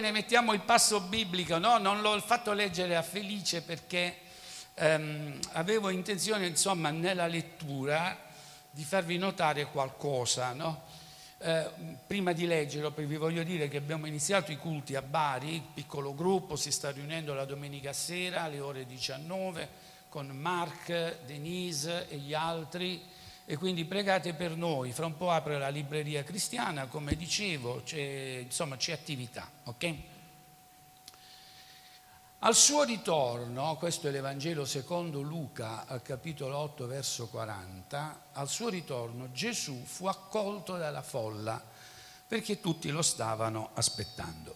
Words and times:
ne 0.00 0.10
mettiamo 0.10 0.52
il 0.52 0.60
passo 0.60 1.00
biblico, 1.00 1.58
no? 1.58 1.78
Non 1.78 2.00
l'ho 2.00 2.18
fatto 2.20 2.52
leggere 2.52 2.96
a 2.96 3.02
Felice 3.02 3.62
perché 3.62 4.16
ehm, 4.74 5.38
avevo 5.52 5.90
intenzione, 5.90 6.46
insomma, 6.46 6.90
nella 6.90 7.26
lettura 7.26 8.16
di 8.70 8.84
farvi 8.84 9.18
notare 9.18 9.66
qualcosa, 9.66 10.52
no? 10.52 10.82
Eh, 11.42 11.70
prima 12.06 12.32
di 12.32 12.46
leggerlo, 12.46 12.92
vi 12.94 13.16
voglio 13.16 13.42
dire 13.42 13.68
che 13.68 13.78
abbiamo 13.78 14.06
iniziato 14.06 14.52
i 14.52 14.58
culti 14.58 14.94
a 14.94 15.02
Bari, 15.02 15.54
il 15.54 15.62
piccolo 15.72 16.14
gruppo 16.14 16.56
si 16.56 16.70
sta 16.70 16.90
riunendo 16.90 17.32
la 17.32 17.46
domenica 17.46 17.92
sera 17.92 18.42
alle 18.42 18.60
ore 18.60 18.84
19 18.84 19.68
con 20.10 20.26
Mark, 20.28 21.24
Denise 21.24 22.08
e 22.08 22.16
gli 22.16 22.34
altri 22.34 23.02
e 23.50 23.56
quindi 23.56 23.84
pregate 23.84 24.32
per 24.32 24.54
noi. 24.54 24.92
Fra 24.92 25.06
un 25.06 25.16
po' 25.16 25.32
apre 25.32 25.58
la 25.58 25.70
libreria 25.70 26.22
cristiana, 26.22 26.86
come 26.86 27.16
dicevo, 27.16 27.82
c'è, 27.82 28.42
insomma 28.44 28.76
c'è 28.76 28.92
attività, 28.92 29.50
ok? 29.64 29.94
Al 32.38 32.54
suo 32.54 32.84
ritorno, 32.84 33.74
questo 33.74 34.06
è 34.06 34.12
l'Evangelo 34.12 34.64
secondo 34.64 35.20
Luca 35.20 35.84
al 35.88 36.00
capitolo 36.00 36.56
8 36.58 36.86
verso 36.86 37.26
40, 37.26 38.26
al 38.34 38.48
suo 38.48 38.68
ritorno 38.68 39.32
Gesù 39.32 39.82
fu 39.84 40.06
accolto 40.06 40.76
dalla 40.76 41.02
folla 41.02 41.60
perché 42.28 42.60
tutti 42.60 42.88
lo 42.90 43.02
stavano 43.02 43.70
aspettando. 43.74 44.54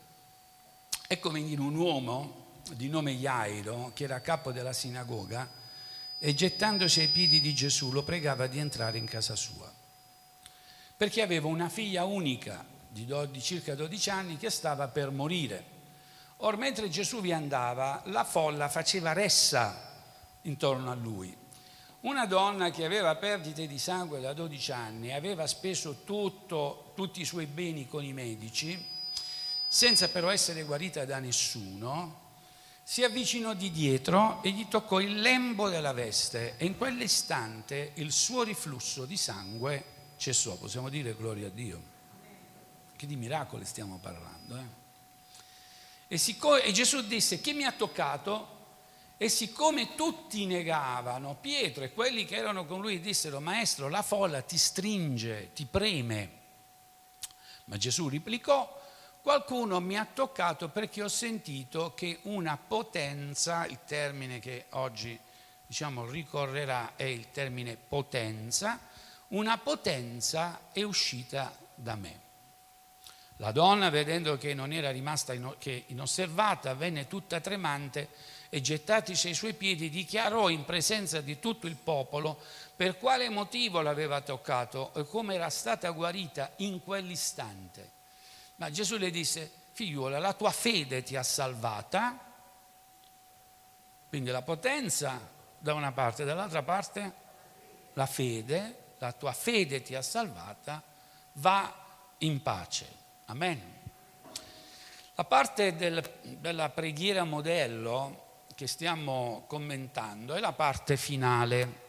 Ecco 1.09 1.31
venire 1.33 1.61
un 1.61 1.75
uomo 1.75 2.61
di 2.71 2.89
nome 2.89 3.11
Iairo, 3.11 3.91
che 3.93 4.05
era 4.05 4.21
capo 4.21 4.53
della 4.53 4.73
sinagoga, 4.73 5.63
e 6.25 6.33
gettandosi 6.33 7.01
ai 7.01 7.09
piedi 7.09 7.39
di 7.39 7.53
Gesù 7.53 7.93
lo 7.93 8.03
pregava 8.03 8.47
di 8.47 8.59
entrare 8.59 8.97
in 8.97 9.05
casa 9.05 9.37
sua, 9.37 9.71
perché 10.97 11.21
aveva 11.21 11.49
una 11.49 11.69
figlia 11.69 12.05
unica 12.05 12.65
di, 12.89 13.07
circa 13.43 13.75
12 13.75 14.09
anni 14.09 14.37
che 14.39 14.49
stava 14.49 14.89
per 14.89 15.11
morire 15.11 15.73
Or 16.39 16.57
mentre 16.57 16.89
Gesù 16.89 17.21
vi 17.21 17.33
andava, 17.33 18.03
la 18.07 18.25
folla 18.25 18.69
faceva 18.69 19.13
ressa 19.13 19.93
intorno 20.43 20.91
a 20.91 20.95
lui. 20.95 21.35
Una 22.01 22.27
donna 22.27 22.71
che 22.71 22.85
aveva 22.85 23.15
perdite 23.17 23.67
di 23.67 23.79
sangue 23.79 24.21
da 24.21 24.35
12 24.35 24.73
anni, 24.73 25.13
aveva 25.13 25.47
speso 25.47 26.03
tutto, 26.05 26.93
tutti 26.95 27.21
i 27.21 27.25
suoi 27.25 27.47
beni 27.47 27.87
con 27.87 28.05
i 28.05 28.13
medici, 28.13 28.93
senza 29.67 30.09
però 30.09 30.29
essere 30.31 30.65
guarita 30.65 31.05
da 31.05 31.19
nessuno, 31.19 32.24
si 32.87 33.03
avvicinò 33.03 33.55
di 33.55 33.71
dietro 33.71 34.43
e 34.43 34.51
gli 34.51 34.69
toccò 34.69 35.01
il 35.01 35.23
lembo 35.23 35.71
della 35.71 35.95
veste 35.95 36.59
e 36.59 36.67
in 36.67 36.77
quell'istante 36.77 37.93
il 37.95 38.13
suo 38.13 38.43
riflusso 38.43 39.07
di 39.07 39.17
sangue 39.17 39.85
cessò. 40.19 40.57
Possiamo 40.57 40.91
dire 40.91 41.17
gloria 41.17 41.47
a 41.47 41.51
Dio. 41.51 41.93
Che 42.95 43.07
di 43.07 43.17
miracoli 43.17 43.65
stiamo 43.65 43.99
parlando. 43.99 44.57
Eh? 44.59 44.83
E, 46.09 46.19
siccome, 46.19 46.63
e 46.63 46.73
Gesù 46.73 47.07
disse, 47.07 47.41
chi 47.41 47.55
mi 47.55 47.65
ha 47.65 47.73
toccato? 47.73 48.53
E 49.17 49.31
siccome 49.31 49.95
tutti 49.95 50.45
negavano, 50.45 51.39
Pietro 51.41 51.85
e 51.85 51.93
quelli 51.95 52.27
che 52.27 52.37
erano 52.37 52.67
con 52.67 52.83
lui 52.83 53.01
dissero, 53.01 53.41
maestro, 53.41 53.89
la 53.89 54.03
folla 54.03 54.43
ti 54.43 54.59
stringe, 54.59 55.53
ti 55.55 55.65
preme. 55.65 56.43
Ma 57.65 57.79
Gesù 57.79 58.11
replicò, 58.11 58.83
qualcuno 59.25 59.81
mi 59.81 59.97
ha 59.97 60.05
toccato 60.05 60.69
perché 60.69 61.03
ho 61.03 61.09
sentito 61.09 61.95
che 61.95 62.19
una 62.25 62.59
potenza, 62.59 63.65
il 63.65 63.79
termine 63.87 64.39
che 64.39 64.67
oggi 64.73 65.19
diciamo 65.67 66.05
ricorrerà 66.05 66.93
è 66.95 67.05
il 67.05 67.31
termine 67.31 67.79
potenza, 67.79 68.79
una 69.29 69.57
potenza 69.57 70.69
è 70.73 70.83
uscita 70.83 71.57
da 71.75 71.95
me. 71.95 72.21
La 73.39 73.51
donna, 73.51 73.89
vedendo 73.89 74.37
che 74.37 74.53
non 74.53 74.75
era 74.75 74.91
rimasta 74.91 75.33
inosservata, 75.33 76.75
venne 76.75 77.07
tutta 77.07 77.41
tremante 77.41 78.11
e 78.51 78.61
gettatisi 78.61 79.29
ai 79.29 79.35
suoi 79.35 79.55
piedi 79.55 79.89
dichiarò 79.89 80.51
in 80.51 80.67
presenza 80.67 81.23
di 81.23 81.39
tutto 81.39 81.67
il 81.67 81.77
popolo 81.77 82.39
per 82.77 82.99
quale 82.99 83.31
motivo 83.31 83.81
l'aveva 83.81 84.21
toccato 84.21 84.93
e 84.93 85.07
come 85.07 85.37
era 85.37 85.49
stata 85.49 85.89
guarita 85.93 86.53
in 86.57 86.83
quell'istante. 86.83 88.03
Ma 88.57 88.71
Gesù 88.71 88.97
le 88.97 89.11
disse, 89.11 89.51
figliuola, 89.73 90.19
la 90.19 90.33
tua 90.33 90.51
fede 90.51 91.03
ti 91.03 91.17
ha 91.17 91.23
salvata, 91.23 92.19
quindi 94.09 94.31
la 94.31 94.43
potenza 94.43 95.21
da 95.59 95.75
una 95.75 95.93
parte, 95.93 96.25
dall'altra 96.25 96.63
parte 96.63 97.13
la 97.95 98.07
fede, 98.07 98.93
la 98.99 99.13
tua 99.13 99.33
fede 99.33 99.83
ti 99.83 99.95
ha 99.95 100.03
salvata, 100.03 100.83
va 101.33 101.75
in 102.19 102.43
pace. 102.43 102.87
Amen. 103.27 103.73
La 105.17 105.25
parte 105.25 105.75
del, 105.77 106.03
della 106.23 106.71
preghiera 106.71 107.25
modello 107.25 108.43
che 108.55 108.67
stiamo 108.67 109.45
commentando 109.47 110.35
è 110.35 110.41
la 110.41 110.53
parte 110.53 110.97
finale. 110.97 111.83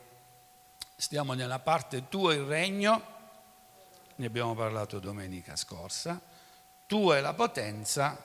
Stiamo 0.95 1.33
nella 1.33 1.59
parte 1.59 2.07
tuo 2.07 2.31
il 2.31 2.43
regno, 2.43 3.13
ne 4.15 4.25
abbiamo 4.25 4.55
parlato 4.55 4.99
domenica 4.99 5.55
scorsa, 5.55 6.19
tua 6.85 7.17
è 7.17 7.21
la 7.21 7.33
potenza, 7.33 8.23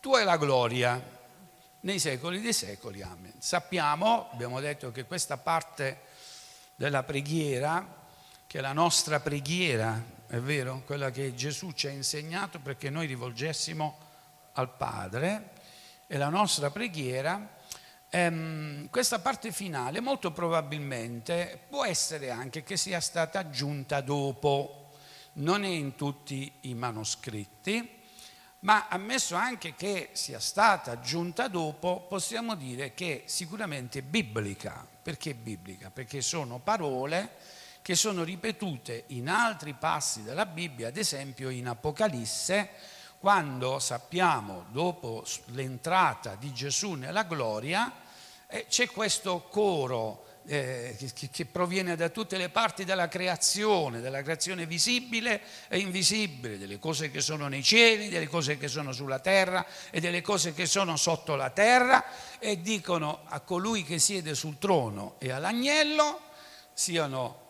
tua 0.00 0.20
è 0.20 0.24
la 0.24 0.36
gloria 0.36 1.18
nei 1.80 1.98
secoli 1.98 2.40
dei 2.40 2.52
secoli. 2.52 3.02
Amen. 3.02 3.34
Sappiamo, 3.38 4.28
abbiamo 4.32 4.60
detto 4.60 4.92
che 4.92 5.04
questa 5.04 5.36
parte 5.36 6.00
della 6.74 7.02
preghiera, 7.02 7.98
che 8.46 8.58
è 8.58 8.60
la 8.60 8.72
nostra 8.72 9.20
preghiera 9.20 10.18
è 10.30 10.38
vero? 10.38 10.82
Quella 10.86 11.10
che 11.10 11.34
Gesù 11.34 11.72
ci 11.72 11.88
ha 11.88 11.90
insegnato 11.90 12.60
perché 12.60 12.88
noi 12.88 13.08
rivolgessimo 13.08 13.98
al 14.52 14.72
Padre 14.76 15.50
e 16.06 16.16
la 16.18 16.28
nostra 16.28 16.70
preghiera. 16.70 17.58
Ehm, 18.08 18.88
questa 18.90 19.18
parte 19.18 19.50
finale 19.50 19.98
molto 19.98 20.30
probabilmente 20.30 21.58
può 21.68 21.84
essere 21.84 22.30
anche 22.30 22.62
che 22.62 22.76
sia 22.76 23.00
stata 23.00 23.40
aggiunta 23.40 24.00
dopo, 24.02 24.79
non 25.34 25.64
è 25.64 25.68
in 25.68 25.94
tutti 25.94 26.50
i 26.62 26.74
manoscritti, 26.74 27.98
ma 28.60 28.88
ammesso 28.88 29.36
anche 29.36 29.74
che 29.74 30.10
sia 30.12 30.38
stata 30.38 30.90
aggiunta 30.92 31.48
dopo, 31.48 32.06
possiamo 32.08 32.54
dire 32.54 32.92
che 32.92 33.22
sicuramente 33.26 34.02
biblica. 34.02 34.86
Perché 35.02 35.34
biblica? 35.34 35.90
Perché 35.90 36.20
sono 36.20 36.58
parole 36.58 37.36
che 37.82 37.94
sono 37.94 38.22
ripetute 38.22 39.04
in 39.08 39.28
altri 39.28 39.72
passi 39.72 40.22
della 40.22 40.44
Bibbia, 40.44 40.88
ad 40.88 40.98
esempio 40.98 41.48
in 41.48 41.68
Apocalisse, 41.68 42.68
quando 43.18 43.78
sappiamo, 43.78 44.66
dopo 44.70 45.24
l'entrata 45.46 46.34
di 46.34 46.52
Gesù 46.52 46.92
nella 46.92 47.24
gloria, 47.24 47.92
eh, 48.46 48.66
c'è 48.68 48.88
questo 48.88 49.46
coro 49.48 50.26
eh, 50.46 50.96
che, 51.14 51.28
che, 51.30 51.44
proviene 51.44 51.96
da 51.96 52.08
tutte 52.08 52.36
le 52.36 52.48
parti 52.48 52.84
della 52.84 53.08
creazione, 53.08 54.00
della 54.00 54.22
creazione 54.22 54.66
visibile 54.66 55.40
e 55.68 55.78
invisibile, 55.78 56.58
delle 56.58 56.78
cose 56.78 57.10
che 57.10 57.20
sono 57.20 57.48
nei 57.48 57.62
cieli, 57.62 58.08
delle 58.08 58.28
cose 58.28 58.56
che 58.56 58.68
sono 58.68 58.92
sulla 58.92 59.18
terra 59.18 59.66
e 59.90 60.00
delle 60.00 60.22
cose 60.22 60.52
che 60.54 60.66
sono 60.66 60.96
sotto 60.96 61.34
la 61.36 61.50
terra 61.50 62.04
e 62.38 62.60
dicono 62.60 63.20
a 63.24 63.40
colui 63.40 63.84
che 63.84 63.98
siede 63.98 64.34
sul 64.34 64.58
trono 64.58 65.16
e 65.18 65.30
all'agnello 65.30 66.20
siano 66.72 67.48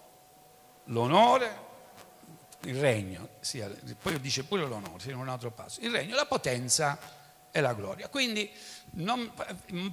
l'onore, 0.84 1.69
il 2.62 2.78
regno, 2.78 3.28
sia, 3.41 3.71
poi 4.01 4.21
dice 4.21 4.45
pure 4.45 4.67
l'onore, 4.67 5.11
in 5.11 5.17
un 5.17 5.28
altro 5.28 5.51
passo, 5.51 5.81
il 5.81 5.91
regno, 5.91 6.15
la 6.15 6.27
potenza 6.27 6.99
e 7.50 7.61
la 7.61 7.75
gloria. 7.75 8.09
Quindi 8.09 8.50
non, 8.93 9.33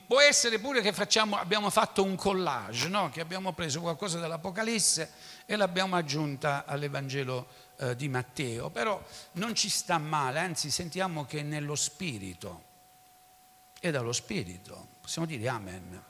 può 0.06 0.19
essere 0.19 0.59
pure 0.59 0.81
che 0.81 0.94
facciamo, 0.94 1.38
abbiamo 1.38 1.69
fatto 1.69 2.03
un 2.03 2.16
collage, 2.16 2.87
no? 2.87 3.09
che 3.09 3.22
abbiamo 3.22 3.53
preso 3.53 3.81
qualcosa 3.81 4.20
dall'Apocalisse 4.20 5.11
e 5.46 5.55
l'abbiamo 5.55 5.96
aggiunta 5.96 6.66
all'Evangelo 6.66 7.47
eh, 7.78 7.96
di 7.96 8.09
Matteo, 8.09 8.70
però 8.70 9.02
non 9.34 9.55
ci 9.55 9.70
sta 9.70 9.97
male, 9.97 10.40
anzi 10.40 10.70
sentiamo 10.70 11.26
che 11.26 11.41
nello 11.41 11.76
Spirito, 11.76 12.64
è 13.79 13.91
dallo 13.91 14.14
Spirito, 14.14 14.87
possiamo 15.02 15.28
dire 15.28 15.47
Amen. 15.47 16.03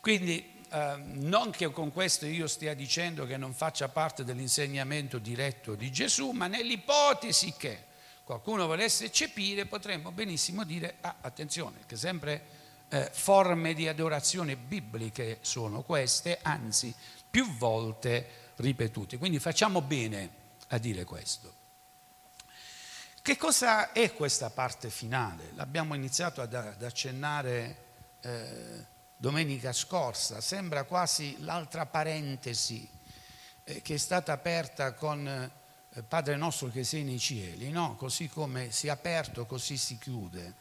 Quindi 0.00 0.58
Ehm, 0.72 1.14
non 1.26 1.50
che 1.50 1.68
con 1.70 1.92
questo 1.92 2.26
io 2.26 2.46
stia 2.46 2.74
dicendo 2.74 3.26
che 3.26 3.36
non 3.36 3.52
faccia 3.52 3.88
parte 3.88 4.22
dell'insegnamento 4.22 5.18
diretto 5.18 5.74
di 5.74 5.90
Gesù, 5.90 6.30
ma 6.30 6.46
nell'ipotesi 6.46 7.54
che 7.56 7.86
qualcuno 8.30 8.68
volesse 8.68 9.06
eccepire, 9.06 9.66
potremmo 9.66 10.12
benissimo 10.12 10.62
dire, 10.62 10.98
ah, 11.00 11.16
attenzione, 11.20 11.78
che 11.84 11.96
sempre 11.96 12.40
eh, 12.88 13.10
forme 13.12 13.74
di 13.74 13.88
adorazione 13.88 14.54
bibliche 14.54 15.38
sono 15.40 15.82
queste, 15.82 16.38
anzi 16.40 16.94
più 17.28 17.56
volte 17.56 18.52
ripetute. 18.56 19.18
Quindi 19.18 19.40
facciamo 19.40 19.82
bene 19.82 20.30
a 20.68 20.78
dire 20.78 21.02
questo. 21.02 21.54
Che 23.20 23.36
cosa 23.36 23.90
è 23.90 24.14
questa 24.14 24.48
parte 24.50 24.90
finale? 24.90 25.50
L'abbiamo 25.56 25.94
iniziato 25.94 26.40
ad, 26.40 26.54
ad 26.54 26.84
accennare 26.84 27.76
eh, 28.20 28.84
domenica 29.16 29.72
scorsa, 29.72 30.40
sembra 30.40 30.84
quasi 30.84 31.34
l'altra 31.40 31.84
parentesi 31.84 32.88
eh, 33.64 33.82
che 33.82 33.94
è 33.94 33.98
stata 33.98 34.32
aperta 34.32 34.92
con 34.92 35.58
Padre 36.06 36.36
nostro 36.36 36.68
che 36.68 36.84
sei 36.84 37.02
nei 37.02 37.18
cieli, 37.18 37.70
no? 37.70 37.96
Così 37.96 38.28
come 38.28 38.70
si 38.70 38.86
è 38.86 38.90
aperto, 38.90 39.44
così 39.44 39.76
si 39.76 39.98
chiude. 39.98 40.54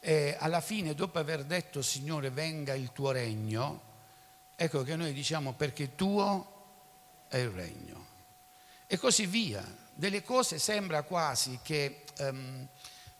E 0.00 0.34
alla 0.38 0.62
fine, 0.62 0.94
dopo 0.94 1.18
aver 1.18 1.44
detto 1.44 1.82
Signore 1.82 2.30
venga 2.30 2.74
il 2.74 2.90
tuo 2.92 3.10
regno, 3.10 3.80
ecco 4.56 4.82
che 4.82 4.96
noi 4.96 5.12
diciamo 5.12 5.52
perché 5.52 5.94
tuo 5.94 7.26
è 7.28 7.36
il 7.36 7.50
regno. 7.50 8.06
E 8.86 8.96
così 8.98 9.26
via. 9.26 9.80
Delle 9.94 10.22
cose 10.22 10.58
sembra 10.58 11.02
quasi 11.02 11.58
che 11.62 12.04
um, 12.20 12.66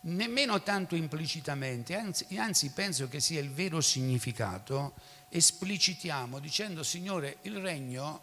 nemmeno 0.00 0.62
tanto 0.62 0.96
implicitamente, 0.96 1.94
anzi, 1.94 2.26
anzi 2.38 2.70
penso 2.70 3.08
che 3.08 3.20
sia 3.20 3.40
il 3.40 3.50
vero 3.50 3.82
significato, 3.82 4.94
esplicitiamo 5.28 6.38
dicendo 6.38 6.82
Signore 6.82 7.38
il 7.42 7.58
regno 7.58 8.22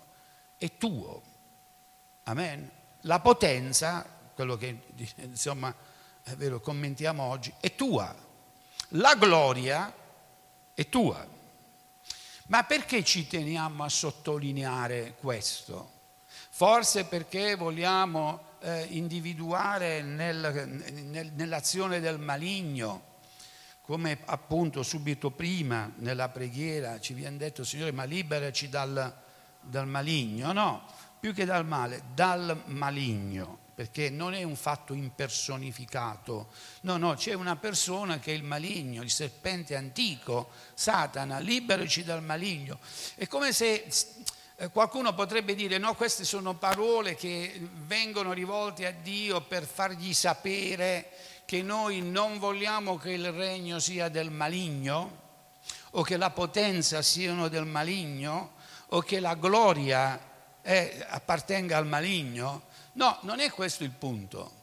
è 0.57 0.77
tuo. 0.77 1.21
Amen. 2.23 2.77
La 3.01 3.19
potenza, 3.19 4.05
quello 4.33 4.57
che 4.57 4.79
insomma 5.17 5.73
è 6.23 6.35
vero, 6.35 6.59
commentiamo 6.59 7.23
oggi, 7.23 7.53
è 7.59 7.75
tua. 7.75 8.13
La 8.93 9.15
gloria 9.15 9.93
è 10.73 10.89
tua. 10.89 11.25
Ma 12.47 12.63
perché 12.63 13.03
ci 13.03 13.27
teniamo 13.27 13.83
a 13.83 13.89
sottolineare 13.89 15.15
questo? 15.19 15.97
Forse 16.49 17.05
perché 17.05 17.55
vogliamo 17.55 18.41
eh, 18.59 18.87
individuare 18.89 20.01
nel, 20.01 20.67
nel, 21.05 21.31
nell'azione 21.33 21.99
del 21.99 22.19
maligno, 22.19 23.03
come 23.81 24.19
appunto 24.25 24.83
subito 24.83 25.31
prima 25.31 25.91
nella 25.97 26.29
preghiera 26.29 26.99
ci 26.99 27.13
viene 27.13 27.37
detto 27.37 27.63
Signore 27.63 27.91
ma 27.91 28.03
liberaci 28.03 28.69
dal, 28.69 29.15
dal 29.61 29.87
maligno, 29.87 30.51
no, 30.51 30.85
più 31.19 31.33
che 31.33 31.45
dal 31.45 31.66
male, 31.66 32.04
dal 32.13 32.62
maligno, 32.66 33.57
perché 33.75 34.10
non 34.10 34.33
è 34.33 34.44
un 34.44 34.56
fatto 34.56 34.94
impersonificato, 34.94 36.50
no, 36.81 36.98
no, 36.98 37.13
c'è 37.13 37.33
una 37.33 37.56
persona 37.56 38.19
che 38.19 38.31
è 38.31 38.36
il 38.36 38.44
maligno, 38.44 39.01
il 39.01 39.10
serpente 39.10 39.75
antico, 39.75 40.50
Satana, 40.74 41.39
liberaci 41.39 42.04
dal 42.04 42.24
maligno. 42.24 42.80
È 43.16 43.27
come 43.27 43.54
se 43.54 43.86
eh, 44.62 44.69
qualcuno 44.69 45.13
potrebbe 45.13 45.56
dire 45.56 45.77
no, 45.77 45.95
queste 45.95 46.25
sono 46.25 46.56
parole 46.56 47.16
che 47.16 47.57
vengono 47.86 48.33
rivolte 48.33 48.86
a 48.86 48.92
Dio 48.92 49.42
per 49.42 49.66
fargli 49.66 50.13
sapere 50.13 51.12
che 51.45 51.62
noi 51.62 52.01
non 52.01 52.38
vogliamo 52.38 52.98
che 52.98 53.12
il 53.12 53.31
regno 53.31 53.80
sia 53.80 54.10
del 54.10 54.30
maligno 54.30 55.27
o 55.92 56.01
che 56.04 56.18
la 56.18 56.30
potenza 56.30 57.01
siano 57.01 57.48
del 57.48 57.66
maligno 57.66 58.51
o 58.88 59.00
che 59.00 59.21
la 59.21 59.36
gloria 59.36 60.28
è, 60.69 61.04
appartenga 61.10 61.77
al 61.77 61.88
maligno. 61.88 62.62
No, 62.94 63.18
non 63.21 63.39
è 63.39 63.50
questo 63.50 63.83
il 63.83 63.89
punto. 63.89 64.57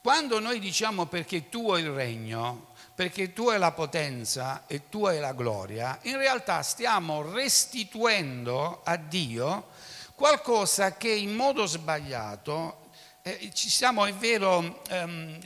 Quando 0.00 0.40
noi 0.40 0.58
diciamo 0.58 1.04
perché 1.04 1.50
tuo 1.50 1.76
è 1.76 1.80
il 1.80 1.90
regno, 1.90 2.68
perché 2.94 3.34
tu 3.34 3.50
hai 3.50 3.58
la 3.58 3.72
potenza 3.72 4.64
e 4.66 4.88
tu 4.88 5.04
hai 5.04 5.20
la 5.20 5.34
gloria, 5.34 5.98
in 6.02 6.16
realtà 6.16 6.62
stiamo 6.62 7.30
restituendo 7.30 8.80
a 8.82 8.96
Dio 8.96 9.68
qualcosa 10.14 10.96
che 10.96 11.10
in 11.10 11.34
modo 11.34 11.66
sbagliato 11.66 12.88
eh, 13.20 13.50
ci 13.52 13.68
siamo, 13.68 14.06
è 14.06 14.14
vero, 14.14 14.82
ehm, 14.88 15.38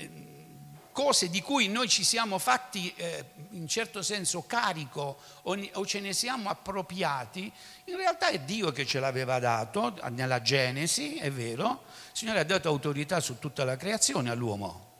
cose 0.94 1.28
di 1.28 1.42
cui 1.42 1.66
noi 1.66 1.88
ci 1.88 2.04
siamo 2.04 2.38
fatti 2.38 2.94
eh, 2.94 3.24
in 3.50 3.66
certo 3.66 4.00
senso 4.00 4.44
carico 4.46 5.18
o, 5.42 5.58
o, 5.72 5.84
ce 5.84 5.98
ne 5.98 6.12
siamo 6.12 6.48
appropriati, 6.48 7.52
in 7.86 7.96
realtà 7.96 8.28
è 8.28 8.38
Dio 8.38 8.70
che 8.70 8.86
ce 8.86 9.00
l'aveva 9.00 9.40
dato 9.40 9.98
nella 10.10 10.40
Genesi, 10.40 11.16
è 11.16 11.32
vero, 11.32 11.82
il 12.12 12.16
Signore 12.16 12.38
ha 12.38 12.44
dato 12.44 12.68
autorità 12.68 13.18
su 13.18 13.40
tutta 13.40 13.64
la 13.64 13.76
creazione 13.76 14.30
all'uomo. 14.30 14.92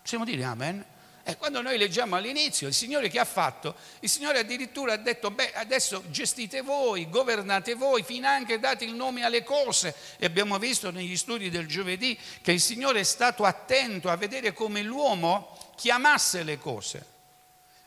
Possiamo 0.00 0.24
dire 0.24 0.44
amen? 0.44 0.84
E 1.24 1.36
quando 1.36 1.62
noi 1.62 1.78
leggiamo 1.78 2.16
all'inizio, 2.16 2.66
il 2.66 2.74
Signore 2.74 3.08
che 3.08 3.20
ha 3.20 3.24
fatto? 3.24 3.76
Il 4.00 4.08
Signore 4.08 4.40
addirittura 4.40 4.94
ha 4.94 4.96
detto, 4.96 5.30
beh, 5.30 5.52
adesso 5.52 6.02
gestite 6.10 6.62
voi, 6.62 7.08
governate 7.08 7.74
voi, 7.74 8.02
fin 8.02 8.24
anche 8.24 8.58
date 8.58 8.84
il 8.84 8.94
nome 8.94 9.24
alle 9.24 9.44
cose. 9.44 9.94
E 10.18 10.26
abbiamo 10.26 10.58
visto 10.58 10.90
negli 10.90 11.16
studi 11.16 11.48
del 11.48 11.68
giovedì 11.68 12.18
che 12.40 12.50
il 12.50 12.60
Signore 12.60 13.00
è 13.00 13.04
stato 13.04 13.44
attento 13.44 14.08
a 14.08 14.16
vedere 14.16 14.52
come 14.52 14.82
l'uomo 14.82 15.56
chiamasse 15.76 16.42
le 16.42 16.58
cose. 16.58 17.06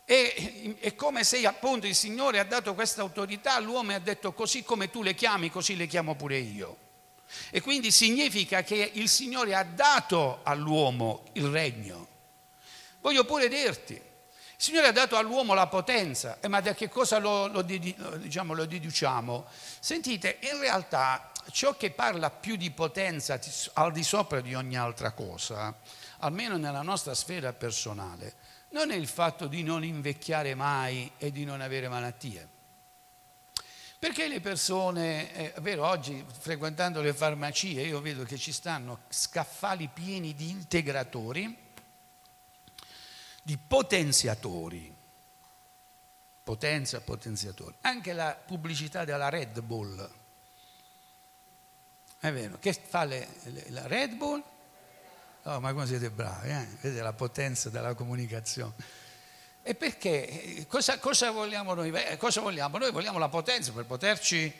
E 0.06 0.78
è 0.80 0.96
come 0.96 1.26
se 1.26 1.46
appunto 1.46 1.88
il 1.88 1.96
Signore 1.96 2.40
ha 2.40 2.46
dato 2.46 2.74
questa 2.74 3.02
autorità 3.02 3.56
all'uomo 3.56 3.92
e 3.92 3.96
ha 3.96 4.00
detto 4.00 4.32
così 4.32 4.64
come 4.64 4.90
tu 4.90 5.04
le 5.04 5.14
chiami, 5.14 5.50
così 5.50 5.76
le 5.76 5.88
chiamo 5.88 6.16
pure 6.16 6.38
io. 6.38 6.78
E 7.50 7.60
quindi 7.60 7.92
significa 7.92 8.64
che 8.64 8.92
il 8.94 9.10
Signore 9.10 9.56
ha 9.56 9.64
dato 9.64 10.40
all'uomo 10.44 11.26
il 11.34 11.48
regno. 11.48 12.14
Voglio 13.06 13.24
pure 13.24 13.48
dirti, 13.48 13.94
il 13.94 14.02
Signore 14.58 14.88
ha 14.88 14.92
dato 14.92 15.16
all'uomo 15.16 15.54
la 15.54 15.68
potenza, 15.68 16.40
eh, 16.40 16.48
ma 16.48 16.60
da 16.60 16.74
che 16.74 16.90
cosa 16.90 17.20
lo, 17.20 17.46
lo, 17.46 17.62
diciamo, 17.62 18.56
lo 18.56 18.66
deduciamo? 18.66 19.46
Sentite, 19.80 20.40
in 20.42 20.60
realtà 20.60 21.32
ciò 21.52 21.78
che 21.78 21.92
parla 21.92 22.32
più 22.32 22.56
di 22.56 22.72
potenza 22.72 23.40
al 23.74 23.92
di 23.92 24.02
sopra 24.02 24.42
di 24.42 24.56
ogni 24.56 24.76
altra 24.76 25.12
cosa, 25.12 25.78
almeno 26.18 26.58
nella 26.58 26.82
nostra 26.82 27.14
sfera 27.14 27.54
personale, 27.54 28.34
non 28.70 28.90
è 28.90 28.96
il 28.96 29.08
fatto 29.08 29.46
di 29.46 29.62
non 29.62 29.84
invecchiare 29.84 30.56
mai 30.56 31.12
e 31.20 31.32
di 31.32 31.46
non 31.46 31.62
avere 31.62 31.88
malattie. 31.88 32.50
Perché 34.00 34.28
le 34.28 34.42
persone, 34.42 35.32
è 35.32 35.54
eh, 35.56 35.62
vero, 35.62 35.86
oggi 35.86 36.26
frequentando 36.40 37.04
le 37.04 37.14
farmacie 37.14 37.82
io 37.82 38.02
vedo 38.02 38.24
che 38.24 38.40
ci 38.40 38.52
stanno 38.52 39.02
scaffali 39.10 39.92
pieni 39.94 40.34
di 40.34 40.50
integratori 40.50 41.65
di 43.46 43.60
potenziatori. 43.60 44.92
Potenza, 46.42 47.00
potenziatori. 47.02 47.76
Anche 47.82 48.12
la 48.14 48.36
pubblicità 48.36 49.06
della 49.06 49.30
Red 49.30 49.62
Bull. 49.62 50.10
È 52.20 52.32
vero, 52.32 52.58
che 52.58 52.74
fa 52.74 53.04
le, 53.04 53.28
le, 53.44 53.66
la 53.70 53.86
Red 53.86 54.16
Bull? 54.16 54.44
Oh, 55.44 55.60
ma 55.60 55.74
come 55.74 55.86
siete 55.86 56.10
bravi, 56.10 56.50
eh? 56.50 56.68
Vedete 56.82 57.04
la 57.04 57.14
potenza 57.14 57.70
della 57.70 57.94
comunicazione. 57.94 58.74
E 59.62 59.76
perché? 59.76 60.66
Cosa, 60.68 60.98
cosa, 60.98 61.30
vogliamo 61.30 61.76
noi? 61.76 61.94
Cosa 62.18 62.42
vogliamo? 62.42 62.80
Noi 62.80 62.92
vogliamo 62.92 63.20
la 63.20 63.30
potenza 63.30 63.72
per 63.74 63.86
poterci 63.86 64.52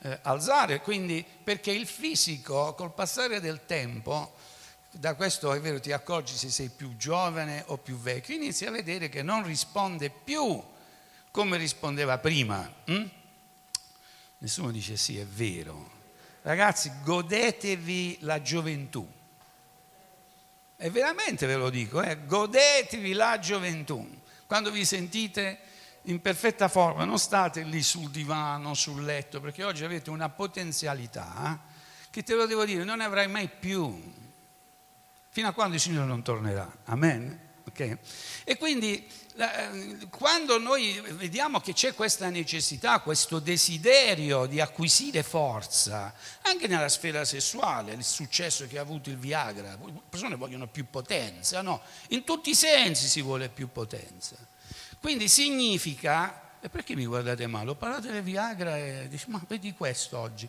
eh, 0.00 0.18
alzare, 0.22 0.80
quindi 0.80 1.24
perché 1.44 1.70
il 1.70 1.86
fisico 1.86 2.74
col 2.74 2.92
passare 2.92 3.38
del 3.38 3.66
tempo 3.66 4.34
da 4.94 5.14
questo 5.14 5.52
è 5.54 5.60
vero 5.60 5.80
ti 5.80 5.90
accorgi 5.90 6.36
se 6.36 6.50
sei 6.50 6.68
più 6.68 6.96
giovane 6.96 7.64
o 7.68 7.78
più 7.78 7.96
vecchio, 7.96 8.34
inizi 8.34 8.66
a 8.66 8.70
vedere 8.70 9.08
che 9.08 9.22
non 9.22 9.42
risponde 9.42 10.10
più 10.10 10.62
come 11.30 11.56
rispondeva 11.56 12.18
prima. 12.18 12.70
Hm? 12.84 13.04
Nessuno 14.38 14.70
dice 14.70 14.96
sì, 14.96 15.18
è 15.18 15.24
vero. 15.24 16.00
Ragazzi, 16.42 16.92
godetevi 17.02 18.18
la 18.20 18.42
gioventù. 18.42 19.08
E 20.76 20.90
veramente 20.90 21.46
ve 21.46 21.54
lo 21.54 21.70
dico, 21.70 22.02
eh? 22.02 22.26
godetevi 22.26 23.12
la 23.12 23.38
gioventù. 23.38 24.20
Quando 24.46 24.70
vi 24.70 24.84
sentite 24.84 25.60
in 26.02 26.20
perfetta 26.20 26.68
forma, 26.68 27.04
non 27.04 27.18
state 27.18 27.62
lì 27.62 27.82
sul 27.82 28.10
divano, 28.10 28.74
sul 28.74 29.04
letto, 29.04 29.40
perché 29.40 29.64
oggi 29.64 29.84
avete 29.84 30.10
una 30.10 30.28
potenzialità 30.28 31.54
eh? 31.54 32.10
che 32.10 32.22
te 32.22 32.34
lo 32.34 32.46
devo 32.46 32.64
dire, 32.64 32.84
non 32.84 32.98
ne 32.98 33.04
avrai 33.04 33.28
mai 33.28 33.48
più 33.48 34.20
fino 35.32 35.48
a 35.48 35.52
quando 35.52 35.76
il 35.76 35.80
Signore 35.80 36.06
non 36.06 36.22
tornerà. 36.22 36.70
Amen? 36.84 37.40
Okay? 37.64 37.96
E 38.44 38.58
quindi 38.58 39.08
quando 40.10 40.58
noi 40.58 41.00
vediamo 41.12 41.58
che 41.58 41.72
c'è 41.72 41.94
questa 41.94 42.28
necessità, 42.28 43.00
questo 43.00 43.38
desiderio 43.38 44.44
di 44.44 44.60
acquisire 44.60 45.22
forza, 45.22 46.12
anche 46.42 46.66
nella 46.66 46.90
sfera 46.90 47.24
sessuale, 47.24 47.94
il 47.94 48.04
successo 48.04 48.66
che 48.66 48.76
ha 48.76 48.82
avuto 48.82 49.08
il 49.08 49.16
Viagra, 49.16 49.78
le 49.82 50.02
persone 50.06 50.36
vogliono 50.36 50.66
più 50.66 50.90
potenza, 50.90 51.62
no? 51.62 51.80
In 52.08 52.24
tutti 52.24 52.50
i 52.50 52.54
sensi 52.54 53.08
si 53.08 53.22
vuole 53.22 53.48
più 53.48 53.72
potenza. 53.72 54.36
Quindi 55.00 55.28
significa, 55.28 56.58
e 56.60 56.68
perché 56.68 56.94
mi 56.94 57.06
guardate 57.06 57.46
male? 57.46 57.70
Ho 57.70 57.74
parlato 57.74 58.08
del 58.08 58.22
Viagra 58.22 58.76
e 58.76 59.08
dici, 59.08 59.30
ma 59.30 59.42
vedi 59.48 59.72
questo 59.72 60.18
oggi. 60.18 60.46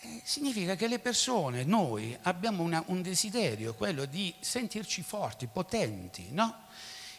Eh, 0.00 0.20
significa 0.22 0.76
che 0.76 0.86
le 0.86 1.00
persone, 1.00 1.64
noi, 1.64 2.16
abbiamo 2.22 2.62
una, 2.62 2.82
un 2.86 3.02
desiderio, 3.02 3.74
quello 3.74 4.04
di 4.04 4.32
sentirci 4.38 5.02
forti, 5.02 5.48
potenti, 5.48 6.28
no? 6.30 6.66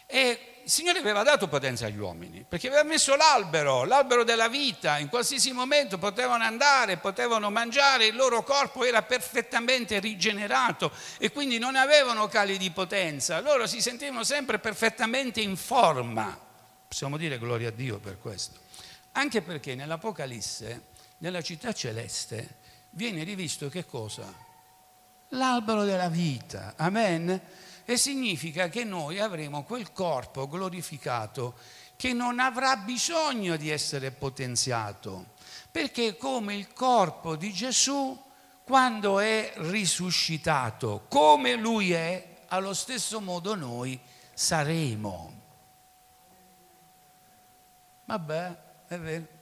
E 0.06 0.62
il 0.64 0.70
Signore 0.70 0.98
aveva 0.98 1.22
dato 1.22 1.46
potenza 1.46 1.86
agli 1.86 1.98
uomini, 1.98 2.44
perché 2.48 2.68
aveva 2.68 2.82
messo 2.82 3.14
l'albero, 3.16 3.84
l'albero 3.84 4.24
della 4.24 4.48
vita, 4.48 4.98
in 4.98 5.08
qualsiasi 5.08 5.52
momento 5.52 5.98
potevano 5.98 6.42
andare, 6.42 6.96
potevano 6.96 7.50
mangiare, 7.50 8.06
il 8.06 8.16
loro 8.16 8.42
corpo 8.42 8.84
era 8.84 9.02
perfettamente 9.02 10.00
rigenerato 10.00 10.90
e 11.18 11.30
quindi 11.30 11.58
non 11.58 11.76
avevano 11.76 12.28
cali 12.28 12.56
di 12.58 12.70
potenza, 12.70 13.40
loro 13.40 13.66
si 13.66 13.80
sentivano 13.80 14.24
sempre 14.24 14.58
perfettamente 14.58 15.40
in 15.40 15.56
forma. 15.56 16.38
Possiamo 16.88 17.16
dire 17.16 17.38
gloria 17.38 17.68
a 17.68 17.72
Dio 17.72 17.98
per 17.98 18.18
questo. 18.18 18.58
Anche 19.12 19.42
perché 19.42 19.74
nell'Apocalisse, 19.74 20.82
nella 21.18 21.42
città 21.42 21.72
celeste, 21.72 22.56
viene 22.90 23.22
rivisto 23.24 23.68
che 23.68 23.86
cosa? 23.86 24.32
L'albero 25.28 25.84
della 25.84 26.08
vita, 26.08 26.74
amen? 26.76 27.40
E 27.84 27.96
significa 27.96 28.68
che 28.68 28.84
noi 28.84 29.18
avremo 29.18 29.62
quel 29.64 29.92
corpo 29.92 30.48
glorificato 30.48 31.54
che 31.96 32.12
non 32.12 32.38
avrà 32.38 32.76
bisogno 32.76 33.56
di 33.56 33.68
essere 33.68 34.10
potenziato, 34.10 35.34
perché 35.70 36.16
come 36.16 36.54
il 36.54 36.72
corpo 36.72 37.36
di 37.36 37.52
Gesù, 37.52 38.18
quando 38.64 39.20
è 39.20 39.52
risuscitato, 39.56 41.04
come 41.08 41.56
lui 41.56 41.92
è, 41.92 42.38
allo 42.48 42.74
stesso 42.74 43.20
modo 43.20 43.54
noi 43.54 44.00
saremo. 44.32 45.32
Vabbè, 48.06 48.56
è 48.86 48.98
vero. 48.98 49.38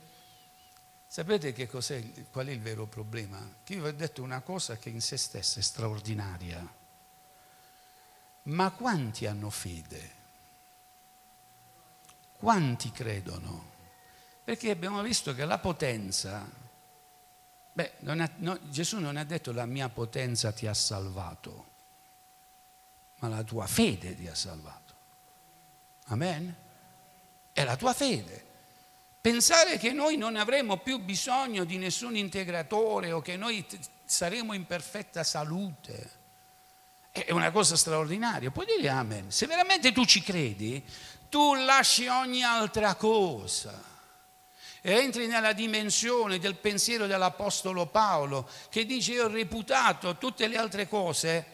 Sapete 1.19 1.53
che 1.53 1.67
cos'è, 1.67 2.01
qual 2.31 2.47
è 2.47 2.53
il 2.53 2.61
vero 2.61 2.87
problema? 2.87 3.45
Che 3.65 3.75
io 3.75 3.83
vi 3.83 3.89
ho 3.89 3.93
detto 3.93 4.23
una 4.23 4.41
cosa 4.41 4.77
che 4.77 4.89
in 4.89 5.01
se 5.01 5.17
stessa 5.17 5.59
è 5.59 5.63
straordinaria 5.65 6.65
ma 8.43 8.71
quanti 8.71 9.27
hanno 9.27 9.51
fede? 9.51 10.13
Quanti 12.37 12.93
credono? 12.93 13.71
Perché 14.45 14.71
abbiamo 14.71 15.03
visto 15.03 15.35
che 15.35 15.45
la 15.45 15.59
potenza, 15.59 16.49
beh, 17.73 17.95
non 18.03 18.21
ha, 18.21 18.31
no, 18.37 18.57
Gesù 18.71 19.01
non 19.01 19.17
ha 19.17 19.25
detto 19.25 19.51
la 19.51 19.67
mia 19.67 19.89
potenza 19.89 20.53
ti 20.53 20.69
ha 20.69 20.75
salvato, 20.75 21.67
ma 23.17 23.27
la 23.27 23.43
tua 23.43 23.67
fede 23.67 24.15
ti 24.15 24.29
ha 24.29 24.37
salvato. 24.37 24.95
Amen? 26.05 26.57
È 27.53 27.65
la 27.65 27.75
tua 27.75 27.93
fede. 27.93 28.48
Pensare 29.21 29.79
che 29.79 29.93
noi 29.93 30.17
non 30.17 30.37
avremo 30.37 30.79
più 30.79 30.99
bisogno 30.99 31.65
di 31.65 31.77
nessun 31.77 32.17
integratore 32.17 33.13
o 33.13 33.21
che 33.21 33.37
noi 33.37 33.67
saremo 34.05 34.53
in 34.53 34.67
perfetta 34.67 35.25
salute 35.25 36.17
è 37.25 37.33
una 37.33 37.51
cosa 37.51 37.77
straordinaria. 37.77 38.51
Puoi 38.51 38.67
dire 38.67 38.89
amen. 38.89 39.31
Se 39.31 39.47
veramente 39.47 39.93
tu 39.93 40.05
ci 40.05 40.23
credi, 40.23 40.83
tu 41.29 41.55
lasci 41.55 42.07
ogni 42.07 42.43
altra 42.43 42.95
cosa 42.95 43.87
e 44.81 44.93
entri 44.93 45.27
nella 45.27 45.53
dimensione 45.53 46.39
del 46.39 46.55
pensiero 46.55 47.07
dell'Apostolo 47.07 47.87
Paolo 47.87 48.49
che 48.71 48.87
dice 48.87 49.13
io 49.13 49.25
ho 49.25 49.29
reputato 49.29 50.17
tutte 50.17 50.47
le 50.47 50.57
altre 50.57 50.89
cose 50.89 51.45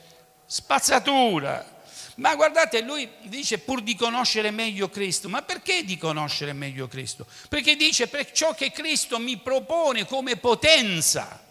spazzatura. 0.45 1.74
Ma 2.17 2.37
guardate, 2.37 2.81
lui 2.81 3.11
dice 3.25 3.59
pur 3.59 3.83
di 3.83 3.97
conoscere 3.97 4.51
meglio 4.51 4.89
Cristo. 4.89 5.29
Ma 5.29 5.43
perché 5.43 5.85
di 5.85 5.97
conoscere 5.97 6.53
meglio 6.53 6.87
Cristo? 6.87 7.27
Perché 7.49 7.77
dice 7.77 8.07
per 8.07 8.31
ciò 8.31 8.55
che 8.55 8.71
Cristo 8.71 9.19
mi 9.19 9.37
propone 9.37 10.07
come 10.07 10.37
potenza. 10.37 11.43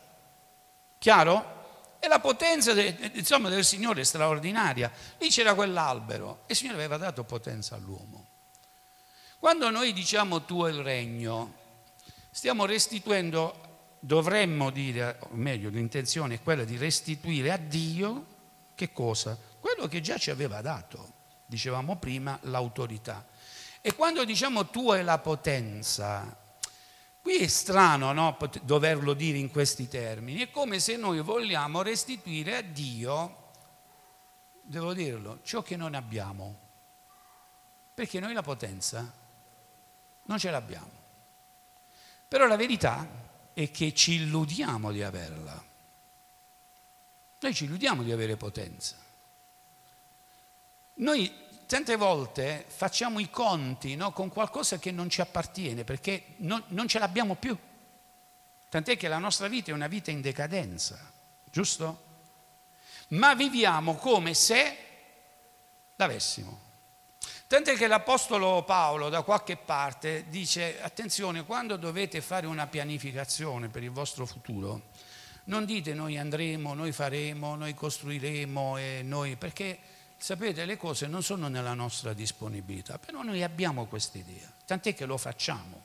Chiaro? 0.97 1.51
E 1.99 2.07
la 2.07 2.19
potenza 2.19 2.73
de, 2.73 3.11
insomma, 3.13 3.49
del 3.49 3.65
Signore 3.65 4.01
è 4.01 4.03
straordinaria. 4.05 4.91
Lì 5.17 5.29
c'era 5.29 5.53
quell'albero 5.53 6.43
e 6.47 6.51
il 6.51 6.55
Signore 6.55 6.77
aveva 6.77 6.97
dato 6.97 7.23
potenza 7.23 7.75
all'uomo. 7.75 8.27
Quando 9.39 9.69
noi 9.69 9.91
diciamo 9.91 10.45
tuo 10.45 10.67
il 10.67 10.81
regno, 10.81 11.53
stiamo 12.31 12.65
restituendo, 12.65 13.97
dovremmo 13.99 14.69
dire, 14.69 15.17
o 15.19 15.29
meglio 15.31 15.69
l'intenzione 15.69 16.35
è 16.35 16.41
quella 16.41 16.63
di 16.63 16.77
restituire 16.77 17.51
a 17.51 17.57
Dio 17.57 18.25
che 18.75 18.91
cosa? 18.91 19.37
Quello 19.63 19.87
che 19.87 20.01
già 20.01 20.17
ci 20.17 20.29
aveva 20.29 20.59
dato, 20.59 21.13
dicevamo 21.45 21.95
prima, 21.95 22.37
l'autorità. 22.41 23.25
E 23.79 23.95
quando 23.95 24.25
diciamo 24.25 24.67
tua 24.69 24.97
è 24.97 25.03
la 25.03 25.19
potenza, 25.19 26.37
Qui 27.21 27.37
è 27.37 27.47
strano 27.47 28.11
no, 28.11 28.37
doverlo 28.63 29.13
dire 29.13 29.37
in 29.37 29.49
questi 29.49 29.87
termini, 29.87 30.41
è 30.41 30.51
come 30.51 30.81
se 30.81 30.97
noi 30.97 31.21
vogliamo 31.21 31.81
restituire 31.81 32.57
a 32.57 32.61
Dio, 32.61 33.51
devo 34.61 34.91
dirlo, 34.91 35.39
ciò 35.43 35.61
che 35.61 35.77
non 35.77 35.95
abbiamo, 35.95 36.59
perché 37.93 38.19
noi 38.19 38.33
la 38.33 38.41
potenza 38.41 39.09
non 40.23 40.37
ce 40.37 40.51
l'abbiamo. 40.51 40.91
Però 42.27 42.45
la 42.45 42.57
verità 42.57 43.07
è 43.53 43.71
che 43.71 43.93
ci 43.93 44.15
illudiamo 44.15 44.91
di 44.91 45.01
averla. 45.01 45.63
Noi 47.39 47.53
ci 47.53 47.63
illudiamo 47.63 48.03
di 48.03 48.11
avere 48.11 48.35
potenza. 48.35 48.97
Noi 50.95 51.33
tante 51.65 51.95
volte 51.95 52.65
facciamo 52.67 53.19
i 53.19 53.29
conti 53.29 53.95
no, 53.95 54.11
con 54.11 54.29
qualcosa 54.29 54.77
che 54.77 54.91
non 54.91 55.09
ci 55.09 55.21
appartiene 55.21 55.83
perché 55.83 56.35
non, 56.37 56.63
non 56.67 56.87
ce 56.87 56.99
l'abbiamo 56.99 57.35
più. 57.35 57.57
Tant'è 58.69 58.97
che 58.97 59.07
la 59.07 59.17
nostra 59.17 59.47
vita 59.47 59.71
è 59.71 59.73
una 59.73 59.87
vita 59.87 60.11
in 60.11 60.21
decadenza, 60.21 61.11
giusto? 61.51 62.11
Ma 63.09 63.35
viviamo 63.35 63.95
come 63.95 64.33
se 64.33 64.77
l'avessimo. 65.95 66.61
Tant'è 67.47 67.75
che 67.75 67.85
l'Apostolo 67.85 68.63
Paolo 68.63 69.09
da 69.09 69.21
qualche 69.21 69.57
parte 69.57 70.25
dice, 70.27 70.81
attenzione, 70.81 71.45
quando 71.45 71.75
dovete 71.75 72.19
fare 72.21 72.47
una 72.47 72.65
pianificazione 72.65 73.67
per 73.67 73.83
il 73.83 73.91
vostro 73.91 74.25
futuro, 74.25 74.89
non 75.45 75.65
dite 75.65 75.93
noi 75.93 76.17
andremo, 76.17 76.73
noi 76.73 76.91
faremo, 76.91 77.55
noi 77.55 77.75
costruiremo 77.75 78.77
e 78.77 79.01
noi, 79.03 79.35
perché 79.35 79.77
Sapete, 80.23 80.63
le 80.63 80.77
cose 80.77 81.07
non 81.07 81.21
sono 81.21 81.49
nella 81.49 81.73
nostra 81.73 82.13
disponibilità, 82.13 82.97
però 82.97 83.23
noi 83.23 83.43
abbiamo 83.43 83.87
questa 83.87 84.17
idea, 84.17 84.49
tant'è 84.65 84.95
che 84.95 85.03
lo 85.03 85.17
facciamo. 85.17 85.81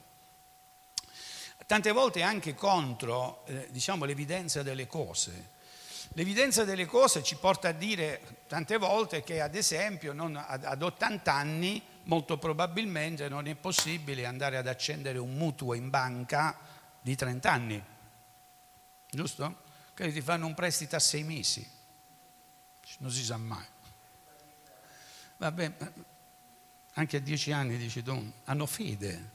Tante 1.66 1.90
volte 1.90 2.22
anche 2.22 2.54
contro 2.54 3.44
eh, 3.46 3.66
diciamo, 3.72 4.04
l'evidenza 4.04 4.62
delle 4.62 4.86
cose. 4.86 5.50
L'evidenza 6.10 6.62
delle 6.62 6.86
cose 6.86 7.24
ci 7.24 7.34
porta 7.34 7.70
a 7.70 7.72
dire 7.72 8.44
tante 8.46 8.76
volte 8.76 9.24
che 9.24 9.40
ad 9.40 9.56
esempio 9.56 10.12
non, 10.12 10.36
ad, 10.36 10.62
ad 10.62 10.82
80 10.82 11.32
anni 11.32 11.82
molto 12.04 12.38
probabilmente 12.38 13.28
non 13.28 13.48
è 13.48 13.56
possibile 13.56 14.24
andare 14.24 14.56
ad 14.56 14.68
accendere 14.68 15.18
un 15.18 15.34
mutuo 15.34 15.74
in 15.74 15.90
banca 15.90 16.56
di 17.00 17.16
30 17.16 17.50
anni, 17.50 17.84
giusto? 19.10 19.62
Che 19.92 20.12
ti 20.12 20.20
fanno 20.20 20.46
un 20.46 20.54
prestito 20.54 20.94
a 20.94 21.00
sei 21.00 21.24
mesi, 21.24 21.68
non 22.98 23.10
si 23.10 23.24
sa 23.24 23.36
mai. 23.36 23.66
Vabbè, 25.38 25.72
anche 26.94 27.16
a 27.16 27.20
dieci 27.20 27.52
anni, 27.52 27.76
dici 27.76 28.02
tu, 28.02 28.32
hanno 28.44 28.66
fede, 28.66 29.30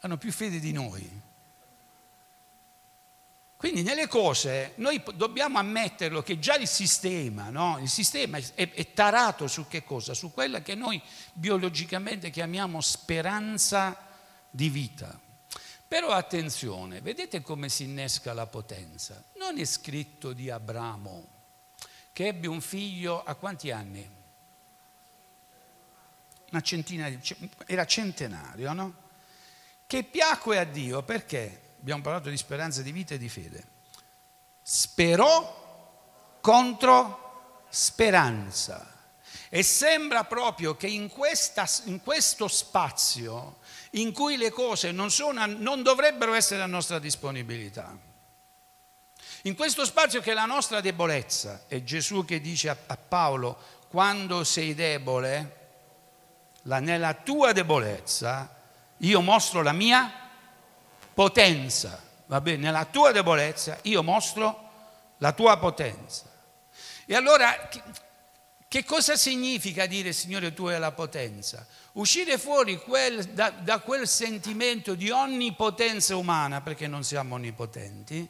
hanno 0.00 0.18
più 0.18 0.30
fede 0.30 0.60
di 0.60 0.72
noi. 0.72 1.28
Quindi 3.56 3.82
nelle 3.82 4.06
cose 4.06 4.72
noi 4.76 5.02
dobbiamo 5.14 5.58
ammetterlo 5.58 6.22
che 6.22 6.38
già 6.38 6.56
il 6.56 6.66
sistema, 6.66 7.50
no? 7.50 7.78
il 7.78 7.90
sistema 7.90 8.38
è, 8.38 8.70
è, 8.70 8.92
tarato 8.94 9.46
su 9.48 9.66
che 9.68 9.84
cosa? 9.84 10.14
Su 10.14 10.32
quella 10.32 10.62
che 10.62 10.74
noi 10.74 11.00
biologicamente 11.34 12.30
chiamiamo 12.30 12.80
speranza 12.80 13.96
di 14.48 14.70
vita. 14.70 15.18
Però 15.86 16.08
attenzione, 16.08 17.00
vedete 17.00 17.42
come 17.42 17.68
si 17.68 17.84
innesca 17.84 18.32
la 18.32 18.46
potenza? 18.46 19.22
Non 19.36 19.58
è 19.58 19.64
scritto 19.64 20.32
di 20.32 20.48
Abramo 20.48 21.28
che 22.12 22.28
ebbe 22.28 22.46
un 22.46 22.60
figlio 22.60 23.22
a 23.22 23.34
quanti 23.34 23.70
anni? 23.70 24.18
Una 26.50 26.60
centina 26.62 27.10
era 27.66 27.84
centenario, 27.84 28.72
no? 28.72 28.94
Che 29.86 30.02
piacque 30.04 30.58
a 30.58 30.64
Dio 30.64 31.02
perché, 31.02 31.74
abbiamo 31.80 32.02
parlato 32.02 32.28
di 32.28 32.36
speranza 32.36 32.82
di 32.82 32.92
vita 32.92 33.14
e 33.14 33.18
di 33.18 33.28
fede, 33.28 33.64
sperò 34.62 36.38
contro 36.40 37.64
speranza. 37.68 38.86
E 39.48 39.64
sembra 39.64 40.24
proprio 40.24 40.76
che 40.76 40.86
in, 40.86 41.08
questa, 41.08 41.68
in 41.86 42.00
questo 42.00 42.46
spazio 42.46 43.58
in 43.92 44.12
cui 44.12 44.36
le 44.36 44.50
cose 44.50 44.92
non, 44.92 45.10
sono, 45.10 45.44
non 45.46 45.82
dovrebbero 45.82 46.34
essere 46.34 46.62
a 46.62 46.66
nostra 46.66 47.00
disponibilità, 47.00 47.98
in 49.44 49.54
questo 49.54 49.84
spazio 49.86 50.20
che 50.20 50.32
è 50.32 50.34
la 50.34 50.44
nostra 50.44 50.80
debolezza, 50.80 51.62
è 51.66 51.82
Gesù 51.82 52.24
che 52.26 52.40
dice 52.40 52.68
a, 52.68 52.96
Paolo, 52.96 53.58
quando 53.88 54.44
sei 54.44 54.74
debole, 54.74 55.59
nella 56.78 57.14
tua 57.14 57.52
debolezza 57.52 58.54
io 58.98 59.20
mostro 59.20 59.62
la 59.62 59.72
mia 59.72 60.12
potenza. 61.12 62.00
Va 62.26 62.40
bene, 62.40 62.58
nella 62.58 62.84
tua 62.84 63.12
debolezza 63.12 63.78
io 63.82 64.02
mostro 64.02 64.68
la 65.18 65.32
tua 65.32 65.56
potenza. 65.58 66.26
E 67.06 67.14
allora 67.14 67.68
che, 68.68 68.84
cosa 68.84 69.16
significa 69.16 69.86
dire 69.86 70.12
Signore 70.12 70.52
tu 70.52 70.66
hai 70.66 70.78
la 70.78 70.92
potenza? 70.92 71.66
Uscire 71.92 72.38
fuori 72.38 72.78
quel, 72.78 73.24
da, 73.24 73.50
da 73.50 73.80
quel 73.80 74.06
sentimento 74.06 74.94
di 74.94 75.10
onnipotenza 75.10 76.14
umana, 76.14 76.60
perché 76.60 76.86
non 76.86 77.02
siamo 77.02 77.34
onnipotenti, 77.34 78.28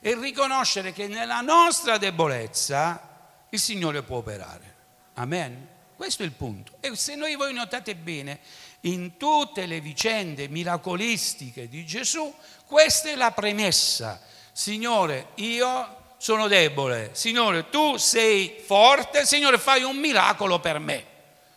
e 0.00 0.14
riconoscere 0.14 0.92
che 0.92 1.08
nella 1.08 1.40
nostra 1.40 1.96
debolezza 1.96 3.00
il 3.48 3.58
Signore 3.58 4.02
può 4.02 4.18
operare. 4.18 4.74
Amen. 5.14 5.76
Questo 5.98 6.22
è 6.22 6.26
il 6.26 6.30
punto. 6.30 6.76
E 6.78 6.94
se 6.94 7.16
noi 7.16 7.34
voi 7.34 7.52
notate 7.52 7.96
bene, 7.96 8.38
in 8.82 9.16
tutte 9.16 9.66
le 9.66 9.80
vicende 9.80 10.46
miracolistiche 10.46 11.68
di 11.68 11.84
Gesù, 11.84 12.32
questa 12.66 13.08
è 13.08 13.16
la 13.16 13.32
premessa. 13.32 14.22
Signore, 14.52 15.30
io 15.34 16.14
sono 16.16 16.46
debole. 16.46 17.10
Signore, 17.14 17.68
tu 17.68 17.96
sei 17.96 18.62
forte, 18.64 19.26
Signore, 19.26 19.58
fai 19.58 19.82
un 19.82 19.96
miracolo 19.96 20.60
per 20.60 20.78
me. 20.78 21.04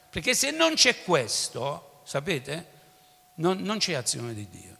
Perché 0.09 0.33
se 0.33 0.49
non 0.49 0.73
c'è 0.73 1.03
questo, 1.03 2.01
sapete, 2.03 2.65
non, 3.35 3.59
non 3.59 3.77
c'è 3.77 3.93
azione 3.93 4.33
di 4.33 4.49
Dio. 4.49 4.75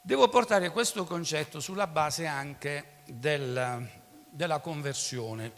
Devo 0.00 0.28
portare 0.28 0.70
questo 0.70 1.04
concetto 1.04 1.60
sulla 1.60 1.86
base 1.86 2.26
anche 2.26 3.02
del, 3.04 3.88
della 4.28 4.58
conversione, 4.58 5.52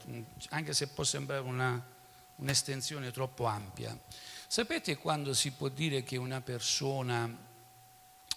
anche 0.50 0.74
se 0.74 0.88
può 0.88 1.02
sembrare 1.02 1.40
una, 1.40 1.94
un'estensione 2.36 3.10
troppo 3.10 3.44
ampia. 3.44 3.96
Sapete 4.46 4.96
quando 4.96 5.34
si 5.34 5.52
può 5.52 5.68
dire 5.68 6.02
che 6.02 6.16
una 6.16 6.40
persona 6.40 7.28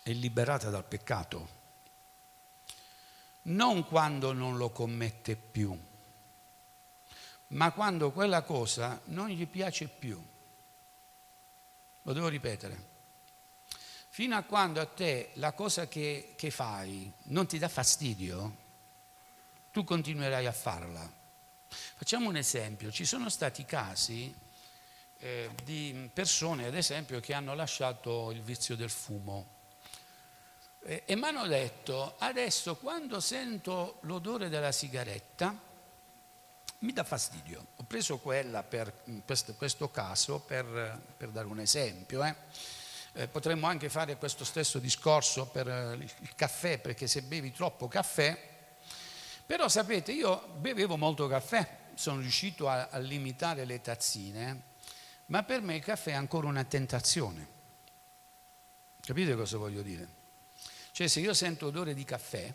è 0.02 0.12
liberata 0.12 0.70
dal 0.70 0.86
peccato? 0.86 1.58
Non 3.44 3.86
quando 3.86 4.34
non 4.34 4.58
lo 4.58 4.70
commette 4.70 5.36
più, 5.36 5.78
ma 7.48 7.72
quando 7.72 8.12
quella 8.12 8.42
cosa 8.44 9.00
non 9.06 9.30
gli 9.30 9.48
piace 9.48 9.88
più. 9.88 10.22
Lo 12.04 12.14
devo 12.14 12.28
ripetere. 12.28 12.88
Fino 14.10 14.36
a 14.36 14.44
quando 14.44 14.82
a 14.82 14.86
te 14.86 15.32
la 15.36 15.54
cosa 15.54 15.88
che, 15.88 16.34
che 16.36 16.52
fai 16.52 17.12
non 17.26 17.48
ti 17.48 17.58
dà 17.58 17.70
fastidio, 17.70 18.68
tu 19.72 19.84
continuerai 19.84 20.46
a 20.46 20.52
farla. 20.52 21.18
Facciamo 21.70 22.30
un 22.30 22.38
esempio, 22.38 22.92
ci 22.92 23.06
sono 23.06 23.30
stati 23.30 23.66
casi 23.66 24.34
eh, 25.20 25.50
di 25.64 26.10
persone, 26.14 26.66
ad 26.66 26.76
esempio, 26.76 27.20
che 27.20 27.34
hanno 27.34 27.54
lasciato 27.54 28.32
il 28.32 28.42
vizio 28.42 28.76
del 28.76 28.90
fumo 28.90 29.58
eh, 30.82 31.04
e 31.06 31.16
mi 31.16 31.26
hanno 31.26 31.46
detto, 31.46 32.16
adesso 32.20 32.78
quando 32.78 33.20
sento 33.20 33.98
l'odore 34.02 34.50
della 34.50 34.72
sigaretta 34.72 35.68
mi 36.80 36.94
dà 36.94 37.04
fastidio. 37.04 37.68
Ho 37.76 37.84
preso 37.84 38.20
quella 38.20 38.64
per 38.64 39.04
questo, 39.26 39.54
questo 39.56 39.92
caso 39.92 40.40
per, 40.40 41.00
per, 41.18 41.30
dare 41.30 41.48
un 41.48 41.60
esempio. 41.60 42.24
Eh. 42.24 42.36
Eh, 43.14 43.28
potremmo 43.28 43.68
anche 43.68 43.90
fare 43.90 44.16
questo 44.16 44.46
stesso 44.46 44.80
discorso 44.80 45.48
per 45.48 45.68
il 46.00 46.36
caffè, 46.36 46.80
perché 46.80 47.08
se 47.08 47.24
bevi 47.24 47.52
troppo 47.52 47.88
caffè 47.90 48.49
però 49.50 49.68
sapete, 49.68 50.12
io 50.12 50.48
bevevo 50.60 50.96
molto 50.96 51.28
caffè, 51.28 51.68
sono 51.96 52.22
riuscito 52.22 52.70
a, 52.70 52.90
a 52.92 53.00
limitare 53.00 53.66
le 53.66 53.82
tazzine, 53.82 54.62
ma 55.26 55.42
per 55.42 55.62
me 55.62 55.78
il 55.78 55.84
caffè 55.84 56.12
è 56.12 56.14
ancora 56.14 56.46
una 56.46 56.64
tentazione. 56.66 57.48
Capite 59.02 59.36
cosa 59.36 59.58
voglio 59.58 59.82
dire? 59.82 60.08
Cioè 60.92 61.08
se 61.08 61.20
io 61.22 61.34
sento 61.34 61.66
odore 61.66 61.96
di 61.96 62.04
caffè, 62.04 62.54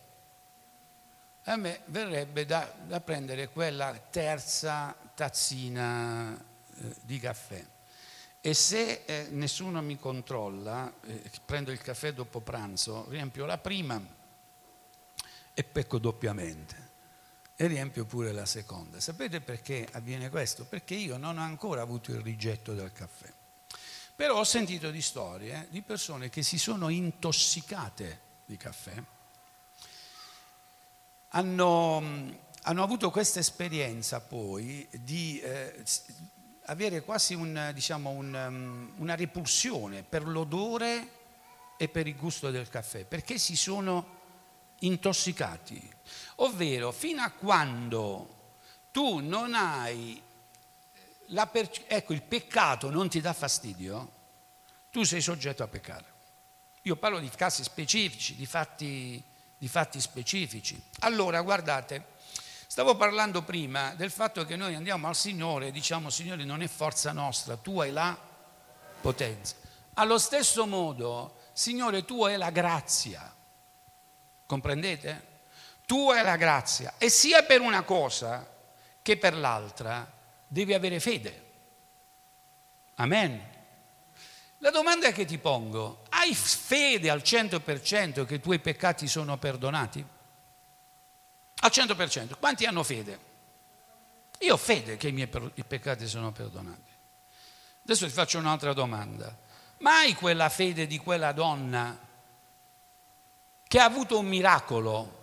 a 1.42 1.56
me 1.56 1.80
verrebbe 1.86 2.46
da, 2.46 2.72
da 2.86 3.00
prendere 3.00 3.48
quella 3.48 3.92
terza 4.08 4.96
tazzina 5.16 6.32
eh, 6.36 6.94
di 7.02 7.18
caffè. 7.18 7.66
E 8.40 8.54
se 8.54 9.02
eh, 9.04 9.26
nessuno 9.30 9.82
mi 9.82 9.98
controlla, 9.98 10.94
eh, 11.04 11.28
prendo 11.44 11.72
il 11.72 11.80
caffè 11.80 12.12
dopo 12.12 12.38
pranzo, 12.38 13.06
riempio 13.08 13.46
la 13.46 13.58
prima 13.58 14.22
e 15.54 15.64
pecco 15.64 15.99
doppiamente 15.99 16.82
e 17.56 17.66
riempio 17.68 18.04
pure 18.04 18.32
la 18.32 18.46
seconda. 18.46 18.99
Sapete 18.99 19.40
perché 19.40 19.87
avviene 19.92 20.28
questo? 20.28 20.64
Perché 20.64 20.94
io 20.94 21.16
non 21.16 21.38
ho 21.38 21.42
ancora 21.42 21.82
avuto 21.82 22.11
il 22.11 22.20
rigetto 22.20 22.75
del 22.75 22.92
caffè. 22.92 23.32
Però 24.16 24.38
ho 24.38 24.44
sentito 24.44 24.90
di 24.90 25.00
storie 25.00 25.68
di 25.70 25.82
persone 25.82 26.28
che 26.30 26.42
si 26.42 26.58
sono 26.58 26.88
intossicate 26.88 28.20
di 28.44 28.56
caffè, 28.56 29.02
hanno, 31.28 32.02
hanno 32.62 32.83
avuto 32.83 33.11
questa 33.11 33.40
esperienza 33.40 34.20
poi 34.20 34.87
di 34.92 35.40
eh, 35.40 35.83
avere 36.66 37.02
quasi 37.02 37.35
un, 37.35 37.70
diciamo, 37.74 38.11
un, 38.11 38.35
um, 38.35 38.92
una 38.98 39.16
repulsione 39.16 40.02
per 40.05 40.26
l'odore 40.26 41.22
e 41.76 41.88
per 41.88 42.07
il 42.07 42.16
gusto 42.16 42.50
del 42.50 42.68
caffè, 42.68 43.05
perché 43.05 43.38
si 43.38 43.57
sono 43.57 44.22
intossicati. 44.80 45.92
Ovvero, 46.37 46.92
fino 46.92 47.22
a 47.22 47.30
quando 47.30 48.34
tu 48.90 49.18
non 49.18 49.54
hai, 49.54 50.22
per... 51.50 51.70
ecco, 51.87 52.12
il 52.12 52.22
peccato 52.22 52.90
non 52.90 53.08
ti 53.08 53.20
dà 53.20 53.32
fastidio, 53.32 54.10
tu 54.90 55.02
sei 55.02 55.20
soggetto 55.20 55.62
a 55.62 55.68
peccare. 55.68 56.12
Io 56.82 56.96
parlo 56.96 57.18
di 57.18 57.28
casi 57.30 57.64
specifici, 57.64 58.37
di 58.37 58.46
fatti, 58.46 59.22
di 59.56 59.68
fatti 59.68 60.00
specifici. 60.00 60.80
Allora, 61.00 61.40
guardate, 61.40 62.12
stavo 62.66 62.94
parlando 62.94 63.42
prima 63.42 63.94
del 63.94 64.10
fatto 64.10 64.44
che 64.44 64.54
noi 64.54 64.74
andiamo 64.74 65.08
al 65.08 65.16
Signore 65.16 65.68
e 65.68 65.72
diciamo, 65.72 66.10
Signore, 66.10 66.44
non 66.44 66.62
è 66.62 66.68
forza 66.68 67.10
nostra, 67.10 67.56
tu 67.56 67.80
hai 67.80 67.90
la 67.90 68.16
potenza. 69.00 69.56
Allo 69.94 70.18
stesso 70.18 70.66
modo, 70.66 71.38
Signore, 71.52 72.04
tu 72.04 72.22
hai 72.24 72.37
la 72.37 72.50
grazia. 72.50 73.34
Comprendete? 74.46 75.33
Tu 75.87 76.11
hai 76.11 76.22
la 76.22 76.37
grazia 76.37 76.94
e 76.98 77.09
sia 77.09 77.42
per 77.42 77.61
una 77.61 77.83
cosa 77.83 78.50
che 79.02 79.16
per 79.16 79.35
l'altra 79.35 80.11
devi 80.46 80.72
avere 80.72 81.00
fede. 81.00 81.42
Amen. 82.96 83.52
La 84.59 84.70
domanda 84.70 85.12
che 85.12 85.26
ti 85.26 85.37
pongo, 85.37 86.04
hai 86.11 86.35
fede 86.35 87.11
al 87.11 87.20
100% 87.22 88.24
che 88.24 88.35
i 88.37 88.40
tuoi 88.40 88.61
peccati 88.61 89.07
sono 89.07 89.37
perdonati? 89.37 90.04
Al 91.57 91.70
100%. 91.72 92.38
Quanti 92.38 92.64
hanno 92.64 92.83
fede? 92.83 93.18
Io 94.38 94.54
ho 94.54 94.59
fede 94.59 94.96
che 94.96 95.09
i 95.09 95.12
miei 95.12 95.28
peccati 95.28 96.07
sono 96.07 96.33
perdonati. 96.33 96.92
Adesso 97.83 98.07
ti 98.07 98.12
faccio 98.12 98.38
un'altra 98.38 98.72
domanda. 98.72 99.37
Ma 99.78 99.98
hai 99.98 100.14
quella 100.14 100.48
fede 100.48 100.87
di 100.87 100.96
quella 100.98 101.33
donna 101.33 102.03
che 103.66 103.81
ha 103.81 103.85
avuto 103.85 104.18
un 104.18 104.27
miracolo, 104.27 105.22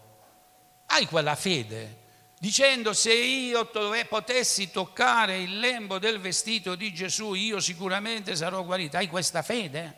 hai 0.87 1.05
quella 1.05 1.35
fede, 1.35 1.99
dicendo 2.37 2.93
se 2.93 3.13
io 3.13 3.69
potessi 4.09 4.71
toccare 4.71 5.37
il 5.37 5.59
lembo 5.59 5.99
del 5.99 6.19
vestito 6.19 6.75
di 6.75 6.93
Gesù, 6.93 7.33
io 7.33 7.59
sicuramente 7.59 8.35
sarò 8.35 8.63
guarita. 8.63 8.97
Hai 8.97 9.07
questa 9.07 9.41
fede? 9.41 9.95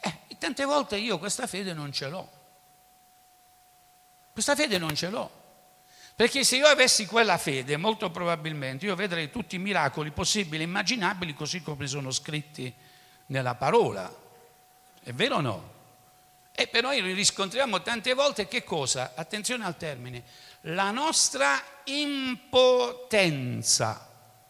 Eh, 0.00 0.36
tante 0.38 0.64
volte 0.64 0.96
io 0.96 1.18
questa 1.18 1.46
fede 1.46 1.72
non 1.72 1.92
ce 1.92 2.08
l'ho. 2.08 2.30
Questa 4.32 4.56
fede 4.56 4.78
non 4.78 4.94
ce 4.94 5.10
l'ho. 5.10 5.38
Perché 6.16 6.44
se 6.44 6.56
io 6.56 6.66
avessi 6.66 7.06
quella 7.06 7.38
fede, 7.38 7.76
molto 7.76 8.10
probabilmente 8.10 8.86
io 8.86 8.94
vedrei 8.94 9.30
tutti 9.30 9.56
i 9.56 9.58
miracoli 9.58 10.10
possibili 10.10 10.62
e 10.62 10.66
immaginabili 10.66 11.34
così 11.34 11.62
come 11.62 11.86
sono 11.86 12.10
scritti 12.10 12.74
nella 13.26 13.54
parola. 13.54 14.10
È 15.02 15.12
vero 15.12 15.36
o 15.36 15.40
no? 15.40 15.79
E 16.60 16.66
però 16.66 16.90
riscontriamo 16.90 17.80
tante 17.80 18.12
volte 18.12 18.46
che 18.46 18.64
cosa? 18.64 19.12
Attenzione 19.14 19.64
al 19.64 19.78
termine, 19.78 20.22
la 20.64 20.90
nostra 20.90 21.58
impotenza, 21.84 23.16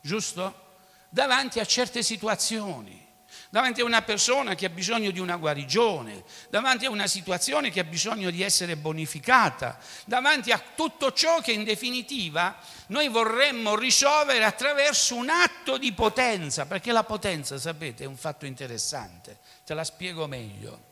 giusto? 0.01 0.79
Davanti 1.09 1.61
a 1.61 1.65
certe 1.65 2.03
situazioni, 2.03 3.07
davanti 3.49 3.83
a 3.83 3.85
una 3.85 4.03
persona 4.03 4.57
che 4.57 4.67
ha 4.67 4.71
bisogno 4.71 5.13
di 5.13 5.21
una 5.21 5.37
guarigione, 5.37 6.25
davanti 6.49 6.85
a 6.87 6.91
una 6.91 7.07
situazione 7.07 7.71
che 7.71 7.79
ha 7.79 7.85
bisogno 7.85 8.31
di 8.31 8.43
essere 8.43 8.75
bonificata, 8.75 9.79
davanti 10.05 10.51
a 10.51 10.61
tutto 10.75 11.13
ciò 11.13 11.41
che 11.41 11.53
in 11.53 11.63
definitiva 11.63 12.59
noi 12.89 13.07
vorremmo 13.07 13.77
risolvere 13.77 14.43
attraverso 14.43 15.15
un 15.15 15.29
atto 15.29 15.79
di 15.79 15.93
potenza, 15.93 16.67
perché 16.67 16.91
la 16.91 17.05
potenza, 17.05 17.57
sapete, 17.57 18.03
è 18.03 18.09
un 18.09 18.17
fatto 18.17 18.47
interessante, 18.47 19.39
te 19.65 19.75
la 19.75 19.85
spiego 19.85 20.27
meglio. 20.27 20.89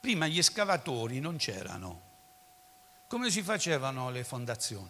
Prima 0.00 0.26
gli 0.26 0.42
scavatori 0.42 1.20
non 1.20 1.36
c'erano. 1.36 2.08
Come 3.06 3.30
si 3.30 3.42
facevano 3.42 4.08
le 4.08 4.24
fondazioni? 4.24 4.88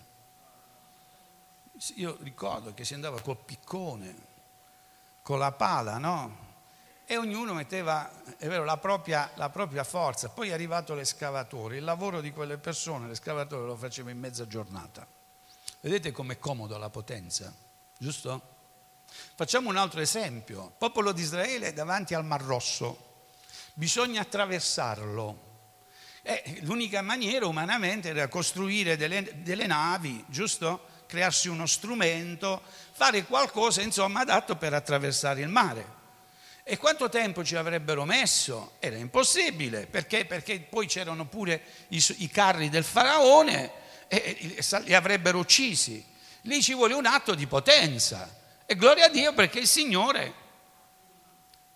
Io 1.96 2.16
ricordo 2.20 2.72
che 2.74 2.84
si 2.84 2.94
andava 2.94 3.20
col 3.20 3.38
piccone, 3.38 4.14
con 5.22 5.40
la 5.40 5.50
pala, 5.50 5.98
no? 5.98 6.48
E 7.06 7.16
ognuno 7.16 7.54
metteva, 7.54 8.08
è 8.36 8.46
vero, 8.46 8.62
la 8.62 8.76
propria, 8.76 9.28
la 9.34 9.48
propria 9.48 9.82
forza. 9.82 10.28
Poi 10.28 10.50
è 10.50 10.52
arrivato 10.52 10.94
l'escavatore. 10.94 11.78
Il 11.78 11.84
lavoro 11.84 12.20
di 12.20 12.30
quelle 12.30 12.56
persone, 12.56 13.08
l'escavatore 13.08 13.66
lo 13.66 13.74
faceva 13.74 14.10
in 14.10 14.18
mezza 14.20 14.46
giornata. 14.46 15.04
Vedete 15.80 16.12
com'è 16.12 16.38
comodo 16.38 16.78
la 16.78 16.90
potenza, 16.90 17.52
giusto? 17.98 18.40
Facciamo 19.34 19.70
un 19.70 19.76
altro 19.76 20.00
esempio. 20.00 20.66
Il 20.66 20.72
popolo 20.78 21.10
di 21.10 21.22
Israele 21.22 21.72
davanti 21.72 22.14
al 22.14 22.24
Mar 22.24 22.42
Rosso 22.42 23.09
bisogna 23.80 24.20
attraversarlo. 24.20 25.48
E 26.20 26.58
l'unica 26.60 27.00
maniera 27.00 27.46
umanamente 27.46 28.10
era 28.10 28.28
costruire 28.28 28.98
delle, 28.98 29.40
delle 29.42 29.66
navi, 29.66 30.22
giusto? 30.28 30.86
Crearsi 31.06 31.48
uno 31.48 31.64
strumento, 31.64 32.60
fare 32.92 33.24
qualcosa 33.24 33.80
insomma 33.80 34.20
adatto 34.20 34.56
per 34.56 34.74
attraversare 34.74 35.40
il 35.40 35.48
mare. 35.48 35.98
E 36.62 36.76
quanto 36.76 37.08
tempo 37.08 37.42
ci 37.42 37.56
avrebbero 37.56 38.04
messo? 38.04 38.72
Era 38.80 38.96
impossibile, 38.96 39.86
perché? 39.86 40.26
Perché 40.26 40.60
poi 40.60 40.86
c'erano 40.86 41.26
pure 41.26 41.62
i, 41.88 42.04
i 42.18 42.28
carri 42.28 42.68
del 42.68 42.84
faraone 42.84 43.72
e, 44.08 44.56
e 44.58 44.80
li 44.82 44.94
avrebbero 44.94 45.38
uccisi. 45.38 46.04
Lì 46.42 46.62
ci 46.62 46.74
vuole 46.74 46.92
un 46.92 47.06
atto 47.06 47.34
di 47.34 47.46
potenza. 47.46 48.28
E 48.66 48.76
gloria 48.76 49.06
a 49.06 49.08
Dio 49.08 49.32
perché 49.32 49.58
il 49.58 49.66
Signore 49.66 50.34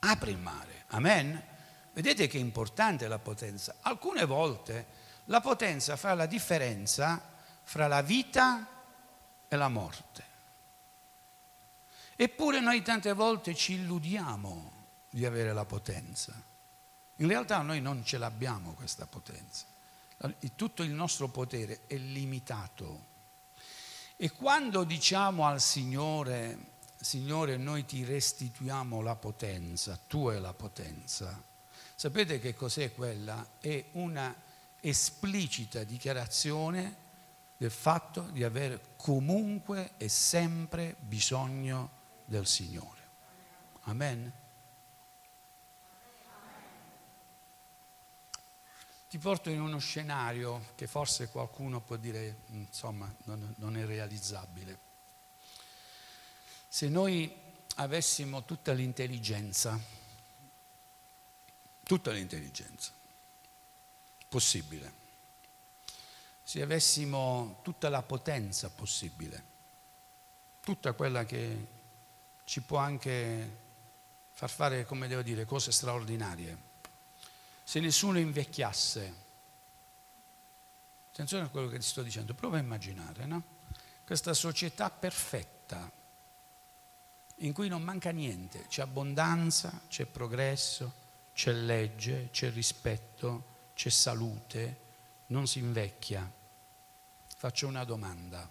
apre 0.01 0.31
il 0.31 0.39
mare. 0.39 0.85
Amen. 0.89 1.53
Vedete 1.95 2.27
che 2.27 2.39
è 2.39 2.41
importante 2.41 3.07
la 3.07 3.21
potenza. 3.21 3.77
Alcune 3.83 4.25
volte 4.25 4.87
la 5.27 5.41
potenza 5.41 5.97
fa 5.97 6.15
la 6.15 6.27
differenza 6.27 7.23
fra 7.63 7.87
la 7.87 8.03
vita 8.03 8.67
e 9.47 9.57
la 9.57 9.69
morte. 9.69 10.25
Eppure 12.17 12.59
noi 12.59 12.83
tante 12.83 13.13
volte 13.13 13.55
ci 13.55 13.75
illudiamo 13.75 14.73
di 15.09 15.25
avere 15.25 15.53
la 15.53 15.65
potenza. 15.65 16.33
In 17.19 17.29
realtà 17.29 17.63
noi 17.63 17.81
non 17.81 18.05
ce 18.05 18.19
l'abbiamo 18.19 18.73
questa 18.75 19.07
potenza. 19.07 19.65
Tutto 20.57 20.83
il 20.83 20.91
nostro 20.91 21.29
potere 21.29 21.83
è 21.87 21.95
limitato. 21.95 23.13
E 24.17 24.33
quando 24.33 24.83
diciamo 24.83 25.47
al 25.47 25.61
Signore, 25.61 26.73
Signore, 26.97 27.57
noi 27.57 27.85
ti 27.85 28.05
restituiamo 28.05 29.01
la 29.01 29.15
potenza, 29.15 29.99
tu 30.09 30.27
hai 30.27 30.41
la 30.41 30.55
potenza, 30.55 31.53
sapete 31.95 32.39
che 32.41 32.55
cos'è 32.55 32.93
quella? 32.93 33.57
È 33.59 33.85
una 33.93 34.35
esplicita 34.81 35.85
dichiarazione 35.85 37.03
del 37.57 37.71
fatto 37.71 38.23
di 38.23 38.45
avere 38.45 38.81
comunque 38.97 39.93
e 39.97 40.09
sempre 40.09 40.97
bisogno 40.99 42.03
del 42.25 42.47
Signore. 42.47 43.03
Amen. 43.83 44.33
Ti 49.09 49.19
porto 49.19 49.49
in 49.49 49.61
uno 49.61 49.79
scenario 49.79 50.73
che 50.75 50.89
forse 50.89 51.29
qualcuno 51.29 51.81
può 51.81 51.97
dire, 51.97 52.39
insomma, 52.47 53.13
non, 53.25 53.55
non 53.59 53.77
è 53.77 53.85
realizzabile. 53.85 54.79
Se 56.67 56.89
noi 56.89 57.33
avessimo 57.77 58.43
tutta 58.43 58.73
l'intelligenza, 58.73 59.79
tutta 61.85 62.11
l'intelligenza 62.11 62.93
possibile, 64.29 64.93
se 66.43 66.61
avessimo 66.61 67.61
tutta 67.63 67.89
la 67.89 68.03
potenza 68.03 68.69
possibile, 68.71 69.45
tutta 70.61 70.93
quella 70.93 71.25
che 71.25 71.67
ci 72.45 72.63
può 72.63 72.79
anche 72.79 73.63
far 74.33 74.51
fare, 74.51 74.85
come 74.85 75.07
devo 75.07 75.23
dire, 75.23 75.45
cose 75.45 75.71
straordinarie, 75.71 76.59
se 77.63 77.81
nessuno 77.81 78.19
invecchiasse. 78.19 79.23
Attenzione 81.11 81.45
a 81.45 81.49
quello 81.49 81.69
che 81.69 81.79
ti 81.79 81.87
sto 81.87 82.03
dicendo, 82.03 82.35
prova 82.35 82.57
a 82.57 82.61
immaginare, 82.61 83.27
no? 83.27 83.43
Questa 84.05 84.35
società 84.35 84.91
perfetta, 84.91 85.91
in 87.37 87.53
cui 87.53 87.69
non 87.69 87.83
manca 87.83 88.11
niente, 88.11 88.67
c'è 88.67 88.83
abbondanza, 88.83 89.83
c'è 89.89 90.07
progresso, 90.07 91.03
c'è 91.35 91.53
legge, 91.53 92.29
c'è 92.31 92.51
rispetto, 92.51 93.53
c'è 93.75 93.91
salute, 93.91 94.81
non 95.27 95.47
si 95.47 95.59
invecchia. 95.59 96.31
Faccio 97.37 97.67
una 97.67 97.85
domanda. 97.85 98.49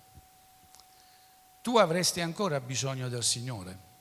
Tu 1.62 1.78
avresti 1.78 2.20
ancora 2.20 2.60
bisogno 2.60 3.08
del 3.08 3.24
Signore? 3.24 3.92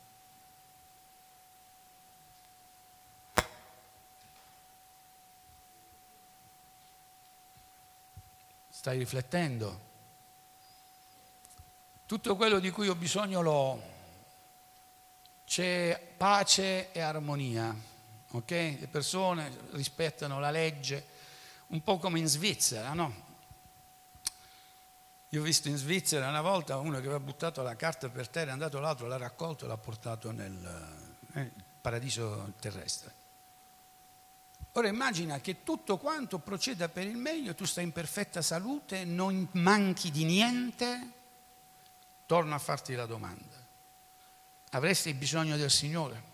Stai 8.68 8.98
riflettendo? 8.98 9.90
Tutto 12.04 12.34
quello 12.34 12.58
di 12.58 12.70
cui 12.70 12.88
ho 12.88 12.96
bisogno 12.96 13.40
l'ho. 13.40 13.90
C'è 15.44 16.14
pace 16.16 16.90
e 16.90 17.00
armonia, 17.00 17.74
ok? 18.32 18.50
Le 18.50 18.88
persone 18.90 19.50
rispettano 19.70 20.40
la 20.40 20.50
legge, 20.50 21.06
un 21.68 21.82
po' 21.82 21.98
come 21.98 22.18
in 22.18 22.26
Svizzera, 22.26 22.92
no? 22.92 23.30
Io 25.30 25.40
ho 25.40 25.44
visto 25.44 25.68
in 25.68 25.76
Svizzera 25.76 26.28
una 26.28 26.42
volta 26.42 26.76
uno 26.76 26.98
che 26.98 27.06
aveva 27.06 27.20
buttato 27.20 27.62
la 27.62 27.74
carta 27.74 28.08
per 28.10 28.28
terra, 28.28 28.50
è 28.50 28.52
andato 28.52 28.80
l'altro, 28.80 29.06
l'ha 29.06 29.16
raccolto 29.16 29.64
e 29.64 29.68
l'ha 29.68 29.78
portato 29.78 30.30
nel 30.30 31.06
eh, 31.34 31.50
paradiso 31.80 32.52
terrestre. 32.60 33.20
Ora 34.72 34.88
immagina 34.88 35.40
che 35.40 35.62
tutto 35.64 35.98
quanto 35.98 36.38
proceda 36.38 36.88
per 36.88 37.06
il 37.06 37.16
meglio, 37.16 37.54
tu 37.54 37.64
stai 37.64 37.84
in 37.84 37.92
perfetta 37.92 38.40
salute, 38.40 39.04
non 39.04 39.48
manchi 39.52 40.10
di 40.10 40.24
niente, 40.24 41.10
torno 42.26 42.54
a 42.54 42.58
farti 42.58 42.94
la 42.94 43.06
domanda. 43.06 43.56
Avresti 44.70 45.12
bisogno 45.12 45.56
del 45.56 45.70
Signore? 45.70 46.31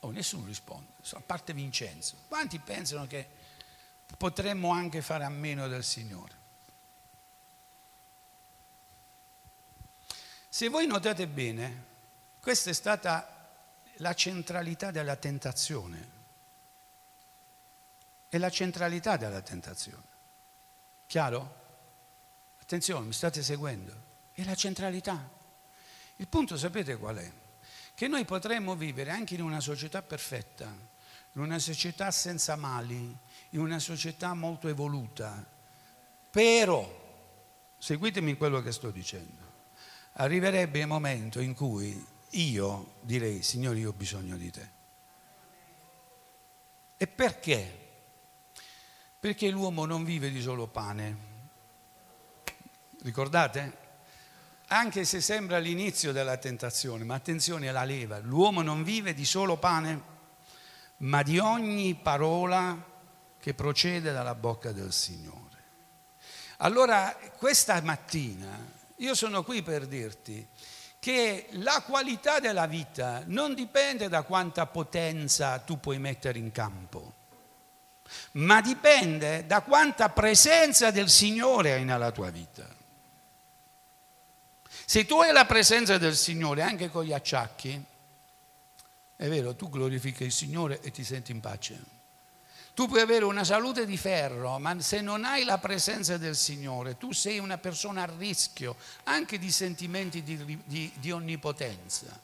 Oh, 0.00 0.10
nessuno 0.10 0.46
risponde, 0.46 0.92
a 1.12 1.20
parte 1.20 1.52
Vincenzo. 1.52 2.16
Quanti 2.26 2.58
pensano 2.58 3.06
che 3.06 3.28
potremmo 4.16 4.70
anche 4.70 5.02
fare 5.02 5.24
a 5.24 5.28
meno 5.28 5.68
del 5.68 5.84
Signore? 5.84 6.38
Se 10.48 10.68
voi 10.68 10.86
notate 10.86 11.26
bene, 11.26 11.84
questa 12.40 12.70
è 12.70 12.72
stata 12.72 13.38
la 13.96 14.14
centralità 14.14 14.90
della 14.90 15.16
tentazione. 15.16 16.18
È 18.28 18.38
la 18.38 18.50
centralità 18.50 19.16
della 19.16 19.42
tentazione. 19.42 20.08
Chiaro? 21.06 21.58
Attenzione, 22.60 23.06
mi 23.06 23.12
state 23.12 23.42
seguendo? 23.42 23.94
È 24.32 24.42
la 24.44 24.54
centralità. 24.54 25.28
Il 26.16 26.28
punto 26.28 26.56
sapete 26.56 26.96
qual 26.96 27.16
è? 27.16 27.32
Che 28.00 28.08
noi 28.08 28.24
potremmo 28.24 28.76
vivere 28.76 29.10
anche 29.10 29.34
in 29.34 29.42
una 29.42 29.60
società 29.60 30.00
perfetta, 30.00 30.64
in 31.32 31.42
una 31.42 31.58
società 31.58 32.10
senza 32.10 32.56
mali, 32.56 33.14
in 33.50 33.60
una 33.60 33.78
società 33.78 34.32
molto 34.32 34.68
evoluta, 34.68 35.46
però, 36.30 36.82
seguitemi 37.76 38.38
quello 38.38 38.62
che 38.62 38.72
sto 38.72 38.90
dicendo, 38.90 39.42
arriverebbe 40.12 40.78
il 40.78 40.86
momento 40.86 41.40
in 41.40 41.52
cui 41.52 42.02
io 42.30 42.94
direi, 43.02 43.42
Signore, 43.42 43.80
io 43.80 43.90
ho 43.90 43.92
bisogno 43.92 44.38
di 44.38 44.50
te. 44.50 44.70
E 46.96 47.06
perché? 47.06 47.88
Perché 49.20 49.50
l'uomo 49.50 49.84
non 49.84 50.04
vive 50.04 50.30
di 50.30 50.40
solo 50.40 50.68
pane. 50.68 51.16
Ricordate? 53.02 53.79
Anche 54.72 55.04
se 55.04 55.20
sembra 55.20 55.58
l'inizio 55.58 56.12
della 56.12 56.36
tentazione, 56.36 57.02
ma 57.02 57.16
attenzione 57.16 57.68
alla 57.68 57.82
leva, 57.82 58.20
l'uomo 58.20 58.62
non 58.62 58.84
vive 58.84 59.14
di 59.14 59.24
solo 59.24 59.56
pane, 59.56 60.02
ma 60.98 61.24
di 61.24 61.40
ogni 61.40 61.96
parola 61.96 62.80
che 63.40 63.52
procede 63.52 64.12
dalla 64.12 64.36
bocca 64.36 64.70
del 64.70 64.92
Signore. 64.92 65.38
Allora, 66.58 67.18
questa 67.36 67.80
mattina 67.82 68.64
io 68.96 69.14
sono 69.16 69.42
qui 69.42 69.60
per 69.62 69.88
dirti 69.88 70.46
che 71.00 71.48
la 71.52 71.82
qualità 71.84 72.38
della 72.38 72.66
vita 72.66 73.24
non 73.26 73.54
dipende 73.54 74.08
da 74.08 74.22
quanta 74.22 74.66
potenza 74.66 75.58
tu 75.58 75.80
puoi 75.80 75.98
mettere 75.98 76.38
in 76.38 76.52
campo, 76.52 77.14
ma 78.32 78.60
dipende 78.60 79.46
da 79.46 79.62
quanta 79.62 80.10
presenza 80.10 80.92
del 80.92 81.08
Signore 81.08 81.72
hai 81.72 81.84
nella 81.84 82.12
tua 82.12 82.30
vita. 82.30 82.78
Se 84.90 85.06
tu 85.06 85.20
hai 85.20 85.30
la 85.30 85.46
presenza 85.46 85.98
del 85.98 86.16
Signore 86.16 86.62
anche 86.62 86.90
con 86.90 87.04
gli 87.04 87.12
acciacchi, 87.12 87.80
è 89.14 89.28
vero, 89.28 89.54
tu 89.54 89.70
glorifichi 89.70 90.24
il 90.24 90.32
Signore 90.32 90.80
e 90.80 90.90
ti 90.90 91.04
senti 91.04 91.30
in 91.30 91.38
pace. 91.38 91.80
Tu 92.74 92.88
puoi 92.88 93.00
avere 93.00 93.24
una 93.24 93.44
salute 93.44 93.86
di 93.86 93.96
ferro, 93.96 94.58
ma 94.58 94.80
se 94.80 95.00
non 95.00 95.24
hai 95.24 95.44
la 95.44 95.58
presenza 95.58 96.16
del 96.16 96.34
Signore, 96.34 96.98
tu 96.98 97.12
sei 97.12 97.38
una 97.38 97.56
persona 97.56 98.02
a 98.02 98.12
rischio 98.18 98.74
anche 99.04 99.38
di 99.38 99.52
sentimenti 99.52 100.24
di, 100.24 100.60
di, 100.64 100.92
di 100.92 101.10
onnipotenza, 101.12 102.20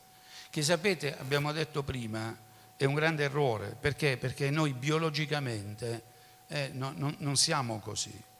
che 0.50 0.62
sapete, 0.64 1.16
abbiamo 1.16 1.52
detto 1.52 1.84
prima, 1.84 2.36
è 2.74 2.84
un 2.84 2.94
grande 2.94 3.22
errore. 3.22 3.76
Perché? 3.78 4.16
Perché 4.16 4.50
noi 4.50 4.72
biologicamente 4.72 6.02
eh, 6.48 6.70
no, 6.72 6.92
no, 6.96 7.14
non 7.18 7.36
siamo 7.36 7.78
così. 7.78 8.34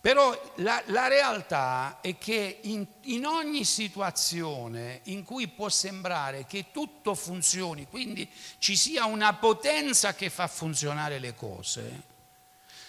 Però 0.00 0.52
la, 0.56 0.80
la, 0.86 1.08
realtà 1.08 1.98
è 2.00 2.16
che 2.18 2.60
in, 2.62 2.86
in, 3.02 3.26
ogni 3.26 3.64
situazione 3.64 5.00
in 5.04 5.24
cui 5.24 5.48
può 5.48 5.68
sembrare 5.68 6.46
che 6.46 6.66
tutto 6.70 7.16
funzioni, 7.16 7.88
quindi 7.88 8.30
ci 8.58 8.76
sia 8.76 9.06
una 9.06 9.34
potenza 9.34 10.14
che 10.14 10.30
fa 10.30 10.46
funzionare 10.46 11.18
le 11.18 11.34
cose, 11.34 12.16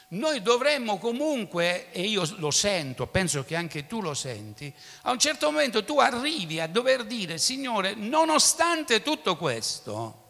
Noi 0.10 0.42
dovremmo 0.42 0.98
comunque, 0.98 1.92
e 1.92 2.04
io 2.04 2.28
lo 2.38 2.52
sento, 2.52 3.06
penso 3.08 3.44
che 3.44 3.56
anche 3.56 3.86
tu 3.86 4.02
lo 4.02 4.14
senti, 4.14 4.74
a 5.04 5.12
un 5.12 5.20
certo 5.20 5.52
momento 5.52 5.84
tu 5.84 6.00
arrivi 6.00 6.60
a 6.60 6.68
dover 6.68 7.06
dire, 7.06 7.38
Signore, 7.38 7.94
nonostante 7.94 9.04
tutto 9.04 9.36
questo, 9.36 10.24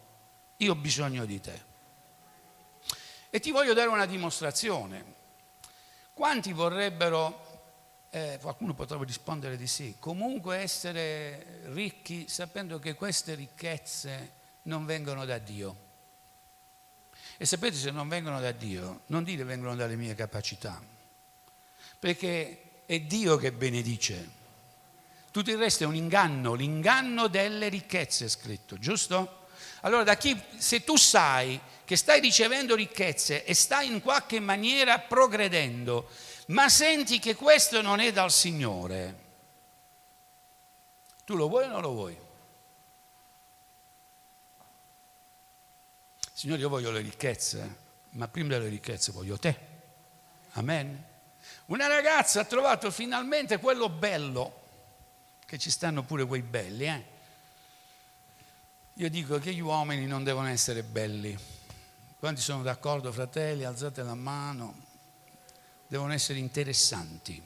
io 0.58 0.72
ho 0.72 0.76
bisogno 0.76 1.24
di 1.24 1.40
te. 1.40 1.62
E 3.30 3.38
ti 3.38 3.50
voglio 3.50 3.72
dare 3.72 3.88
una 3.88 4.06
dimostrazione. 4.06 5.19
Quanti 6.20 6.52
vorrebbero 6.52 8.04
eh, 8.10 8.38
qualcuno 8.42 8.74
potrebbe 8.74 9.06
rispondere 9.06 9.56
di 9.56 9.66
sì, 9.66 9.96
comunque 9.98 10.58
essere 10.58 11.62
ricchi 11.72 12.28
sapendo 12.28 12.78
che 12.78 12.92
queste 12.92 13.34
ricchezze 13.34 14.32
non 14.64 14.84
vengono 14.84 15.24
da 15.24 15.38
Dio. 15.38 15.76
E 17.38 17.46
sapete 17.46 17.74
se 17.74 17.90
non 17.90 18.06
vengono 18.06 18.38
da 18.38 18.52
Dio, 18.52 19.00
non 19.06 19.24
dire 19.24 19.44
vengono 19.44 19.74
dalle 19.74 19.96
mie 19.96 20.14
capacità, 20.14 20.78
perché 21.98 22.82
è 22.84 23.00
Dio 23.00 23.38
che 23.38 23.52
benedice. 23.52 24.28
Tutto 25.30 25.50
il 25.50 25.56
resto 25.56 25.84
è 25.84 25.86
un 25.86 25.96
inganno, 25.96 26.52
l'inganno 26.52 27.28
delle 27.28 27.70
ricchezze 27.70 28.26
è 28.26 28.28
scritto, 28.28 28.78
giusto? 28.78 29.46
Allora, 29.80 30.02
da 30.02 30.18
chi, 30.18 30.38
se 30.58 30.84
tu 30.84 30.96
sai 30.96 31.58
che 31.90 31.96
stai 31.96 32.20
ricevendo 32.20 32.76
ricchezze 32.76 33.44
e 33.44 33.52
stai 33.52 33.90
in 33.90 34.00
qualche 34.00 34.38
maniera 34.38 35.00
progredendo, 35.00 36.08
ma 36.46 36.68
senti 36.68 37.18
che 37.18 37.34
questo 37.34 37.82
non 37.82 37.98
è 37.98 38.12
dal 38.12 38.30
Signore, 38.30 39.18
tu 41.24 41.34
lo 41.34 41.48
vuoi 41.48 41.64
o 41.64 41.66
non 41.66 41.80
lo 41.80 41.90
vuoi? 41.90 42.16
Signore, 46.32 46.60
io 46.60 46.68
voglio 46.68 46.92
le 46.92 47.00
ricchezze, 47.00 47.76
ma 48.10 48.28
prima 48.28 48.50
delle 48.50 48.68
ricchezze 48.68 49.10
voglio 49.10 49.36
te. 49.36 49.58
Amen. 50.52 51.04
Una 51.66 51.88
ragazza 51.88 52.42
ha 52.42 52.44
trovato 52.44 52.92
finalmente 52.92 53.58
quello 53.58 53.88
bello, 53.88 54.60
che 55.44 55.58
ci 55.58 55.72
stanno 55.72 56.04
pure 56.04 56.24
quei 56.24 56.42
belli, 56.42 56.84
eh? 56.84 57.04
Io 58.92 59.10
dico 59.10 59.40
che 59.40 59.52
gli 59.52 59.58
uomini 59.58 60.06
non 60.06 60.22
devono 60.22 60.46
essere 60.46 60.84
belli. 60.84 61.49
Quanti 62.20 62.42
sono 62.42 62.62
d'accordo, 62.62 63.10
fratelli? 63.12 63.64
Alzate 63.64 64.02
la 64.02 64.14
mano 64.14 64.74
devono 65.86 66.12
essere 66.12 66.38
interessanti, 66.38 67.42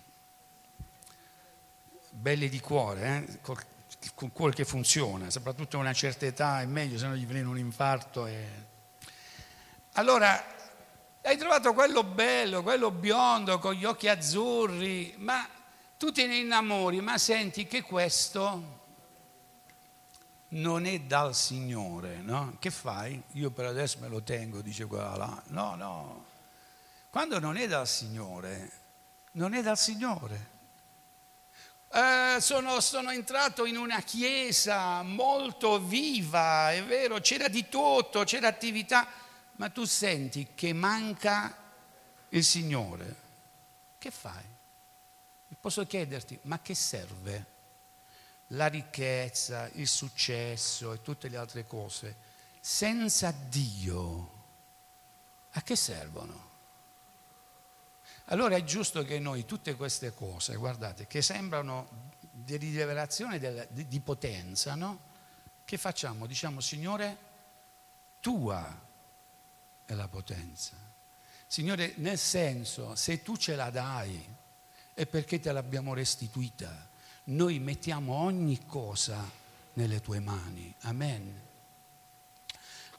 belli 2.10 2.48
di 2.48 2.58
cuore, 2.58 3.06
eh? 3.06 3.38
con, 3.40 3.54
con 4.16 4.32
cuore 4.32 4.52
che 4.52 4.64
funziona, 4.64 5.30
soprattutto 5.30 5.76
a 5.76 5.80
una 5.80 5.92
certa 5.92 6.26
età 6.26 6.60
è 6.60 6.66
meglio, 6.66 6.98
se 6.98 7.06
no 7.06 7.14
gli 7.14 7.24
viene 7.24 7.46
un 7.46 7.56
infarto. 7.56 8.26
E... 8.26 8.48
Allora, 9.92 10.44
hai 11.22 11.36
trovato 11.36 11.72
quello 11.72 12.02
bello, 12.02 12.64
quello 12.64 12.90
biondo, 12.90 13.60
con 13.60 13.74
gli 13.74 13.84
occhi 13.84 14.08
azzurri, 14.08 15.14
ma 15.18 15.48
tu 15.96 16.10
te 16.10 16.26
ne 16.26 16.38
innamori, 16.38 17.00
ma 17.00 17.16
senti 17.16 17.68
che 17.68 17.82
questo 17.82 18.83
non 20.48 20.86
è 20.86 21.00
dal 21.00 21.34
Signore, 21.34 22.16
no? 22.20 22.56
Che 22.58 22.70
fai? 22.70 23.20
Io 23.32 23.50
per 23.50 23.66
adesso 23.66 23.98
me 24.00 24.08
lo 24.08 24.22
tengo, 24.22 24.60
dice 24.62 24.86
quella 24.86 25.16
là. 25.16 25.42
No, 25.48 25.74
no, 25.74 26.24
quando 27.14 27.38
non 27.38 27.56
è 27.56 27.68
dal 27.68 27.86
Signore, 27.86 28.70
non 29.32 29.54
è 29.54 29.62
dal 29.62 29.78
Signore. 29.78 30.52
Eh, 31.92 32.38
sono, 32.40 32.80
sono, 32.80 33.10
entrato 33.10 33.66
in 33.66 33.76
una 33.76 34.00
chiesa 34.00 35.00
molto 35.02 35.78
viva, 35.78 36.72
è 36.72 36.82
vero, 36.82 37.20
c'era 37.20 37.46
di 37.46 37.68
tutto, 37.68 38.24
c'era 38.24 38.48
attività, 38.48 39.06
ma 39.52 39.68
tu 39.68 39.84
senti 39.84 40.48
che 40.56 40.72
manca 40.72 41.56
il 42.30 42.42
Signore. 42.42 43.16
Che 43.96 44.10
fai? 44.10 44.42
Posso 45.60 45.86
chiederti, 45.86 46.36
ma 46.42 46.58
che 46.60 46.74
serve? 46.74 47.46
La 48.48 48.66
ricchezza, 48.66 49.68
il 49.74 49.88
successo 49.88 50.92
e 50.92 51.02
tutte 51.02 51.28
le 51.28 51.36
altre 51.36 51.66
cose, 51.66 52.16
senza 52.60 53.30
Dio, 53.30 54.30
a 55.52 55.62
che 55.62 55.76
servono? 55.76 56.52
Allora 58.28 58.56
è 58.56 58.64
giusto 58.64 59.04
che 59.04 59.18
noi 59.18 59.44
tutte 59.44 59.74
queste 59.74 60.14
cose, 60.14 60.56
guardate, 60.56 61.06
che 61.06 61.20
sembrano 61.20 62.12
di 62.30 62.56
rivelazione 62.56 63.66
di, 63.70 64.00
potenza, 64.00 64.74
no? 64.74 65.12
Che 65.64 65.76
facciamo? 65.76 66.26
Diciamo, 66.26 66.60
Signore, 66.60 67.16
tua 68.20 68.82
è 69.84 69.92
la 69.94 70.08
potenza. 70.08 70.76
Signore, 71.46 71.92
nel 71.96 72.18
senso, 72.18 72.94
se 72.94 73.22
tu 73.22 73.36
ce 73.36 73.54
la 73.54 73.70
dai, 73.70 74.26
è 74.94 75.06
perché 75.06 75.38
te 75.38 75.52
l'abbiamo 75.52 75.94
restituita. 75.94 76.88
Noi 77.26 77.58
mettiamo 77.58 78.16
ogni 78.16 78.66
cosa 78.66 79.30
nelle 79.74 80.02
tue 80.02 80.20
mani. 80.20 80.74
Amen. 80.80 81.40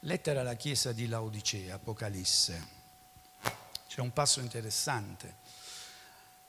Lettera 0.00 0.40
alla 0.40 0.54
Chiesa 0.54 0.92
di 0.92 1.06
Laodicea, 1.06 1.76
Apocalisse. 1.76 2.74
C'è 3.88 4.00
un 4.00 4.12
passo 4.12 4.40
interessante. 4.40 5.34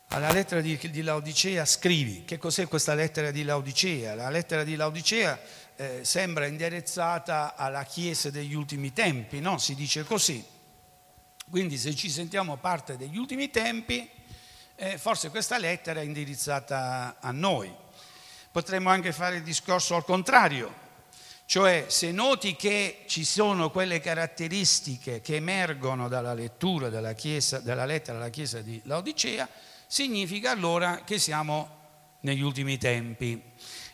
Alla 0.08 0.32
lettera 0.32 0.60
di, 0.60 0.76
di, 0.90 1.02
Laodicea 1.04 1.66
scrivi, 1.66 2.26
che 2.26 2.40
cos'è 2.40 2.68
questa 2.68 2.96
lettera 2.96 3.30
di 3.30 3.44
Laodicea? 3.44 4.16
La 4.16 4.30
lettera 4.30 4.64
di 4.64 4.76
Laodicea 4.76 5.40
eh, 5.76 6.00
sembra 6.04 6.48
indirizzata 6.48 7.56
alla 7.56 7.84
Chiesa 7.84 8.32
degli 8.32 8.56
ultimi 8.56 8.92
tempi, 8.92 9.40
no? 9.40 9.60
Si 9.60 9.76
dice 9.76 10.04
così. 10.04 10.44
Quindi 11.48 11.78
se 11.78 11.94
ci 11.94 12.10
sentiamo 12.10 12.58
parte 12.58 12.98
degli 12.98 13.18
ultimi 13.18 13.52
tempi, 13.52 14.10
eh, 14.80 14.98
forse 15.00 15.32
questa 15.32 15.58
lettera 15.58 16.02
è 16.02 16.04
indirizzata 16.04 17.18
a 17.20 17.32
noi. 17.32 17.74
Potremmo 18.52 18.90
anche 18.90 19.12
fare 19.12 19.38
il 19.38 19.44
discorso 19.44 19.96
al 19.96 20.06
contrario, 20.06 20.86
cioè 21.46 21.86
se 21.88 22.12
noti 22.12 22.56
che 22.56 23.04
ci 23.08 23.26
sono 23.26 23.72
quelle 23.72 24.00
caratteristiche 24.00 25.22
che 25.22 25.36
emergono 25.36 26.08
dalla 26.08 26.34
lettura 26.34 26.90
della, 26.90 27.14
chiesa, 27.14 27.60
della 27.60 27.86
lettera 27.86 28.18
alla 28.18 28.30
Chiesa 28.30 28.62
di 28.62 28.80
Laodicea, 28.84 29.50
significa 29.88 30.52
allora 30.52 31.02
che 31.04 31.18
siamo 31.18 31.76
negli 32.22 32.42
ultimi 32.42 32.78
tempi. 32.78 33.42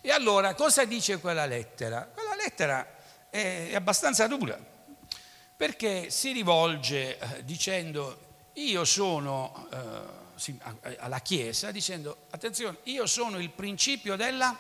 E 0.02 0.12
allora 0.12 0.54
cosa 0.54 0.84
dice 0.84 1.20
quella 1.20 1.46
lettera? 1.46 2.10
Quella 2.14 2.36
lettera 2.36 2.96
è 3.30 3.72
abbastanza 3.74 4.28
dura, 4.28 4.60
perché 5.56 6.10
si 6.10 6.34
rivolge 6.34 7.18
eh, 7.18 7.46
dicendo 7.46 8.50
io 8.54 8.84
sono 8.86 9.68
eh, 9.72 10.23
alla 10.98 11.20
Chiesa, 11.20 11.72
dicendo 11.72 12.26
attenzione, 12.30 12.78
io 12.84 13.06
sono 13.06 13.40
il 13.40 13.50
principio 13.50 14.16
della 14.16 14.58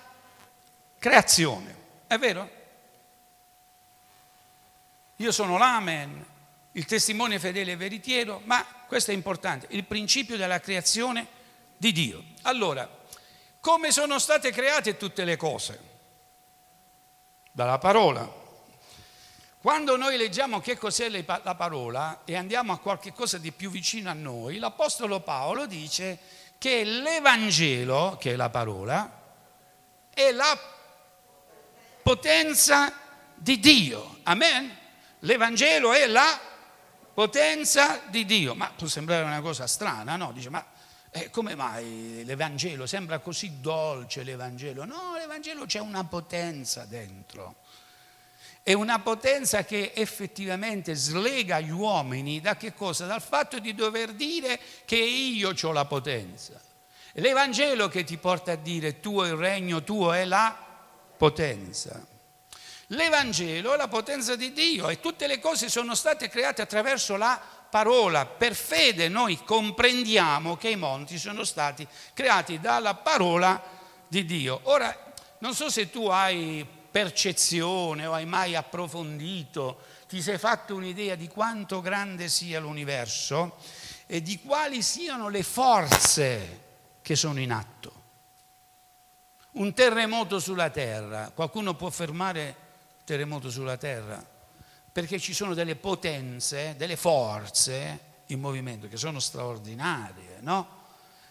creazione, 1.00 1.76
è 2.08 2.17
vero? 2.17 2.62
Io 5.17 5.32
sono 5.32 5.58
l'amen, 5.58 6.26
il 6.74 6.86
testimone 6.86 7.39
fedele 7.39 7.74
e 7.74 7.76
veritiero, 7.76 8.41
ma 8.46 8.65
questo 8.88 9.12
è 9.12 9.13
importante, 9.13 9.67
il 9.69 9.84
principio 9.86 10.38
della 10.38 10.60
creazione 10.60 11.28
di 11.78 11.91
Dio. 11.91 12.24
Allora, 12.43 12.89
come 13.60 13.91
sono 13.91 14.19
state 14.19 14.52
create 14.52 14.98
tutte 14.98 15.24
le 15.24 15.38
cose? 15.38 15.91
Dalla 17.52 17.78
parola. 17.78 18.41
Quando 19.63 19.95
noi 19.95 20.17
leggiamo 20.17 20.60
che 20.60 20.78
cos'è 20.78 21.08
la 21.10 21.56
parola 21.56 22.23
e 22.26 22.36
andiamo 22.36 22.73
a 22.73 22.80
qualche 22.80 23.13
cosa 23.13 23.38
di 23.38 23.54
più 23.54 23.69
vicino 23.69 24.10
a 24.10 24.13
noi, 24.13 24.58
l'Apostolo 24.58 25.21
Paolo 25.21 25.67
dice 25.67 26.19
che 26.58 26.84
l'Evangelo, 26.84 28.17
che 28.19 28.34
è 28.34 28.36
la 28.36 28.49
parola, 28.49 29.21
è 30.13 30.34
la 30.34 30.60
potenza 32.04 32.91
di 33.36 33.58
Dio. 33.62 34.17
Amen? 34.23 34.78
L'Evangelo 35.19 35.93
è 35.93 36.08
la 36.08 36.38
potenza 37.13 38.02
di 38.10 38.26
Dio. 38.26 38.56
Ma 38.56 38.69
può 38.76 38.88
sembrare 38.88 39.23
una 39.23 39.39
cosa 39.39 39.65
strana, 39.65 40.17
no? 40.17 40.34
Dice, 40.34 40.49
ma 40.49 40.65
eh, 41.10 41.30
come 41.30 41.56
mai 41.56 42.23
l'Evangelo 42.26 42.86
sembra 42.86 43.19
così 43.19 43.62
dolce 43.62 44.23
l'Evangelo? 44.23 44.84
No, 44.84 45.15
l'Evangelo 45.15 45.63
c'è 45.63 45.80
una 45.80 46.04
potenza 46.04 46.84
dentro. 46.84 47.62
È 48.65 48.71
una 48.71 48.99
potenza 48.99 49.65
che 49.65 49.91
effettivamente 49.93 50.95
slega 50.95 51.60
gli 51.60 51.69
uomini 51.69 52.39
da 52.39 52.56
che 52.56 52.73
cosa? 52.73 53.06
Dal 53.06 53.21
fatto 53.21 53.60
di 53.60 53.76
dover 53.76 54.13
dire 54.13 54.58
che 54.86 54.95
io 54.95 55.54
ho 55.62 55.71
la 55.73 55.84
potenza. 55.84 56.62
L'Evangelo 57.15 57.89
che 57.89 58.06
ti 58.06 58.15
porta 58.15 58.54
a 58.54 58.56
dire 58.56 59.02
tuo 59.02 59.26
il 59.26 59.34
regno, 59.34 59.84
tuo 59.84 60.13
è 60.13 60.23
la 60.23 60.58
potenza. 61.17 62.08
L'Evangelo 62.88 63.73
è 63.73 63.78
la 63.78 63.89
potenza 63.89 64.38
di 64.38 64.54
Dio 64.54 64.88
e 64.88 65.02
tutte 65.02 65.28
le 65.28 65.39
cose 65.39 65.67
sono 65.67 65.93
state 65.93 66.30
create 66.30 66.62
attraverso 66.62 67.17
la 67.17 67.38
parola. 67.69 68.26
Per 68.26 68.56
fede 68.56 69.10
noi 69.10 69.43
comprendiamo 69.43 70.56
che 70.56 70.69
i 70.69 70.78
monti 70.78 71.17
sono 71.17 71.43
stati 71.43 71.86
creati 72.13 72.62
dalla 72.62 72.93
parola 72.93 73.62
di 74.08 74.23
Dio. 74.23 74.62
Ora, 74.63 75.13
non 75.39 75.54
so 75.54 75.69
se 75.69 75.89
tu 75.89 76.08
hai 76.08 76.65
percezione 76.93 78.06
o 78.06 78.13
hai 78.13 78.27
mai 78.27 78.56
approfondito, 78.56 79.79
ti 80.08 80.21
sei 80.21 80.38
fatto 80.38 80.75
un'idea 80.75 81.15
di 81.15 81.27
quanto 81.27 81.82
grande 81.82 82.29
sia 82.29 82.60
l'universo. 82.60 83.58
e 84.06 84.21
di 84.21 84.39
quali 84.41 84.84
siano 84.84 85.29
le 85.29 85.41
forze 85.41 86.62
che 87.01 87.15
sono 87.15 87.39
in 87.39 87.51
atto. 87.51 88.01
Un 89.53 89.73
terremoto 89.73 90.39
sulla 90.39 90.69
terra, 90.69 91.32
qualcuno 91.34 91.73
può 91.73 91.89
fermare 91.89 92.47
il 92.97 93.03
terremoto 93.06 93.49
sulla 93.49 93.77
terra? 93.77 94.23
Perché 94.91 95.19
ci 95.19 95.34
sono 95.34 95.56
delle 95.56 95.75
potenze, 95.77 96.75
delle 96.77 96.97
forze 96.97 97.99
in 98.27 98.39
movimento 98.39 98.88
che 98.88 98.97
sono 98.97 99.19
straordinarie, 99.19 100.38
no? 100.41 100.83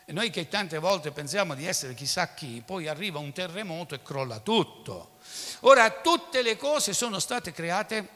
E 0.05 0.13
noi 0.13 0.31
che 0.31 0.49
tante 0.49 0.79
volte 0.79 1.13
pensiamo 1.13 1.55
di 1.55 1.65
essere 1.67 1.95
chissà 1.95 2.35
chi, 2.35 2.61
poi 2.65 2.89
arriva 2.89 3.21
un 3.21 3.33
terremoto 3.33 3.95
e 3.95 4.03
crolla 4.03 4.41
tutto. 4.41 5.11
Ora, 5.61 5.89
tutte 5.91 6.43
le 6.43 6.57
cose 6.57 6.93
sono 6.93 7.21
state 7.21 7.53
create 7.53 8.09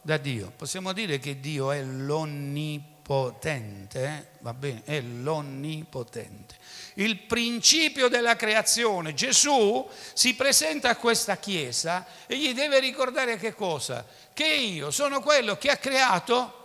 da 0.00 0.16
Dio. 0.16 0.52
Possiamo 0.54 0.92
dire 0.92 1.18
che 1.18 1.40
Dio 1.40 1.72
è 1.72 1.82
l'onnipotente, 1.82 4.04
eh? 4.04 4.26
va 4.40 4.54
bene, 4.54 4.82
è 4.84 5.00
l'onnipotente. 5.00 6.54
Il 6.94 7.22
principio 7.22 8.06
della 8.08 8.36
creazione. 8.36 9.14
Gesù 9.14 9.88
si 10.12 10.36
presenta 10.36 10.90
a 10.90 10.96
questa 10.96 11.36
chiesa 11.38 12.06
e 12.26 12.38
gli 12.38 12.54
deve 12.54 12.78
ricordare 12.78 13.38
che 13.38 13.54
cosa? 13.54 14.06
Che 14.32 14.46
io 14.46 14.92
sono 14.92 15.20
quello 15.20 15.56
che 15.56 15.70
ha 15.70 15.78
creato 15.78 16.62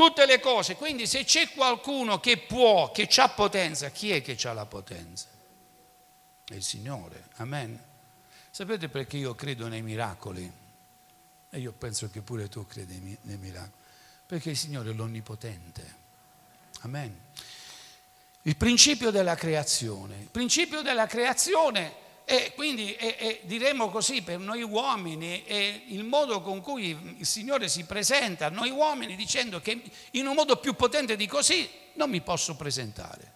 tutte 0.00 0.24
le 0.24 0.40
cose. 0.40 0.76
Quindi 0.76 1.06
se 1.06 1.24
c'è 1.24 1.50
qualcuno 1.50 2.20
che 2.20 2.38
può, 2.38 2.90
che 2.90 3.06
ha 3.16 3.28
potenza, 3.28 3.90
chi 3.90 4.12
è 4.12 4.22
che 4.22 4.38
ha 4.48 4.54
la 4.54 4.64
potenza? 4.64 5.26
È 6.46 6.54
il 6.54 6.62
Signore. 6.62 7.28
Amen. 7.36 7.78
Sapete 8.50 8.88
perché 8.88 9.18
io 9.18 9.34
credo 9.34 9.68
nei 9.68 9.82
miracoli? 9.82 10.50
E 11.50 11.58
io 11.58 11.72
penso 11.72 12.08
che 12.08 12.22
pure 12.22 12.48
tu 12.48 12.66
credi 12.66 13.18
nei 13.20 13.36
miracoli. 13.36 13.72
Perché 14.24 14.48
il 14.48 14.56
Signore 14.56 14.88
è 14.88 14.94
l'Onnipotente. 14.94 15.98
Amen. 16.80 17.20
Il 18.42 18.56
principio 18.56 19.10
della 19.10 19.34
creazione. 19.34 20.16
Il 20.16 20.30
principio 20.30 20.80
della 20.80 21.06
creazione 21.06 21.92
e 22.30 22.52
quindi 22.54 22.94
e, 22.94 23.16
e, 23.18 23.40
diremo 23.42 23.90
così 23.90 24.22
per 24.22 24.38
noi 24.38 24.62
uomini 24.62 25.42
è 25.42 25.82
il 25.88 26.04
modo 26.04 26.40
con 26.40 26.60
cui 26.60 27.16
il 27.18 27.26
Signore 27.26 27.68
si 27.68 27.82
presenta 27.86 28.46
a 28.46 28.50
noi 28.50 28.70
uomini 28.70 29.16
dicendo 29.16 29.60
che 29.60 29.82
in 30.12 30.28
un 30.28 30.36
modo 30.36 30.58
più 30.58 30.76
potente 30.76 31.16
di 31.16 31.26
così 31.26 31.68
non 31.94 32.08
mi 32.08 32.20
posso 32.20 32.54
presentare. 32.54 33.32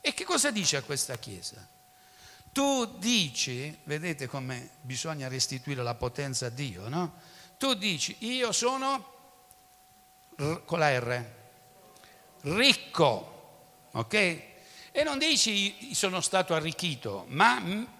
E 0.00 0.14
che 0.14 0.24
cosa 0.24 0.50
dice 0.50 0.78
a 0.78 0.82
questa 0.82 1.16
Chiesa? 1.16 1.64
Tu 2.50 2.86
dici, 2.98 3.78
vedete 3.84 4.26
come 4.26 4.70
bisogna 4.80 5.28
restituire 5.28 5.84
la 5.84 5.94
potenza 5.94 6.46
a 6.46 6.50
Dio, 6.50 6.88
no? 6.88 7.20
Tu 7.56 7.74
dici, 7.74 8.16
io 8.18 8.50
sono 8.50 9.12
con 10.64 10.80
la 10.80 10.98
R, 10.98 11.24
ricco, 12.40 13.86
ok? 13.92 14.14
E 14.90 15.04
non 15.04 15.18
dici 15.18 15.94
sono 15.94 16.20
stato 16.20 16.54
arricchito, 16.54 17.24
ma 17.28 17.96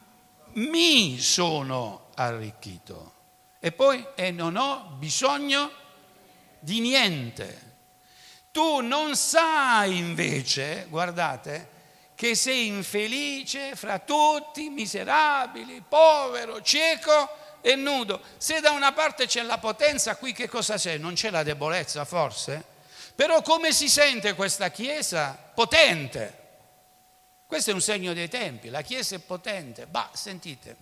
mi 0.59 1.19
sono 1.21 2.11
arricchito. 2.15 3.15
E 3.61 3.73
poi, 3.73 4.05
e 4.15 4.31
non 4.31 4.57
ho 4.57 4.95
bisogno 4.99 5.71
di 6.61 6.81
niente. 6.81 7.67
Tu 8.51 8.81
non 8.81 9.17
sai 9.17 9.99
invece, 9.99 10.87
guardate, 10.89 11.77
che 12.15 12.35
sei 12.35 12.67
infelice 12.67 13.77
fra 13.77 14.01
tutti, 14.01 14.69
miserabili, 14.69 15.83
povero, 15.87 16.61
cieco 16.63 17.29
e 17.61 17.77
nudo. 17.77 18.21
Se 18.39 18.61
da 18.61 18.73
una 18.73 18.93
parte 18.93 19.27
c'è 19.27 19.43
la 19.43 19.59
potenza, 19.59 20.17
qui 20.17 20.33
che 20.33 20.49
cosa 20.49 20.77
c'è? 20.77 20.99
Non 20.99 21.15
c'è 21.15 21.31
la 21.31 21.43
debolezza 21.43 22.05
forse? 22.05 22.77
Però 23.15 23.43
come 23.43 23.73
si 23.73 23.89
sente 23.89 24.35
questa 24.35 24.71
Chiesa? 24.71 25.37
Potente. 25.55 26.38
Questo 27.49 27.71
è 27.71 27.73
un 27.73 27.81
segno 27.81 28.13
dei 28.13 28.29
tempi, 28.29 28.69
la 28.69 28.83
Chiesa 28.83 29.17
è 29.17 29.21
potente. 29.21 29.89
Ma 29.91 30.11
sentite, 30.13 30.77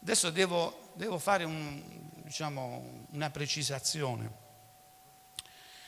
adesso 0.00 0.30
devo, 0.30 0.92
devo 0.94 1.18
fare 1.18 1.44
un, 1.44 1.82
diciamo, 2.22 3.04
una 3.10 3.28
precisazione. 3.28 4.32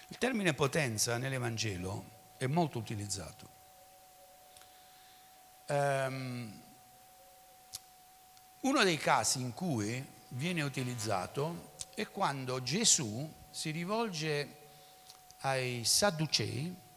Il 0.08 0.18
termine 0.18 0.52
potenza 0.52 1.16
nell'Evangelo 1.16 2.04
è 2.36 2.44
molto 2.44 2.76
utilizzato. 2.76 3.48
Um, 5.68 6.62
uno 8.60 8.84
dei 8.84 8.98
casi 8.98 9.40
in 9.40 9.54
cui 9.54 10.06
viene 10.28 10.60
utilizzato 10.60 11.72
è 11.94 12.06
quando 12.08 12.62
Gesù 12.62 13.32
si 13.48 13.70
rivolge 13.70 14.56
ai 15.38 15.86
Sadducei 15.86 16.90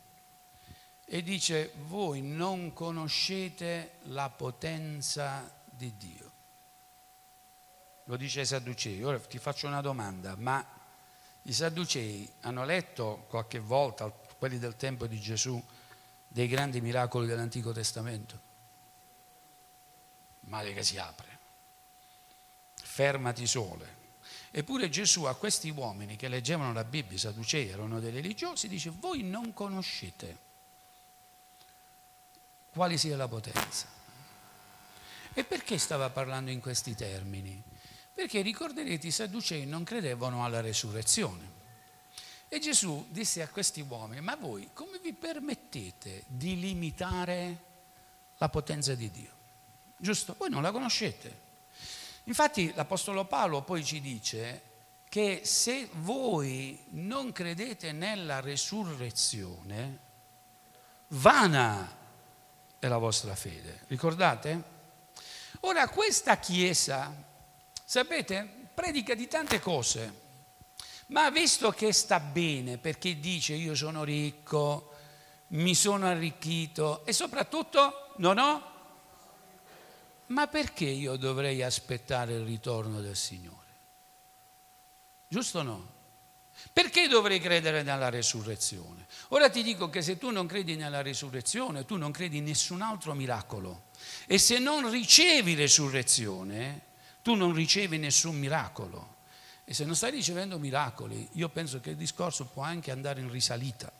e 1.06 1.22
dice 1.22 1.72
voi 1.84 2.22
non 2.22 2.74
conoscete 2.74 3.98
la 4.04 4.30
potenza 4.30 5.52
di 5.64 5.96
Dio. 5.96 6.32
Lo 8.06 8.18
dice 8.18 8.42
ai 8.42 8.46
Sadducei. 8.46 9.04
Ora 9.04 9.20
ti 9.20 9.38
faccio 9.38 9.68
una 9.68 9.82
domanda, 9.82 10.36
ma 10.36 10.66
i 11.44 11.54
Sadducei 11.54 12.32
hanno 12.42 12.66
letto 12.66 13.26
qualche 13.30 13.60
volta, 13.60 14.10
quelli 14.10 14.58
del 14.58 14.76
tempo 14.76 15.06
di 15.06 15.20
Gesù, 15.20 15.64
dei 16.28 16.48
grandi 16.48 16.82
miracoli 16.82 17.28
dell'Antico 17.28 17.72
Testamento? 17.72 18.54
Male 20.42 20.74
che 20.74 20.84
si 20.84 20.98
apre. 20.98 21.40
Fermati 22.74 23.46
sole. 23.48 24.04
Eppure 24.52 24.90
Gesù 24.90 25.24
a 25.26 25.36
questi 25.36 25.70
uomini 25.70 26.16
che 26.16 26.30
leggevano 26.30 26.74
la 26.74 26.84
Bibbia, 26.84 27.16
i 27.16 27.20
Sadducei 27.20 27.70
erano 27.70 28.00
dei 28.00 28.12
religiosi, 28.12 28.68
dice 28.68 28.90
voi 28.90 29.22
non 29.22 29.54
conoscete 29.54 30.45
quale 32.76 32.98
sia 32.98 33.16
la 33.16 33.30
potenza. 33.30 33.88
E 35.34 35.44
perché 35.46 35.78
stava 35.78 36.10
parlando 36.10 36.52
in 36.52 36.60
questi 36.60 36.94
termini? 36.94 37.64
Perché 38.14 38.42
ricorderete 38.42 39.08
i 39.08 39.12
Sadducei 39.12 39.66
non 39.66 39.86
credevano 39.86 40.44
alla 40.44 40.60
resurrezione. 40.60 41.54
E 42.50 42.60
Gesù 42.60 43.08
disse 43.10 43.42
a 43.42 43.48
questi 43.48 43.80
uomini, 43.88 44.20
ma 44.20 44.36
voi 44.36 44.72
come 44.74 45.00
vi 45.00 45.14
permettete 45.14 46.24
di 46.28 46.60
limitare 46.60 47.64
la 48.38 48.50
potenza 48.50 48.94
di 48.94 49.10
Dio? 49.10 49.32
Giusto? 49.96 50.36
Voi 50.38 50.50
non 50.50 50.62
la 50.62 50.74
conoscete. 50.74 51.44
Infatti 52.26 52.74
l'Apostolo 52.76 53.24
Paolo 53.24 53.62
poi 53.62 53.86
ci 53.86 54.02
dice 54.02 54.62
che 55.08 55.42
se 55.46 55.88
voi 55.94 56.78
non 56.90 57.32
credete 57.32 57.94
nella 57.94 58.42
resurrezione, 58.42 60.00
vana 61.08 62.04
è 62.86 62.88
la 62.88 62.98
vostra 62.98 63.36
fede. 63.36 63.82
Ricordate? 63.88 64.74
Ora 65.62 65.88
questa 65.90 66.38
Chiesa, 66.38 67.14
sapete, 67.84 68.48
predica 68.74 69.16
di 69.16 69.28
tante 69.28 69.60
cose, 69.60 70.22
ma 71.08 71.30
visto 71.32 71.72
che 71.72 71.92
sta 71.92 72.20
bene 72.20 72.78
perché 72.78 73.20
dice 73.20 73.54
io 73.54 73.76
sono 73.76 74.04
ricco, 74.04 74.94
mi 75.50 75.74
sono 75.74 76.08
arricchito 76.08 77.06
e 77.06 77.14
soprattutto 77.14 78.14
non 78.18 78.38
ho, 78.38 78.74
ma 80.28 80.48
perché 80.48 80.86
io 80.86 81.16
dovrei 81.16 81.64
aspettare 81.64 82.34
il 82.34 82.46
ritorno 82.46 83.02
del 83.02 83.16
Signore? 83.16 83.64
Giusto 85.28 85.60
o 85.60 85.64
no? 85.64 85.94
Perché 86.72 87.08
dovrei 87.08 87.40
credere 87.40 87.84
nella 87.84 88.10
resurrezione? 88.10 89.06
Ora 89.30 89.50
ti 89.50 89.64
dico 89.64 89.90
che 89.90 90.02
se 90.02 90.18
tu 90.18 90.32
non 90.32 90.48
credi 90.48 90.76
nella 90.76 91.02
resurrezione, 91.02 91.86
tu 91.86 91.96
non 91.98 92.12
credi 92.12 92.38
in 92.38 92.46
nessun 92.46 92.82
altro 92.82 93.14
miracolo. 93.14 93.86
E 94.26 94.38
se 94.38 94.60
non 94.60 94.90
ricevi 94.90 95.54
resurrezione, 95.54 96.82
tu 97.22 97.36
non 97.36 97.54
ricevi 97.54 97.98
nessun 97.98 98.38
miracolo. 98.38 99.16
E 99.64 99.74
se 99.74 99.86
non 99.86 99.96
stai 99.96 100.12
ricevendo 100.12 100.60
miracoli, 100.60 101.28
io 101.34 101.50
penso 101.50 101.80
che 101.80 101.92
il 101.92 101.96
discorso 101.96 102.46
può 102.46 102.64
anche 102.64 102.92
andare 102.92 103.20
in 103.20 103.32
risalita. 103.32 103.92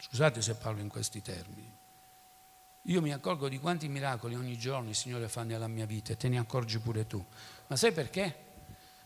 Scusate 0.00 0.42
se 0.42 0.54
parlo 0.54 0.80
in 0.80 0.88
questi 0.88 1.20
termini. 1.22 1.70
Io 2.86 3.00
mi 3.00 3.12
accorgo 3.12 3.48
di 3.48 3.58
quanti 3.58 3.88
miracoli 3.88 4.34
ogni 4.34 4.58
giorno 4.58 4.88
il 4.88 4.96
Signore 4.96 5.28
fa 5.28 5.42
nella 5.42 5.68
mia 5.68 5.86
vita 5.86 6.12
e 6.12 6.16
te 6.16 6.28
ne 6.28 6.38
accorgi 6.38 6.78
pure 6.80 7.06
tu. 7.06 7.24
Ma 7.68 7.76
sai 7.76 7.92
perché? 7.92 8.50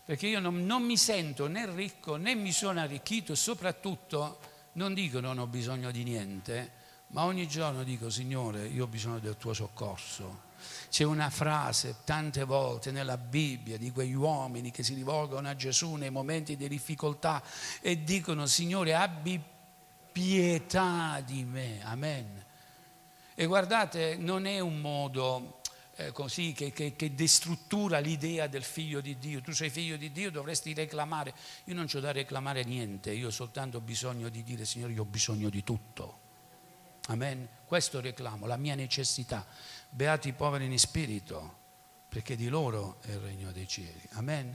Perché 0.06 0.28
io 0.28 0.38
non, 0.38 0.64
non, 0.64 0.84
mi 0.84 0.96
sento 0.96 1.48
né 1.48 1.68
ricco 1.68 2.14
né 2.14 2.36
mi 2.36 2.52
sono 2.52 2.78
arricchito 2.78 3.32
e 3.32 3.36
soprattutto 3.36 4.38
non 4.74 4.94
dico 4.94 5.18
non 5.18 5.38
ho 5.38 5.48
bisogno 5.48 5.90
di 5.90 6.04
niente, 6.04 6.70
ma 7.08 7.24
ogni 7.24 7.48
giorno 7.48 7.82
dico 7.82 8.08
Signore 8.08 8.68
io 8.68 8.84
ho 8.84 8.86
bisogno 8.86 9.18
del 9.18 9.36
tuo 9.36 9.52
soccorso. 9.52 10.44
C'è 10.88 11.02
una 11.02 11.28
frase 11.28 11.96
tante 12.04 12.44
volte 12.44 12.92
nella 12.92 13.18
Bibbia 13.18 13.76
di 13.78 13.90
quegli 13.90 14.14
uomini 14.14 14.70
che 14.70 14.84
si 14.84 14.94
rivolgono 14.94 15.48
a 15.48 15.56
Gesù 15.56 15.94
nei 15.94 16.10
momenti 16.10 16.56
di 16.56 16.68
difficoltà 16.68 17.42
e 17.80 18.04
dicono 18.04 18.46
Signore 18.46 18.94
abbi 18.94 19.42
pietà 20.12 21.20
di 21.20 21.42
me, 21.42 21.80
amen. 21.82 22.44
E 23.34 23.44
guardate, 23.46 24.16
non 24.16 24.46
è 24.46 24.60
un 24.60 24.80
modo 24.80 25.55
eh, 25.96 26.12
così 26.12 26.52
che, 26.52 26.72
che, 26.72 26.94
che, 26.94 27.14
destruttura 27.14 27.98
l'idea 27.98 28.46
del 28.46 28.62
figlio 28.62 29.00
di 29.00 29.18
Dio. 29.18 29.40
Tu 29.40 29.52
sei 29.52 29.70
figlio 29.70 29.96
di 29.96 30.12
Dio, 30.12 30.30
dovresti 30.30 30.74
reclamare. 30.74 31.34
Io 31.64 31.74
non 31.74 31.86
ho 31.92 32.00
da 32.00 32.12
reclamare 32.12 32.64
niente, 32.64 33.12
io 33.12 33.28
ho 33.28 33.30
soltanto 33.30 33.80
bisogno 33.80 34.28
di 34.28 34.42
dire 34.42 34.64
Signore, 34.64 34.92
io 34.92 35.02
ho 35.02 35.06
bisogno 35.06 35.48
di 35.48 35.64
tutto. 35.64 36.24
Amen. 37.06 37.48
Questo 37.64 38.00
reclamo, 38.00 38.46
la 38.46 38.56
mia 38.56 38.74
necessità. 38.74 39.46
Beati 39.88 40.28
i 40.28 40.32
poveri 40.32 40.66
in 40.66 40.78
spirito, 40.78 41.56
perché 42.08 42.36
di 42.36 42.48
loro 42.48 42.98
è 43.02 43.12
il 43.12 43.20
regno 43.20 43.50
dei 43.52 43.66
cieli. 43.66 44.02
Amen. 44.12 44.54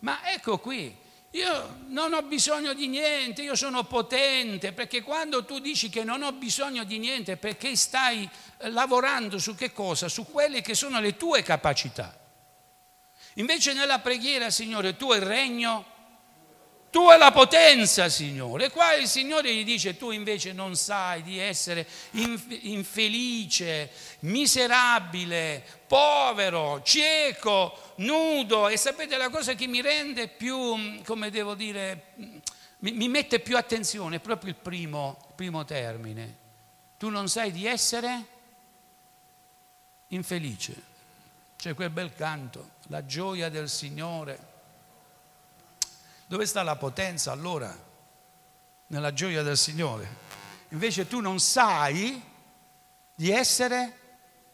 Ma 0.00 0.32
ecco 0.32 0.58
qui, 0.58 0.96
io 1.32 1.80
non 1.88 2.14
ho 2.14 2.22
bisogno 2.22 2.72
di 2.72 2.88
niente, 2.88 3.42
io 3.42 3.54
sono 3.54 3.84
potente, 3.84 4.72
perché 4.72 5.02
quando 5.02 5.44
tu 5.44 5.58
dici 5.58 5.90
che 5.90 6.02
non 6.02 6.22
ho 6.22 6.32
bisogno 6.32 6.84
di 6.84 6.98
niente, 6.98 7.36
perché 7.36 7.76
stai 7.76 8.28
eh, 8.58 8.70
lavorando 8.70 9.38
su 9.38 9.54
che 9.54 9.72
cosa? 9.72 10.08
Su 10.08 10.24
quelle 10.24 10.62
che 10.62 10.74
sono 10.74 11.00
le 11.00 11.16
tue 11.16 11.42
capacità. 11.42 12.18
Invece 13.34 13.74
nella 13.74 13.98
preghiera, 13.98 14.48
Signore, 14.50 14.96
tu 14.96 15.12
il 15.12 15.20
regno 15.20 15.84
tu 16.98 17.06
hai 17.06 17.16
la 17.16 17.30
potenza, 17.30 18.08
Signore. 18.08 18.64
E 18.64 18.70
qua 18.70 18.96
il 18.96 19.06
Signore 19.06 19.54
gli 19.54 19.62
dice, 19.62 19.96
tu 19.96 20.10
invece 20.10 20.52
non 20.52 20.74
sai 20.74 21.22
di 21.22 21.38
essere 21.38 21.86
infelice, 22.10 23.88
miserabile, 24.20 25.64
povero, 25.86 26.82
cieco, 26.82 27.94
nudo. 27.98 28.66
E 28.66 28.76
sapete 28.76 29.16
la 29.16 29.30
cosa 29.30 29.54
che 29.54 29.68
mi 29.68 29.80
rende 29.80 30.26
più, 30.26 31.00
come 31.04 31.30
devo 31.30 31.54
dire, 31.54 32.06
mi, 32.78 32.90
mi 32.90 33.06
mette 33.06 33.38
più 33.38 33.56
attenzione, 33.56 34.16
è 34.16 34.20
proprio 34.20 34.50
il 34.50 34.56
primo, 34.56 35.32
primo 35.36 35.64
termine. 35.64 36.36
Tu 36.98 37.10
non 37.10 37.28
sai 37.28 37.52
di 37.52 37.64
essere 37.64 38.24
infelice. 40.08 40.74
C'è 41.56 41.74
quel 41.74 41.90
bel 41.90 42.12
canto, 42.12 42.70
la 42.88 43.06
gioia 43.06 43.48
del 43.48 43.68
Signore 43.68 44.47
dove 46.28 46.44
sta 46.44 46.62
la 46.62 46.76
potenza 46.76 47.32
allora? 47.32 47.86
Nella 48.88 49.12
gioia 49.14 49.42
del 49.42 49.56
Signore. 49.56 50.26
Invece 50.68 51.08
tu 51.08 51.20
non 51.20 51.40
sai 51.40 52.22
di 53.14 53.30
essere 53.30 53.98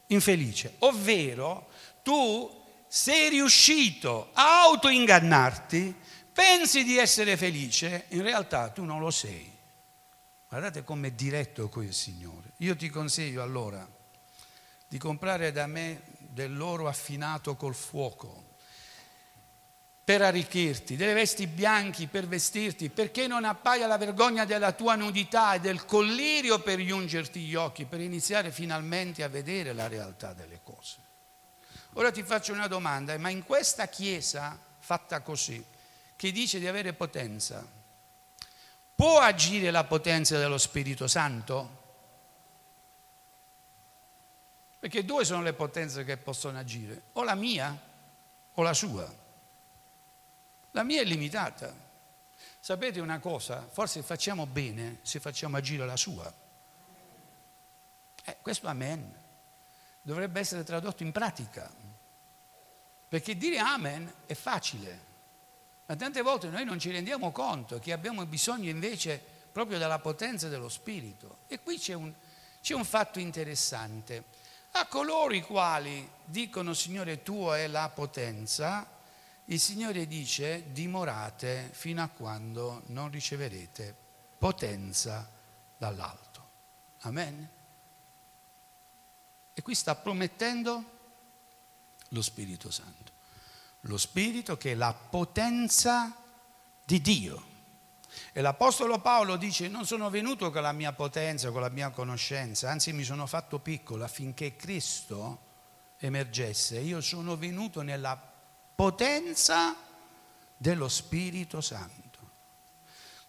infelice, 0.07 0.77
ovvero 0.79 1.69
tu 2.03 2.63
sei 2.87 3.29
riuscito 3.29 4.31
a 4.35 4.63
autoingannarti, 4.63 5.95
pensi 6.33 6.85
di 6.85 6.97
essere 6.97 7.37
felice, 7.37 8.05
in 8.11 8.23
realtà 8.23 8.69
tu 8.69 8.85
non 8.85 9.01
lo 9.01 9.11
sei. 9.11 9.53
Guardate 10.49 10.85
com'è 10.85 11.11
diretto 11.11 11.69
qui 11.69 11.87
il 11.87 11.95
Signore. 11.95 12.53
Io 12.59 12.77
ti 12.77 12.89
consiglio 12.89 13.43
allora 13.43 13.85
di 14.87 14.97
comprare 14.99 15.51
da 15.51 15.67
me 15.67 16.03
dell'oro 16.19 16.87
affinato 16.87 17.57
col 17.57 17.75
fuoco 17.75 18.44
per 20.05 20.21
arricchirti, 20.21 20.97
delle 20.97 21.15
vesti 21.15 21.47
bianchi 21.47 22.07
per 22.09 22.27
vestirti, 22.27 22.91
perché 22.91 23.27
non 23.27 23.45
appaia 23.45 23.87
la 23.87 23.97
vergogna 23.97 24.45
della 24.45 24.73
tua 24.73 24.97
nudità 24.97 25.55
e 25.55 25.61
del 25.61 25.87
collirio 25.87 26.59
per 26.61 26.85
giungerti 26.85 27.41
gli 27.41 27.55
occhi, 27.55 27.87
per 27.87 28.01
iniziare 28.01 28.53
finalmente 28.53 29.23
a 29.23 29.29
vedere 29.29 29.73
la 29.73 29.89
realtà 29.89 30.35
delle 30.35 30.61
cose. 30.63 30.99
Ora 31.95 32.11
ti 32.11 32.23
faccio 32.23 32.53
una 32.53 32.67
domanda, 32.67 33.17
ma 33.17 33.31
in 33.31 33.45
questa 33.45 33.89
chiesa 33.89 34.59
fatta 34.79 35.23
così, 35.23 35.65
che 36.17 36.33
dice 36.33 36.59
di 36.59 36.67
avere 36.67 36.93
potenza, 36.93 37.67
può 38.95 39.21
agire 39.21 39.71
la 39.71 39.85
potenza 39.85 40.37
dello 40.37 40.59
Spirito 40.59 41.07
Santo? 41.07 41.83
Perché 44.79 45.03
due 45.03 45.25
sono 45.25 45.41
le 45.41 45.55
potenze 45.55 46.05
che 46.05 46.19
possono 46.19 46.59
agire, 46.59 47.05
o 47.13 47.23
la 47.23 47.35
mia 47.35 47.75
o 48.53 48.63
la 48.63 48.75
sua. 48.75 49.23
La 50.75 50.83
mia 50.83 51.01
è 51.01 51.05
limitata. 51.05 51.73
Sapete 52.59 52.99
una 52.99 53.21
cosa? 53.21 53.69
Forse 53.71 54.03
facciamo 54.03 54.45
bene 54.45 54.99
se 55.03 55.21
facciamo 55.21 55.57
agire 55.57 55.87
la 55.87 55.97
sua. 55.97 56.33
Eh, 58.25 58.37
questo 58.41 58.67
amen 58.67 59.23
dovrebbe 60.03 60.41
essere 60.41 60.65
tradotto 60.65 61.05
in 61.05 61.13
pratica. 61.13 61.71
Perché 63.09 63.37
dire 63.37 63.59
amen 63.59 64.13
è 64.27 64.35
facile, 64.35 64.99
ma 65.87 65.95
tante 65.95 66.23
volte 66.23 66.49
noi 66.49 66.65
non 66.65 66.81
ci 66.81 66.91
rendiamo 66.91 67.31
conto 67.31 67.79
che 67.79 67.93
abbiamo 67.93 68.27
bisogno 68.27 68.69
invece 68.69 69.23
proprio 69.53 69.79
della 69.79 70.01
potenza 70.01 70.49
dello 70.49 70.69
Spirito. 70.69 71.39
E 71.47 71.61
qui 71.61 71.79
c'è 71.79 71.93
un, 71.93 72.13
c'è 72.61 72.75
un 72.75 72.85
fatto 72.85 73.21
interessante. 73.21 74.25
A 74.73 74.87
coloro 74.87 75.35
i 75.35 75.43
quali 75.43 76.11
dicono 76.25 76.75
Signore 76.75 77.23
tuo 77.23 77.55
è 77.55 77.69
la 77.69 77.89
potenza, 77.91 78.94
il 79.47 79.61
Signore 79.61 80.07
dice 80.07 80.73
dimorate 80.73 81.69
fino 81.73 82.03
a 82.03 82.09
quando 82.09 82.83
non 82.87 83.11
riceverete 83.11 83.95
potenza 84.39 85.29
dall'alto. 85.77 86.49
Amen. 87.01 87.51
E 89.53 89.63
qui 89.63 89.75
sta 89.75 89.95
promettendo 89.95 90.93
lo 92.09 92.23
Spirito 92.23 92.71
Santo. 92.71 93.13
Lo 93.81 93.99
Spirito 93.99 94.57
che 94.57 94.73
è 94.73 94.75
la 94.75 94.95
potenza 94.95 96.17
di 96.83 97.01
Dio. 97.01 97.53
E 98.33 98.41
l'Apostolo 98.41 99.01
Paolo 99.01 99.37
dice, 99.37 99.69
non 99.69 99.85
sono 99.85 100.09
venuto 100.09 100.51
con 100.51 100.63
la 100.63 100.73
mia 100.73 100.93
potenza, 100.93 101.51
con 101.51 101.61
la 101.61 101.69
mia 101.69 101.91
conoscenza, 101.91 102.71
anzi 102.71 102.93
mi 102.93 103.05
sono 103.05 103.27
fatto 103.27 103.59
piccolo 103.59 104.05
affinché 104.05 104.57
Cristo 104.57 105.41
emergesse. 105.99 106.79
Io 106.79 107.01
sono 107.01 107.37
venuto 107.37 107.83
nella 107.83 108.34
potenza 108.75 109.77
dello 110.57 110.89
Spirito 110.89 111.61
Santo. 111.61 112.03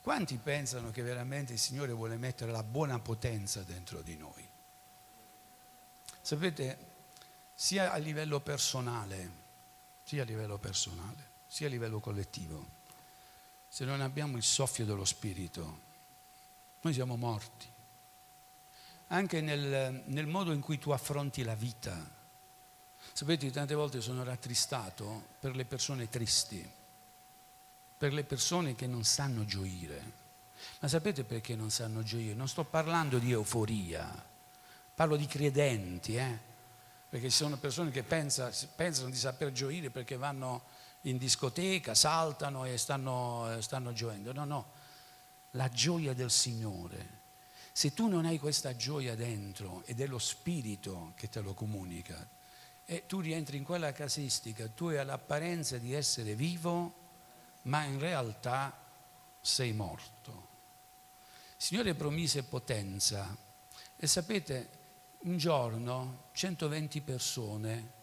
Quanti 0.01 0.37
pensano 0.37 0.91
che 0.91 1.01
veramente 1.01 1.53
il 1.53 1.59
Signore 1.59 1.91
vuole 1.91 2.17
mettere 2.17 2.51
la 2.51 2.63
buona 2.63 2.99
potenza 2.99 3.61
dentro 3.63 4.01
di 4.01 4.15
noi? 4.15 4.47
Sapete, 6.21 6.77
sia 7.53 7.91
a 7.91 7.97
livello 7.97 8.39
personale, 8.39 9.29
sia 10.03 10.21
a 10.21 10.25
livello 10.25 10.57
personale, 10.57 11.29
sia 11.47 11.67
a 11.67 11.69
livello 11.69 11.99
collettivo, 11.99 12.67
se 13.67 13.83
non 13.85 14.01
abbiamo 14.01 14.37
il 14.37 14.43
soffio 14.43 14.85
dello 14.85 15.05
Spirito, 15.05 15.79
noi 16.81 16.93
siamo 16.93 17.15
morti. 17.17 17.67
Anche 19.07 19.41
nel, 19.41 20.03
nel 20.05 20.27
modo 20.27 20.51
in 20.51 20.61
cui 20.61 20.77
tu 20.77 20.91
affronti 20.91 21.43
la 21.43 21.55
vita, 21.55 21.97
Sapete, 23.13 23.49
tante 23.51 23.73
volte 23.73 24.01
sono 24.01 24.23
rattristato 24.23 25.27
per 25.39 25.55
le 25.55 25.65
persone 25.65 26.09
tristi, 26.09 26.69
per 27.97 28.13
le 28.13 28.23
persone 28.23 28.75
che 28.75 28.87
non 28.87 29.03
sanno 29.03 29.45
gioire. 29.45 30.23
Ma 30.79 30.87
sapete 30.87 31.23
perché 31.23 31.55
non 31.55 31.69
sanno 31.69 32.03
gioire? 32.03 32.33
Non 32.33 32.47
sto 32.47 32.63
parlando 32.63 33.19
di 33.19 33.31
euforia, 33.31 34.09
parlo 34.93 35.15
di 35.15 35.25
credenti, 35.25 36.15
eh? 36.15 36.53
perché 37.09 37.29
ci 37.29 37.37
sono 37.37 37.57
persone 37.57 37.91
che 37.91 38.03
pensa, 38.03 38.51
pensano 38.75 39.09
di 39.09 39.15
saper 39.15 39.51
gioire 39.51 39.89
perché 39.89 40.17
vanno 40.17 40.63
in 41.01 41.17
discoteca, 41.17 41.95
saltano 41.95 42.65
e 42.65 42.77
stanno, 42.77 43.57
stanno 43.61 43.93
gioendo. 43.93 44.33
No, 44.33 44.43
no, 44.43 44.65
la 45.51 45.69
gioia 45.69 46.13
del 46.13 46.31
Signore. 46.31 47.23
Se 47.71 47.93
tu 47.93 48.07
non 48.07 48.25
hai 48.25 48.39
questa 48.39 48.75
gioia 48.75 49.15
dentro 49.15 49.83
ed 49.85 50.01
è 50.01 50.07
lo 50.07 50.19
Spirito 50.19 51.13
che 51.15 51.29
te 51.29 51.41
lo 51.41 51.53
comunica, 51.53 52.27
e 52.85 53.05
tu 53.07 53.19
rientri 53.19 53.57
in 53.57 53.63
quella 53.63 53.91
casistica, 53.91 54.67
tu 54.67 54.87
hai 54.87 55.03
l'apparenza 55.03 55.77
di 55.77 55.93
essere 55.93 56.35
vivo, 56.35 57.03
ma 57.63 57.83
in 57.83 57.99
realtà 57.99 58.77
sei 59.41 59.73
morto. 59.73 60.47
Il 61.57 61.63
Signore 61.63 61.95
promise 61.95 62.43
potenza 62.43 63.35
e 63.97 64.07
sapete, 64.07 64.83
un 65.19 65.37
giorno 65.37 66.29
120 66.33 67.01
persone, 67.01 67.93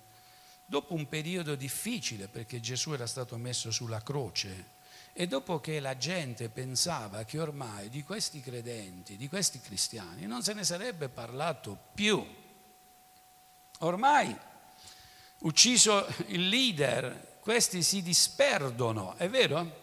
dopo 0.65 0.95
un 0.95 1.09
periodo 1.09 1.55
difficile 1.55 2.27
perché 2.27 2.59
Gesù 2.59 2.93
era 2.93 3.07
stato 3.07 3.37
messo 3.37 3.71
sulla 3.71 4.03
croce 4.03 4.81
e 5.13 5.29
dopo 5.29 5.61
che 5.61 5.79
la 5.79 5.97
gente 5.97 6.49
pensava 6.49 7.25
che 7.25 7.39
ormai 7.39 7.89
di 7.89 8.03
questi 8.03 8.41
credenti, 8.41 9.17
di 9.17 9.29
questi 9.29 9.61
cristiani, 9.61 10.27
non 10.27 10.43
se 10.43 10.55
ne 10.55 10.65
sarebbe 10.65 11.09
parlato 11.09 11.79
più, 11.95 12.25
ormai 13.81 14.37
ucciso 15.43 16.07
il 16.27 16.49
leader, 16.49 17.39
questi 17.41 17.83
si 17.83 18.03
disperdono, 18.03 19.15
è 19.17 19.29
vero? 19.29 19.81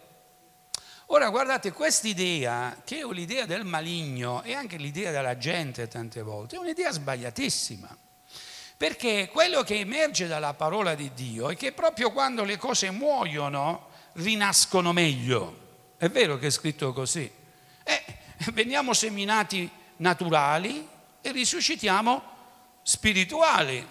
Ora 1.06 1.28
guardate, 1.28 1.72
quest'idea, 1.72 2.82
che 2.84 3.00
è 3.00 3.04
l'idea 3.04 3.44
del 3.44 3.64
maligno 3.64 4.42
e 4.42 4.54
anche 4.54 4.76
l'idea 4.76 5.10
della 5.10 5.36
gente 5.36 5.88
tante 5.88 6.22
volte, 6.22 6.56
è 6.56 6.58
un'idea 6.58 6.92
sbagliatissima. 6.92 7.96
Perché 8.76 9.28
quello 9.30 9.62
che 9.62 9.80
emerge 9.80 10.26
dalla 10.26 10.54
parola 10.54 10.94
di 10.94 11.12
Dio 11.12 11.50
è 11.50 11.56
che 11.56 11.72
proprio 11.72 12.12
quando 12.12 12.44
le 12.44 12.56
cose 12.56 12.90
muoiono 12.90 13.88
rinascono 14.14 14.92
meglio. 14.92 15.68
È 15.96 16.08
vero 16.08 16.38
che 16.38 16.46
è 16.46 16.50
scritto 16.50 16.92
così. 16.92 17.30
Eh, 17.82 18.04
veniamo 18.52 18.94
seminati 18.94 19.68
naturali 19.96 20.88
e 21.20 21.32
risuscitiamo 21.32 22.22
spirituali. 22.82 23.86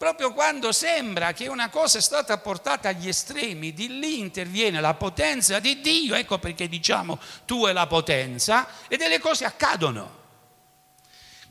Proprio 0.00 0.32
quando 0.32 0.72
sembra 0.72 1.34
che 1.34 1.46
una 1.46 1.68
cosa 1.68 1.98
è 1.98 2.00
stata 2.00 2.38
portata 2.38 2.88
agli 2.88 3.06
estremi, 3.06 3.74
di 3.74 3.98
lì 3.98 4.18
interviene 4.18 4.80
la 4.80 4.94
potenza 4.94 5.60
di 5.60 5.82
Dio, 5.82 6.14
ecco 6.14 6.38
perché 6.38 6.70
diciamo 6.70 7.18
tu 7.44 7.66
è 7.66 7.72
la 7.74 7.86
potenza, 7.86 8.66
e 8.88 8.96
delle 8.96 9.18
cose 9.18 9.44
accadono. 9.44 10.18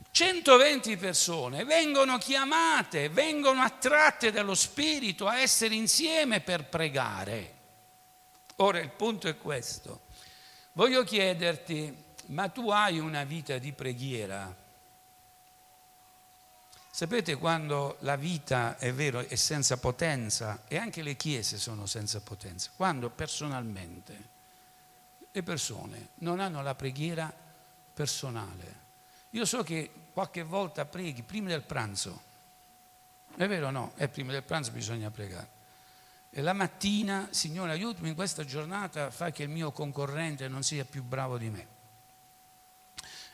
120 0.10 0.98
persone 0.98 1.64
vengono 1.64 2.18
chiamate, 2.18 3.10
vengono 3.10 3.62
attratte 3.62 4.32
dallo 4.32 4.56
Spirito 4.56 5.28
a 5.28 5.40
essere 5.40 5.76
insieme 5.76 6.40
per 6.40 6.66
pregare. 6.66 7.54
Ora 8.56 8.80
il 8.80 8.90
punto 8.90 9.28
è 9.28 9.38
questo. 9.38 10.06
Voglio 10.72 11.04
chiederti, 11.04 11.96
ma 12.30 12.48
tu 12.48 12.72
hai 12.72 12.98
una 12.98 13.24
vita 13.26 13.60
di 13.60 13.72
preghiera? 13.74 14.52
Sapete 17.00 17.38
quando 17.38 17.96
la 18.02 18.18
vita 18.18 18.78
è 18.78 18.92
vero 18.94 19.20
è 19.20 19.36
senza 19.36 19.78
potenza 19.78 20.64
e 20.68 20.76
anche 20.76 21.02
le 21.02 21.16
chiese 21.16 21.58
sono 21.58 21.86
senza 21.86 22.20
potenza? 22.20 22.72
Quando 22.76 23.10
personalmente 23.10 24.28
le 25.32 25.42
persone 25.42 26.10
non 26.16 26.42
hanno 26.42 26.62
la 26.62 26.76
preghiera 26.76 27.34
personale. 27.94 28.76
Io 29.30 29.46
so 29.46 29.64
che 29.64 29.90
qualche 30.12 30.44
volta 30.44 30.84
preghi 30.84 31.24
prima 31.24 31.48
del 31.48 31.62
pranzo, 31.62 32.22
è 33.38 33.48
vero 33.48 33.68
o 33.68 33.72
no? 33.72 33.94
È 33.96 34.10
prima 34.10 34.34
del 34.34 34.44
pranzo 34.44 34.72
bisogna 34.72 35.10
pregare. 35.10 35.50
E 36.30 36.42
la 36.42 36.52
mattina, 36.52 37.30
Signore 37.32 37.72
aiutami 37.72 38.10
in 38.10 38.16
questa 38.16 38.44
giornata, 38.44 39.10
fa 39.10 39.32
che 39.32 39.44
il 39.44 39.50
mio 39.50 39.72
concorrente 39.72 40.50
non 40.50 40.64
sia 40.64 40.84
più 40.84 41.02
bravo 41.02 41.38
di 41.38 41.50
me. 41.50 41.68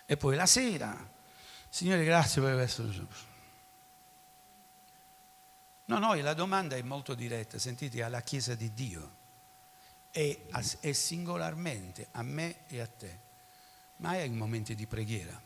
E 0.06 0.18
poi 0.18 0.36
la 0.36 0.46
sera, 0.46 0.96
Signore 1.68 2.04
grazie 2.04 2.44
per 2.44 2.54
questo. 2.54 3.34
No, 5.86 6.00
no, 6.00 6.16
la 6.16 6.34
domanda 6.34 6.76
è 6.76 6.82
molto 6.82 7.14
diretta, 7.14 7.60
sentite, 7.60 8.02
alla 8.02 8.22
Chiesa 8.22 8.56
di 8.56 8.74
Dio 8.74 9.24
e, 10.10 10.48
e 10.80 10.94
singolarmente 10.94 12.08
a 12.12 12.24
me 12.24 12.66
e 12.68 12.80
a 12.80 12.88
te. 12.88 13.20
Ma 13.98 14.10
hai 14.10 14.30
momenti 14.30 14.74
di 14.74 14.88
preghiera? 14.88 15.40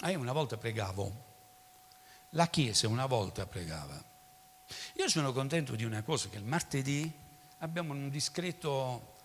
Ah, 0.00 0.10
io 0.10 0.18
una 0.18 0.32
volta 0.32 0.56
pregavo, 0.56 1.26
la 2.30 2.48
Chiesa 2.48 2.88
una 2.88 3.06
volta 3.06 3.46
pregava. 3.46 4.02
Io 4.94 5.08
sono 5.08 5.32
contento 5.32 5.76
di 5.76 5.84
una 5.84 6.02
cosa, 6.02 6.28
che 6.28 6.38
il 6.38 6.44
martedì 6.44 7.10
abbiamo 7.58 7.92
un 7.92 8.10
discreto 8.10 9.16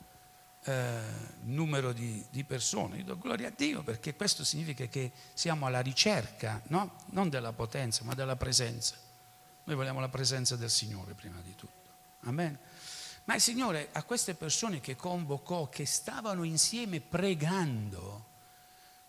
eh, 0.65 1.01
numero 1.41 1.91
di, 1.91 2.25
di, 2.29 2.43
persone. 2.43 2.97
Io 2.97 3.03
do 3.03 3.17
gloria 3.17 3.49
a 3.49 3.53
Dio 3.55 3.83
perché 3.83 4.15
questo 4.15 4.43
significa 4.43 4.85
che 4.85 5.11
siamo 5.33 5.65
alla 5.65 5.81
ricerca, 5.81 6.61
no? 6.67 6.95
non 7.07 7.29
della 7.29 7.53
potenza, 7.53 8.03
ma 8.03 8.13
della 8.13 8.35
presenza. 8.35 8.95
Noi 9.65 9.75
vogliamo 9.75 9.99
la 9.99 10.09
presenza 10.09 10.55
del 10.55 10.69
Signore 10.69 11.13
prima 11.13 11.39
di 11.41 11.55
tutto. 11.55 11.89
Amen. 12.21 12.57
Ma 13.25 13.35
il 13.35 13.41
Signore 13.41 13.89
a 13.93 14.03
queste 14.03 14.35
persone 14.35 14.81
che 14.81 14.95
convocò, 14.95 15.69
che 15.69 15.85
stavano 15.85 16.43
insieme 16.43 16.99
pregando, 16.99 18.31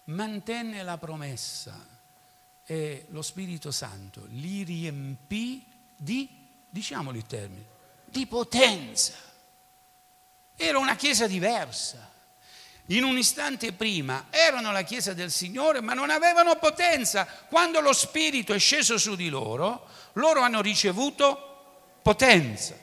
mantenne 0.04 0.82
la 0.82 0.98
promessa 0.98 1.92
e 2.64 3.06
lo 3.10 3.22
Spirito 3.22 3.70
Santo 3.70 4.24
li 4.28 4.62
riempì 4.62 5.66
di, 5.96 6.28
diciamolo 6.68 7.18
i 7.18 7.26
termini, 7.26 7.66
di 8.04 8.26
potenza. 8.26 9.32
Era 10.56 10.78
una 10.78 10.96
chiesa 10.96 11.26
diversa. 11.26 12.12
In 12.88 13.02
un 13.02 13.16
istante 13.16 13.72
prima 13.72 14.26
erano 14.30 14.70
la 14.70 14.82
chiesa 14.82 15.14
del 15.14 15.30
Signore, 15.30 15.80
ma 15.80 15.94
non 15.94 16.10
avevano 16.10 16.56
potenza. 16.56 17.26
Quando 17.48 17.80
lo 17.80 17.94
Spirito 17.94 18.52
è 18.52 18.58
sceso 18.58 18.98
su 18.98 19.16
di 19.16 19.30
loro, 19.30 19.86
loro 20.14 20.42
hanno 20.42 20.60
ricevuto 20.60 21.98
potenza. 22.02 22.76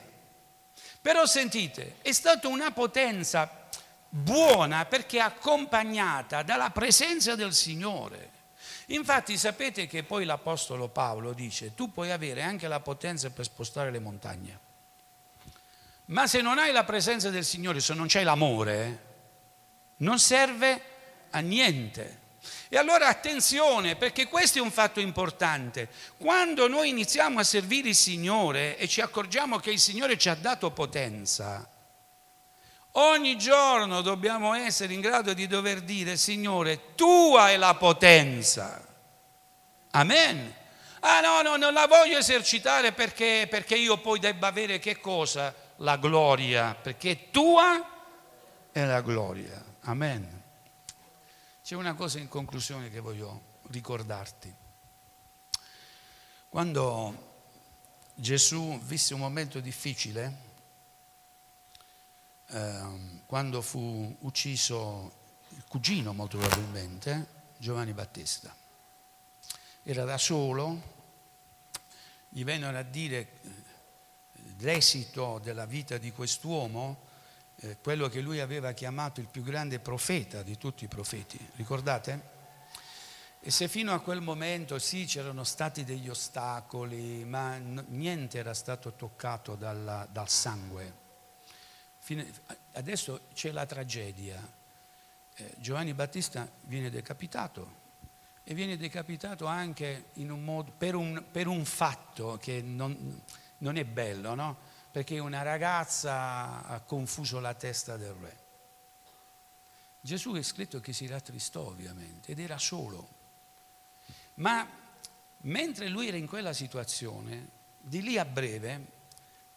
Però 1.02 1.26
sentite, 1.26 1.98
è 2.02 2.12
stata 2.12 2.48
una 2.48 2.72
potenza 2.72 3.70
buona 4.10 4.86
perché 4.86 5.20
accompagnata 5.20 6.42
dalla 6.42 6.72
presenza 6.72 7.36
del 7.36 7.54
Signore. 7.54 8.30
Infatti 8.88 9.38
sapete 9.38 9.86
che 9.86 10.04
poi 10.04 10.26
l'Apostolo 10.26 10.90
Paolo 10.90 11.32
dice, 11.32 11.76
tu 11.76 11.92
puoi 11.92 12.12
avere 12.12 12.42
anche 12.42 12.68
la 12.68 12.80
potenza 12.80 13.30
per 13.30 13.46
spostare 13.46 13.92
le 13.92 14.00
montagne 14.00 14.70
ma 16.12 16.28
se 16.28 16.42
non 16.42 16.58
hai 16.58 16.72
la 16.72 16.84
presenza 16.84 17.30
del 17.30 17.46
Signore, 17.46 17.80
se 17.80 17.94
non 17.94 18.08
c'hai 18.08 18.24
l'amore, 18.24 19.10
non 19.98 20.20
serve 20.20 20.82
a 21.30 21.40
niente. 21.40 22.20
E 22.68 22.78
allora 22.78 23.08
attenzione, 23.08 23.96
perché 23.96 24.28
questo 24.28 24.58
è 24.58 24.62
un 24.62 24.72
fatto 24.72 25.00
importante. 25.00 25.90
Quando 26.18 26.68
noi 26.68 26.90
iniziamo 26.90 27.40
a 27.40 27.44
servire 27.44 27.90
il 27.90 27.96
Signore 27.96 28.78
e 28.78 28.88
ci 28.88 29.00
accorgiamo 29.00 29.58
che 29.60 29.72
il 29.72 29.80
Signore 29.80 30.18
ci 30.18 30.28
ha 30.28 30.36
dato 30.36 30.72
potenza, 30.72 31.70
ogni 32.92 33.38
giorno 33.38 34.02
dobbiamo 34.02 34.54
essere 34.54 34.94
in 34.94 35.02
grado 35.02 35.34
di 35.34 35.48
dover 35.48 35.82
dire, 35.82 36.18
Signore, 36.18 36.94
tua 36.96 37.52
è 37.52 37.58
la 37.58 37.76
potenza. 37.76 38.86
Amen. 39.92 40.56
Ah 41.02 41.22
no, 41.22 41.42
no, 41.42 41.56
non 41.56 41.74
la 41.74 41.88
voglio 41.88 42.18
esercitare 42.18 42.92
perché, 42.92 43.48
perché 43.50 43.76
io 43.76 43.98
poi 43.98 44.20
debba 44.20 44.48
avere 44.48 44.78
che 44.80 45.00
cosa? 45.00 45.54
La 45.82 45.98
gloria, 45.98 46.76
perché 46.76 47.30
tua 47.30 48.70
è 48.72 48.86
la 48.86 49.02
gloria. 49.02 49.64
Amen. 49.82 50.42
C'è 51.64 51.76
una 51.76 51.94
cosa 51.94 52.20
in 52.20 52.28
conclusione 52.28 52.90
che 52.90 53.00
voglio 53.00 53.60
ricordarti. 53.70 54.54
Quando 56.50 57.30
Gesù 58.14 58.80
visse 58.84 59.14
un 59.14 59.22
momento 59.22 59.60
difficile, 59.60 60.50
eh, 62.48 63.22
quando 63.26 63.62
fu 63.62 64.16
ucciso 64.22 65.20
il 65.50 65.64
cugino 65.68 66.14
molto 66.14 66.38
probabilmente, 66.38 67.40
Giovanni 67.58 67.94
Battista, 67.94 68.54
era 69.84 70.04
da 70.04 70.18
solo, 70.18 71.00
gli 72.30 72.44
vennero 72.44 72.78
a 72.78 72.84
dire 72.84 73.40
l'esito 74.62 75.40
della 75.44 75.66
vita 75.66 75.98
di 75.98 76.12
quest'uomo, 76.12 77.10
eh, 77.58 77.78
quello 77.82 78.08
che 78.08 78.22
lui 78.22 78.40
aveva 78.40 78.72
chiamato 78.72 79.20
il 79.20 79.28
più 79.28 79.44
grande 79.44 79.80
profeta 79.80 80.42
di 80.42 80.58
tutti 80.58 80.86
i 80.86 80.88
profeti, 80.88 81.38
ricordate? 81.56 82.40
E 83.40 83.52
se 83.52 83.68
fino 83.68 83.94
a 83.94 84.00
quel 84.00 84.22
momento 84.22 84.80
sì 84.80 85.06
c'erano 85.06 85.44
stati 85.44 85.84
degli 85.84 86.10
ostacoli, 86.10 87.26
ma 87.26 87.58
n- 87.58 87.86
niente 87.90 88.38
era 88.38 88.54
stato 88.54 88.94
toccato 88.94 89.56
dalla, 89.56 90.08
dal 90.12 90.30
sangue, 90.30 91.02
Fine, 92.04 92.28
adesso 92.74 93.28
c'è 93.36 93.52
la 93.52 93.68
tragedia. 93.68 94.42
Eh, 95.36 95.54
Giovanni 95.58 95.94
Battista 95.94 96.50
viene 96.62 96.90
decapitato 96.90 97.80
e 98.44 98.56
viene 98.56 98.76
decapitato 98.76 99.46
anche 99.46 100.06
modo, 100.16 100.72
per, 100.76 100.96
un, 100.96 101.24
per, 101.32 101.46
un, 101.46 101.64
fatto 101.64 102.40
che 102.42 102.64
non, 102.64 103.22
non 103.62 103.78
è 103.78 103.86
bello, 103.86 104.36
no? 104.36 104.58
Perché 104.92 105.20
una 105.20 105.42
ragazza 105.42 106.64
ha 106.66 106.80
confuso 106.82 107.40
la 107.40 107.54
testa 107.54 107.98
del 107.98 108.14
re. 108.14 108.40
Gesù 110.02 110.34
è 110.34 110.42
scritto 110.42 110.80
che 110.80 110.94
si 110.94 111.08
rattristò 111.08 111.62
ovviamente 111.62 112.32
ed 112.32 112.40
era 112.40 112.58
solo. 112.58 113.20
Ma 114.36 114.68
mentre 115.42 115.88
lui 115.88 116.08
era 116.08 116.18
in 116.18 116.28
quella 116.28 116.54
situazione, 116.54 117.60
di 117.80 118.02
lì 118.02 118.18
a 118.18 118.26
breve 118.26 119.00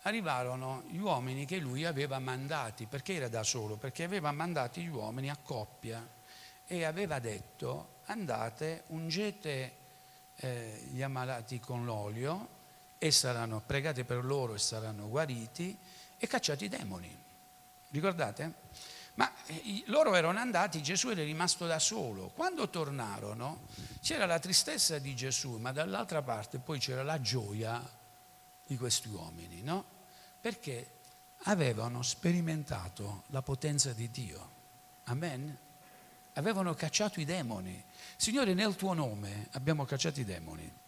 arrivarono 0.03 0.83
gli 0.89 0.99
uomini 0.99 1.47
che 1.47 1.59
lui 1.59 1.85
aveva 1.85 2.19
mandati, 2.19 2.87
perché 2.87 3.15
era 3.15 3.29
da 3.29 3.43
solo, 3.43 3.77
perché 3.77 4.05
aveva 4.05 4.33
mandati 4.33 4.83
gli 4.83 4.89
uomini 4.89 5.31
a 5.31 5.39
coppia 5.43 6.07
e 6.67 6.85
aveva 6.85 7.19
detto 7.19 8.01
andate, 8.05 8.85
ungete 8.89 9.73
eh, 10.37 10.89
gli 10.91 11.03
ammalati 11.03 11.59
con 11.59 11.85
l'olio 11.85 12.63
e 12.99 13.11
saranno 13.11 13.63
pregate 13.65 14.05
per 14.05 14.25
loro 14.25 14.55
e 14.55 14.59
saranno 14.59 15.09
guariti 15.09 15.77
e 16.17 16.27
cacciati 16.27 16.65
i 16.65 16.69
demoni. 16.69 17.23
Ricordate? 17.91 18.63
Ma 19.15 19.31
eh, 19.47 19.83
loro 19.87 20.15
erano 20.15 20.39
andati, 20.39 20.83
Gesù 20.83 21.11
era 21.11 21.23
rimasto 21.23 21.67
da 21.67 21.79
solo. 21.79 22.31
Quando 22.35 22.69
tornarono 22.69 23.67
c'era 24.01 24.27
la 24.27 24.39
tristezza 24.39 24.99
di 24.99 25.15
Gesù, 25.15 25.59
ma 25.59 25.71
dall'altra 25.73 26.23
parte 26.23 26.59
poi 26.59 26.79
c'era 26.79 27.03
la 27.03 27.21
gioia 27.21 27.83
di 28.67 28.77
questi 28.77 29.09
uomini, 29.09 29.63
no? 29.63 29.85
Perché 30.41 30.91
avevano 31.45 32.03
sperimentato 32.03 33.25
la 33.29 33.43
potenza 33.43 33.93
di 33.93 34.11
Dio. 34.11 34.51
Amen? 35.05 35.57
Avevano 36.35 36.75
cacciato 36.75 37.21
i 37.21 37.25
demoni. 37.25 37.83
Signore, 38.17 38.55
nel 38.55 38.75
tuo 38.75 38.95
nome 38.95 39.49
abbiamo 39.53 39.85
cacciato 39.85 40.21
i 40.21 40.25
demoni. 40.25 40.83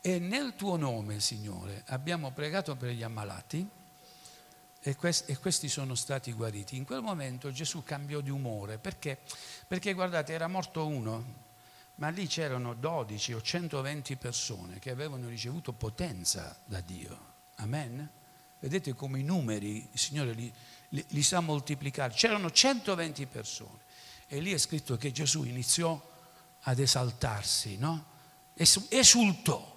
E 0.00 0.18
nel 0.18 0.54
tuo 0.56 0.76
nome, 0.76 1.20
Signore, 1.20 1.82
abbiamo 1.86 2.30
pregato 2.30 2.76
per 2.76 2.90
gli 2.90 3.02
ammalati 3.02 3.68
e, 4.82 4.96
questi, 4.96 5.68
sono 5.68 5.94
stati 5.94 6.32
guariti. 6.32 6.76
In 6.76 6.84
quel 6.84 7.02
momento 7.02 7.52
Gesù 7.52 7.82
cambiò 7.82 8.20
di 8.20 8.30
umore 8.30 8.78
perché? 8.78 9.18
Perché 9.66 9.92
guardate, 9.92 10.32
era 10.32 10.48
morto 10.48 10.86
uno, 10.86 11.48
ma 11.96 12.08
lì 12.08 12.26
c'erano 12.26 12.72
12 12.72 13.34
o 13.34 13.42
120 13.42 14.16
persone 14.16 14.78
che 14.78 14.90
avevano 14.90 15.28
ricevuto 15.28 15.72
potenza 15.72 16.58
da 16.64 16.80
Dio. 16.80 17.28
Amen? 17.56 18.08
Vedete 18.58 18.94
come 18.94 19.18
i 19.18 19.22
numeri 19.22 19.86
il 19.92 19.98
Signore 19.98 20.32
li, 20.32 20.50
li, 20.90 21.04
li 21.08 21.22
sa 21.22 21.40
moltiplicare. 21.40 22.14
C'erano 22.14 22.50
120 22.50 23.26
persone 23.26 23.80
e 24.26 24.40
lì 24.40 24.52
è 24.52 24.58
scritto 24.58 24.96
che 24.96 25.12
Gesù 25.12 25.44
iniziò 25.44 26.00
ad 26.60 26.78
esaltarsi, 26.78 27.76
no? 27.76 28.06
Esultò 28.54 29.69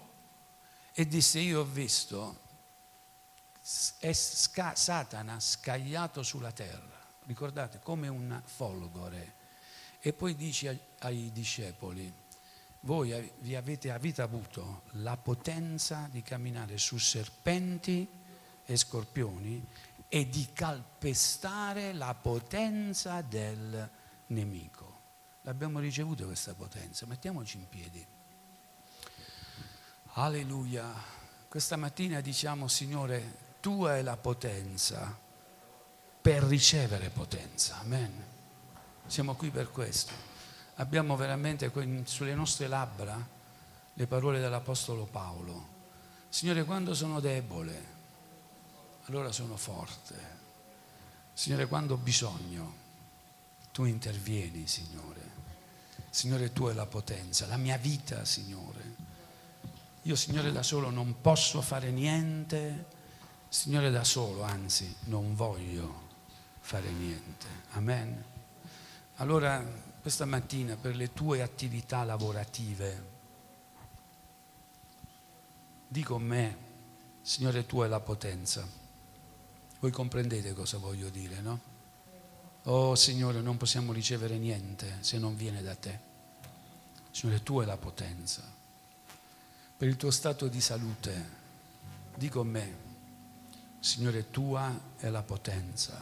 e 0.93 1.07
disse 1.07 1.39
io 1.39 1.61
ho 1.61 1.65
visto 1.65 2.41
Satana 3.61 5.39
scagliato 5.39 6.21
sulla 6.21 6.51
terra, 6.51 6.99
ricordate, 7.25 7.79
come 7.79 8.07
un 8.07 8.41
folgore 8.45 9.41
e 9.99 10.11
poi 10.11 10.35
dice 10.35 10.87
ai 10.99 11.31
discepoli, 11.31 12.13
voi 12.81 13.31
vi 13.39 13.55
avete, 13.55 13.89
avete 13.91 14.21
avuto 14.21 14.83
la 14.91 15.15
potenza 15.15 16.09
di 16.11 16.21
camminare 16.21 16.77
su 16.77 16.97
serpenti 16.97 18.05
e 18.65 18.75
scorpioni 18.77 19.65
e 20.09 20.27
di 20.27 20.49
calpestare 20.51 21.93
la 21.93 22.13
potenza 22.13 23.21
del 23.21 23.89
nemico. 24.27 25.01
L'abbiamo 25.41 25.79
ricevuto 25.79 26.25
questa 26.25 26.53
potenza, 26.53 27.05
mettiamoci 27.05 27.57
in 27.57 27.69
piedi. 27.69 28.05
Alleluia. 30.15 30.93
Questa 31.47 31.75
mattina 31.75 32.21
diciamo, 32.21 32.67
Signore, 32.67 33.37
tua 33.59 33.97
è 33.97 34.03
la 34.03 34.15
potenza 34.15 35.17
per 36.21 36.43
ricevere 36.43 37.09
potenza. 37.09 37.79
Amen. 37.79 38.23
Siamo 39.07 39.33
qui 39.33 39.49
per 39.49 39.71
questo. 39.71 40.13
Abbiamo 40.75 41.15
veramente 41.15 41.71
sulle 42.05 42.35
nostre 42.35 42.67
labbra 42.67 43.27
le 43.93 44.07
parole 44.07 44.39
dell'Apostolo 44.39 45.05
Paolo. 45.05 45.71
Signore, 46.29 46.63
quando 46.63 46.93
sono 46.93 47.19
debole, 47.19 47.85
allora 49.05 49.31
sono 49.31 49.57
forte. 49.57 50.15
Signore, 51.33 51.65
quando 51.65 51.95
ho 51.95 51.97
bisogno, 51.97 52.73
tu 53.71 53.85
intervieni, 53.85 54.67
Signore. 54.67 55.21
Signore, 56.11 56.53
tu 56.53 56.67
è 56.67 56.73
la 56.73 56.85
potenza, 56.85 57.47
la 57.47 57.57
mia 57.57 57.77
vita, 57.77 58.23
Signore. 58.25 59.02
Io, 60.03 60.15
Signore, 60.15 60.51
da 60.51 60.63
solo 60.63 60.89
non 60.89 61.21
posso 61.21 61.61
fare 61.61 61.89
niente. 61.89 62.85
Signore, 63.47 63.89
da 63.89 64.03
solo, 64.03 64.43
anzi, 64.43 64.93
non 65.05 65.33
voglio 65.35 66.09
fare 66.59 66.89
niente. 66.91 67.45
Amen. 67.71 68.23
Allora, 69.15 69.63
questa 70.01 70.25
mattina, 70.25 70.75
per 70.75 70.95
le 70.95 71.13
tue 71.13 71.41
attività 71.41 72.03
lavorative, 72.03 73.11
di 75.87 76.03
con 76.03 76.21
me, 76.21 76.57
Signore, 77.21 77.65
tu 77.65 77.81
è 77.81 77.87
la 77.87 78.01
potenza. 78.01 78.67
Voi 79.79 79.91
comprendete 79.91 80.53
cosa 80.53 80.77
voglio 80.77 81.09
dire, 81.09 81.39
no? 81.39 81.71
Oh 82.63 82.95
Signore, 82.95 83.41
non 83.41 83.57
possiamo 83.57 83.93
ricevere 83.93 84.37
niente 84.37 84.97
se 85.01 85.17
non 85.17 85.35
viene 85.35 85.61
da 85.61 85.75
te. 85.75 85.99
Signore, 87.11 87.43
tu 87.43 87.61
è 87.61 87.65
la 87.65 87.77
potenza. 87.77 88.61
Per 89.83 89.91
il 89.91 89.97
tuo 89.97 90.11
stato 90.11 90.47
di 90.47 90.61
salute, 90.61 91.29
di 92.15 92.29
con 92.29 92.47
me, 92.47 92.75
Signore, 93.81 94.29
tua 94.29 94.79
è 94.95 95.09
la 95.09 95.23
potenza. 95.23 96.01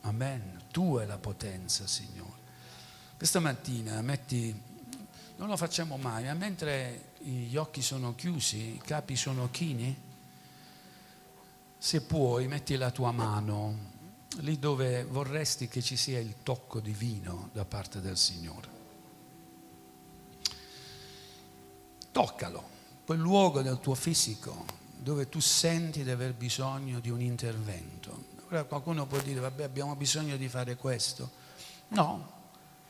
Amen. 0.00 0.62
Tu 0.70 0.96
è 0.96 1.04
la 1.04 1.18
potenza, 1.18 1.86
Signore. 1.86 2.38
Questa 3.18 3.38
mattina 3.38 4.00
metti, 4.00 4.58
non 5.36 5.46
lo 5.46 5.58
facciamo 5.58 5.98
mai, 5.98 6.24
ma 6.24 6.32
mentre 6.32 7.10
gli 7.18 7.54
occhi 7.56 7.82
sono 7.82 8.14
chiusi, 8.14 8.76
i 8.76 8.80
capi 8.82 9.14
sono 9.14 9.50
chini, 9.50 9.94
se 11.76 12.00
puoi 12.00 12.48
metti 12.48 12.76
la 12.76 12.90
tua 12.90 13.12
mano 13.12 13.76
lì 14.38 14.58
dove 14.58 15.04
vorresti 15.04 15.68
che 15.68 15.82
ci 15.82 15.98
sia 15.98 16.18
il 16.18 16.36
tocco 16.42 16.80
divino 16.80 17.50
da 17.52 17.66
parte 17.66 18.00
del 18.00 18.16
Signore. 18.16 18.68
Toccalo, 22.10 22.76
quel 23.08 23.20
luogo 23.20 23.62
del 23.62 23.80
tuo 23.80 23.94
fisico 23.94 24.66
dove 24.98 25.30
tu 25.30 25.40
senti 25.40 26.04
di 26.04 26.10
aver 26.10 26.34
bisogno 26.34 27.00
di 27.00 27.08
un 27.08 27.22
intervento. 27.22 28.24
Ora 28.50 28.64
qualcuno 28.64 29.06
può 29.06 29.18
dire, 29.20 29.40
vabbè 29.40 29.62
abbiamo 29.62 29.96
bisogno 29.96 30.36
di 30.36 30.46
fare 30.46 30.76
questo. 30.76 31.30
No, 31.88 32.32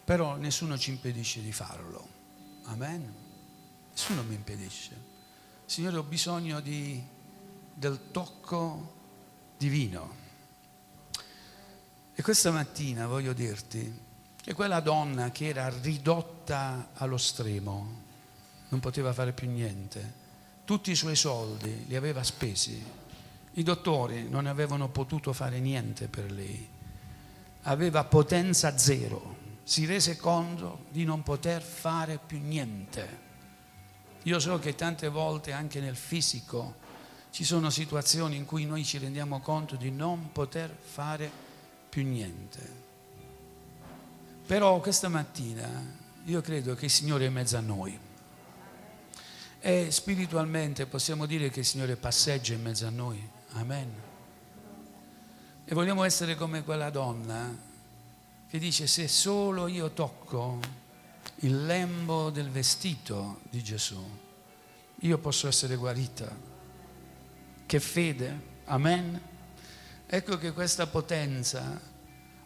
però 0.02 0.34
nessuno 0.34 0.76
ci 0.76 0.90
impedisce 0.90 1.40
di 1.40 1.52
farlo. 1.52 2.04
Amen. 2.64 3.14
Nessuno 3.92 4.24
mi 4.24 4.34
impedisce. 4.34 5.00
Signore, 5.64 5.98
ho 5.98 6.02
bisogno 6.02 6.58
di, 6.58 7.00
del 7.72 8.10
tocco 8.10 8.94
divino. 9.56 10.16
E 12.12 12.20
questa 12.22 12.50
mattina 12.50 13.06
voglio 13.06 13.32
dirti 13.32 14.00
che 14.42 14.52
quella 14.52 14.80
donna 14.80 15.30
che 15.30 15.46
era 15.46 15.68
ridotta 15.68 16.90
allo 16.94 17.18
stremo, 17.18 18.06
non 18.68 18.80
poteva 18.80 19.12
fare 19.12 19.32
più 19.32 19.48
niente, 19.50 20.26
tutti 20.64 20.90
i 20.90 20.96
suoi 20.96 21.16
soldi 21.16 21.86
li 21.86 21.96
aveva 21.96 22.22
spesi, 22.22 22.82
i 23.52 23.62
dottori 23.62 24.28
non 24.28 24.46
avevano 24.46 24.88
potuto 24.88 25.32
fare 25.32 25.60
niente 25.60 26.08
per 26.08 26.30
lei, 26.30 26.68
aveva 27.62 28.04
potenza 28.04 28.76
zero 28.76 29.38
si 29.68 29.84
rese 29.84 30.16
conto 30.16 30.86
di 30.88 31.04
non 31.04 31.22
poter 31.22 31.60
fare 31.60 32.18
più 32.18 32.40
niente. 32.40 33.26
Io 34.22 34.38
so 34.38 34.58
che 34.58 34.74
tante 34.74 35.08
volte 35.08 35.52
anche 35.52 35.78
nel 35.78 35.94
fisico 35.94 36.76
ci 37.30 37.44
sono 37.44 37.68
situazioni 37.68 38.36
in 38.36 38.46
cui 38.46 38.64
noi 38.64 38.82
ci 38.82 38.96
rendiamo 38.96 39.40
conto 39.40 39.76
di 39.76 39.90
non 39.90 40.32
poter 40.32 40.74
fare 40.74 41.30
più 41.86 42.02
niente. 42.02 42.86
Però 44.46 44.80
questa 44.80 45.08
mattina 45.08 45.68
io 46.24 46.40
credo 46.40 46.74
che 46.74 46.86
il 46.86 46.90
Signore 46.90 47.24
è 47.24 47.26
in 47.26 47.34
mezzo 47.34 47.58
a 47.58 47.60
noi. 47.60 48.07
E 49.68 49.90
spiritualmente 49.90 50.86
possiamo 50.86 51.26
dire 51.26 51.50
che 51.50 51.58
il 51.58 51.66
Signore 51.66 51.96
passeggia 51.96 52.54
in 52.54 52.62
mezzo 52.62 52.86
a 52.86 52.90
noi. 52.90 53.22
Amen. 53.50 53.92
E 55.62 55.74
vogliamo 55.74 56.04
essere 56.04 56.36
come 56.36 56.62
quella 56.64 56.88
donna 56.88 57.54
che 58.48 58.58
dice 58.58 58.86
se 58.86 59.06
solo 59.08 59.66
io 59.66 59.90
tocco 59.90 60.58
il 61.40 61.66
lembo 61.66 62.30
del 62.30 62.48
vestito 62.48 63.40
di 63.50 63.62
Gesù, 63.62 64.02
io 65.00 65.18
posso 65.18 65.48
essere 65.48 65.76
guarita. 65.76 66.34
Che 67.66 67.80
fede, 67.80 68.40
amen. 68.64 69.20
Ecco 70.06 70.38
che 70.38 70.52
questa 70.52 70.86
potenza 70.86 71.78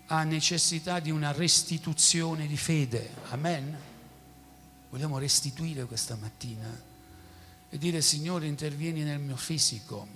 ha 0.06 0.24
necessità 0.24 0.98
di 0.98 1.12
una 1.12 1.30
restituzione 1.30 2.48
di 2.48 2.56
fede, 2.56 3.10
amen. 3.28 3.78
Vogliamo 4.90 5.18
restituire 5.18 5.84
questa 5.84 6.16
mattina 6.16 6.90
e 7.74 7.78
dire 7.78 8.02
Signore 8.02 8.46
intervieni 8.46 9.02
nel 9.02 9.18
mio 9.18 9.34
fisico, 9.34 10.06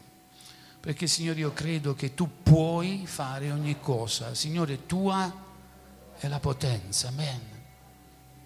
perché 0.78 1.06
Signore 1.06 1.38
io 1.38 1.54
credo 1.54 1.94
che 1.94 2.12
tu 2.12 2.28
puoi 2.42 3.06
fare 3.06 3.50
ogni 3.50 3.80
cosa, 3.80 4.34
Signore 4.34 4.84
tua 4.84 5.44
è 6.18 6.28
la 6.28 6.38
potenza, 6.38 7.08
amen. 7.08 7.40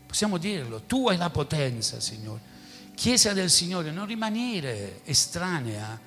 Possiamo 0.07 0.39
dirlo, 0.39 0.83
tu 0.83 1.09
hai 1.09 1.17
la 1.17 1.29
potenza, 1.29 1.99
Signore. 1.99 2.41
Chiesa 2.95 3.33
del 3.33 3.51
Signore, 3.51 3.91
non 3.91 4.07
rimanere 4.07 5.01
estranea 5.05 6.01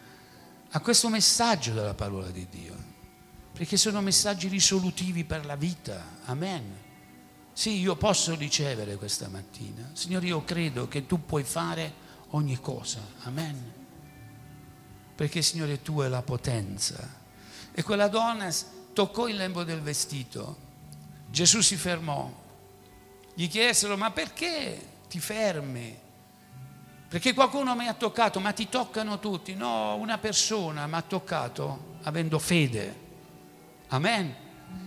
a 0.69 0.79
questo 0.79 1.09
messaggio 1.09 1.73
della 1.73 1.93
parola 1.93 2.29
di 2.29 2.47
Dio, 2.49 2.75
perché 3.51 3.75
sono 3.75 3.99
messaggi 3.99 4.47
risolutivi 4.47 5.25
per 5.25 5.45
la 5.45 5.57
vita, 5.57 6.19
amen. 6.23 6.63
Sì, 7.51 7.79
io 7.79 7.97
posso 7.97 8.33
ricevere 8.33 8.95
questa 8.95 9.27
mattina. 9.27 9.89
Signore, 9.91 10.27
io 10.27 10.45
credo 10.45 10.87
che 10.87 11.05
tu 11.05 11.25
puoi 11.25 11.43
fare 11.43 12.02
ogni 12.33 12.59
cosa, 12.59 13.01
amen. 13.23 13.73
Perché, 15.15 15.41
Signore, 15.41 15.81
tu 15.81 15.99
hai 16.01 16.09
la 16.09 16.21
potenza. 16.21 17.21
E 17.71 17.81
quella 17.81 18.07
donna 18.07 18.49
toccò 18.93 19.27
il 19.27 19.37
lembo 19.37 19.63
del 19.63 19.81
vestito 19.81 20.63
Gesù 21.33 21.61
si 21.61 21.77
fermò. 21.77 22.31
Gli 23.33 23.47
chiesero, 23.47 23.97
ma 23.97 24.11
perché 24.11 24.79
ti 25.09 25.19
fermi? 25.19 25.97
Perché 27.07 27.33
qualcuno 27.33 27.73
mi 27.73 27.87
ha 27.87 27.95
toccato, 27.95 28.39
ma 28.39 28.51
ti 28.51 28.69
toccano 28.69 29.17
tutti. 29.17 29.55
No, 29.55 29.95
una 29.95 30.19
persona 30.19 30.85
mi 30.85 30.93
ha 30.93 31.01
toccato 31.01 31.95
avendo 32.03 32.37
fede. 32.37 32.99
Amen. 33.87 34.35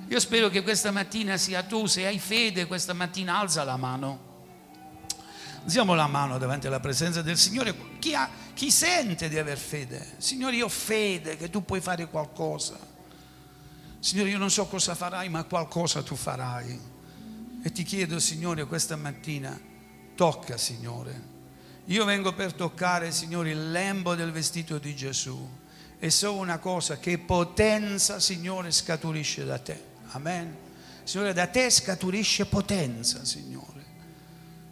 Io 0.07 0.21
spero 0.21 0.49
che 0.49 0.63
questa 0.63 0.93
mattina 0.93 1.37
sia 1.37 1.65
tu, 1.65 1.87
se 1.87 2.07
hai 2.07 2.21
fede 2.21 2.67
questa 2.67 2.93
mattina 2.93 3.41
alza 3.41 3.65
la 3.65 3.77
mano. 3.77 4.26
Alziamo 5.67 5.95
la 5.95 6.07
mano 6.07 6.39
davanti 6.39 6.69
alla 6.69 6.79
presenza 6.79 7.23
del 7.23 7.37
Signore. 7.37 7.75
Chi, 7.99 8.15
ha, 8.15 8.31
chi 8.55 8.71
sente 8.71 9.29
di 9.29 9.37
aver 9.37 9.59
fede? 9.59 10.15
Signore, 10.19 10.55
io 10.55 10.67
ho 10.67 10.69
fede 10.69 11.37
che 11.37 11.51
tu 11.51 11.65
puoi 11.65 11.81
fare 11.81 12.07
qualcosa. 12.07 12.79
Signore, 13.99 14.31
io 14.31 14.39
non 14.39 14.49
so 14.49 14.67
cosa 14.67 14.95
farai, 14.95 15.29
ma 15.29 15.43
qualcosa 15.43 16.05
tu 16.05 16.15
farai. 16.15 16.81
E 17.65 17.73
ti 17.73 17.83
chiedo, 17.83 18.21
Signore, 18.21 18.65
questa 18.67 18.95
mattina, 18.95 19.61
Tocca, 20.15 20.57
Signore. 20.57 21.21
Io 21.87 22.05
vengo 22.05 22.33
per 22.33 22.53
toccare, 22.53 23.11
Signore, 23.11 23.51
il 23.51 23.73
lembo 23.73 24.15
del 24.15 24.31
vestito 24.31 24.79
di 24.79 24.95
Gesù 24.95 25.51
e 25.99 26.11
so 26.11 26.35
una 26.35 26.59
cosa, 26.59 27.01
che 27.01 27.19
potenza, 27.19 28.21
Signore, 28.21 28.71
scaturisce 28.71 29.45
da 29.45 29.59
te. 29.59 29.83
Amen. 30.13 30.57
Signore, 31.03 31.33
da 31.33 31.49
te 31.49 31.69
scaturisce 31.71 32.47
potenza, 32.47 33.25
Signore. 33.25 33.76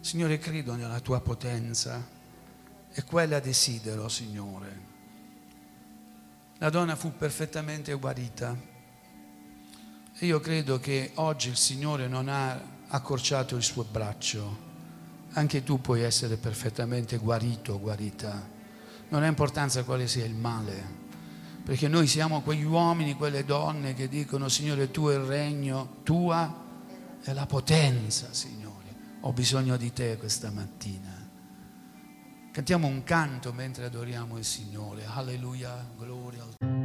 Signore, 0.05 0.37
credo 0.37 0.75
nella 0.75 0.99
tua 0.99 1.19
potenza 1.19 1.99
e 2.91 3.03
quella 3.05 3.39
desidero, 3.39 4.07
Signore. 4.07 4.79
La 6.59 6.69
donna 6.69 6.95
fu 6.95 7.17
perfettamente 7.17 7.91
guarita. 7.95 8.55
E 10.13 10.25
io 10.27 10.39
credo 10.39 10.79
che 10.79 11.09
oggi 11.15 11.49
il 11.49 11.55
Signore 11.55 12.07
non 12.07 12.29
ha 12.29 12.61
accorciato 12.89 13.55
il 13.55 13.63
suo 13.63 13.83
braccio. 13.83 14.57
Anche 15.31 15.63
tu 15.63 15.81
puoi 15.81 16.03
essere 16.03 16.37
perfettamente 16.37 17.17
guarito 17.17 17.79
guarita. 17.79 18.47
Non 19.09 19.23
ha 19.23 19.27
importanza 19.27 19.83
quale 19.83 20.07
sia 20.07 20.25
il 20.25 20.35
male, 20.35 20.83
perché 21.63 21.87
noi 21.87 22.05
siamo 22.05 22.41
quegli 22.41 22.63
uomini, 22.63 23.15
quelle 23.15 23.43
donne 23.43 23.95
che 23.95 24.07
dicono 24.07 24.49
Signore 24.49 24.91
tu 24.91 25.07
è 25.07 25.15
il 25.15 25.21
regno, 25.21 25.95
tua 26.03 26.63
è 27.23 27.33
la 27.33 27.47
potenza, 27.47 28.31
Signore. 28.33 28.54
Ho 29.25 29.33
bisogno 29.33 29.75
di 29.75 29.91
te 29.91 30.17
questa 30.17 30.51
mattina. 30.51 31.11
Cantiamo 32.51 32.85
un 32.85 33.03
canto 33.03 33.51
mentre 33.53 33.85
adoriamo 33.85 34.37
il 34.37 34.45
Signore. 34.45 35.03
Alleluia, 35.03 35.83
gloria 35.97 36.43
al 36.43 36.84